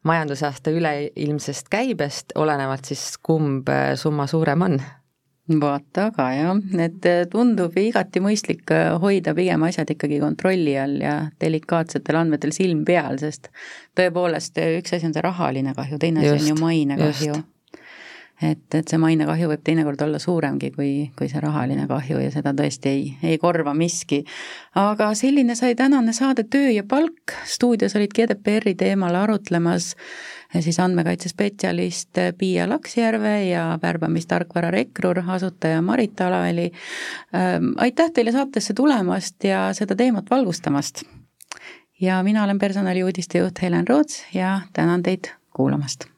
majandusaasta 0.05 0.73
üleilmsest 0.73 1.71
käibest, 1.73 2.37
olenevalt 2.37 2.93
siis, 2.93 3.15
kumb 3.23 3.69
summa 4.01 4.29
suurem 4.31 4.69
on. 4.69 4.79
Vaata 5.61 6.07
aga 6.09 6.27
jah, 6.33 6.61
et 6.81 7.07
tundub 7.29 7.75
igati 7.77 8.21
mõistlik 8.25 8.71
hoida 9.03 9.35
pigem 9.37 9.67
asjad 9.67 9.91
ikkagi 9.93 10.17
kontrolli 10.23 10.79
all 10.81 11.03
ja 11.05 11.19
delikaatsetel 11.41 12.17
andmetel 12.23 12.55
silm 12.57 12.81
peal, 12.89 13.21
sest 13.21 13.51
tõepoolest, 13.99 14.57
üks 14.81 14.97
asi 14.97 15.11
on 15.11 15.13
see 15.13 15.25
rahaline 15.25 15.77
kahju, 15.77 16.01
teine 16.01 16.25
asi 16.25 16.39
on 16.39 16.49
ju 16.55 16.63
mainekahju 16.63 17.43
et, 18.45 18.75
et 18.75 18.89
see 18.89 19.01
mainekahju 19.01 19.49
võib 19.51 19.65
teinekord 19.65 20.01
olla 20.07 20.21
suuremgi 20.23 20.71
kui, 20.75 20.91
kui 21.17 21.29
see 21.31 21.43
rahaline 21.43 21.87
kahju 21.91 22.21
ja 22.23 22.31
seda 22.35 22.55
tõesti 22.57 22.91
ei, 22.91 23.09
ei 23.23 23.39
korva 23.43 23.75
miski. 23.75 24.23
aga 24.79 25.13
selline 25.19 25.57
sai 25.59 25.75
tänane 25.79 26.13
saade 26.13 26.45
Töö 26.51 26.71
ja 26.71 26.85
palk, 26.89 27.35
stuudios 27.49 27.97
olid 27.97 28.15
GDPR-i 28.15 28.75
teemal 28.79 29.17
arutlemas 29.25 29.95
siis 30.61 30.79
andmekaitsespetsialist 30.81 32.21
Piia 32.39 32.69
Laksjärve 32.69 33.35
ja 33.49 33.79
värbamistarkvara 33.83 34.71
Rekrur, 34.71 35.23
asutaja 35.27 35.83
Marit 35.83 36.21
Alaväli. 36.21 36.71
Ähm, 37.35 37.73
aitäh 37.77 38.13
teile 38.15 38.33
saatesse 38.33 38.75
tulemast 38.75 39.45
ja 39.45 39.69
seda 39.75 39.97
teemat 39.97 40.31
valgustamast! 40.31 41.05
ja 42.01 42.23
mina 42.23 42.45
olen 42.45 42.59
personaliuudiste 42.59 43.39
juht 43.39 43.63
Helen 43.63 43.89
Roots 43.89 44.25
ja 44.35 44.61
tänan 44.73 45.03
teid 45.03 45.31
kuulamast! 45.51 46.14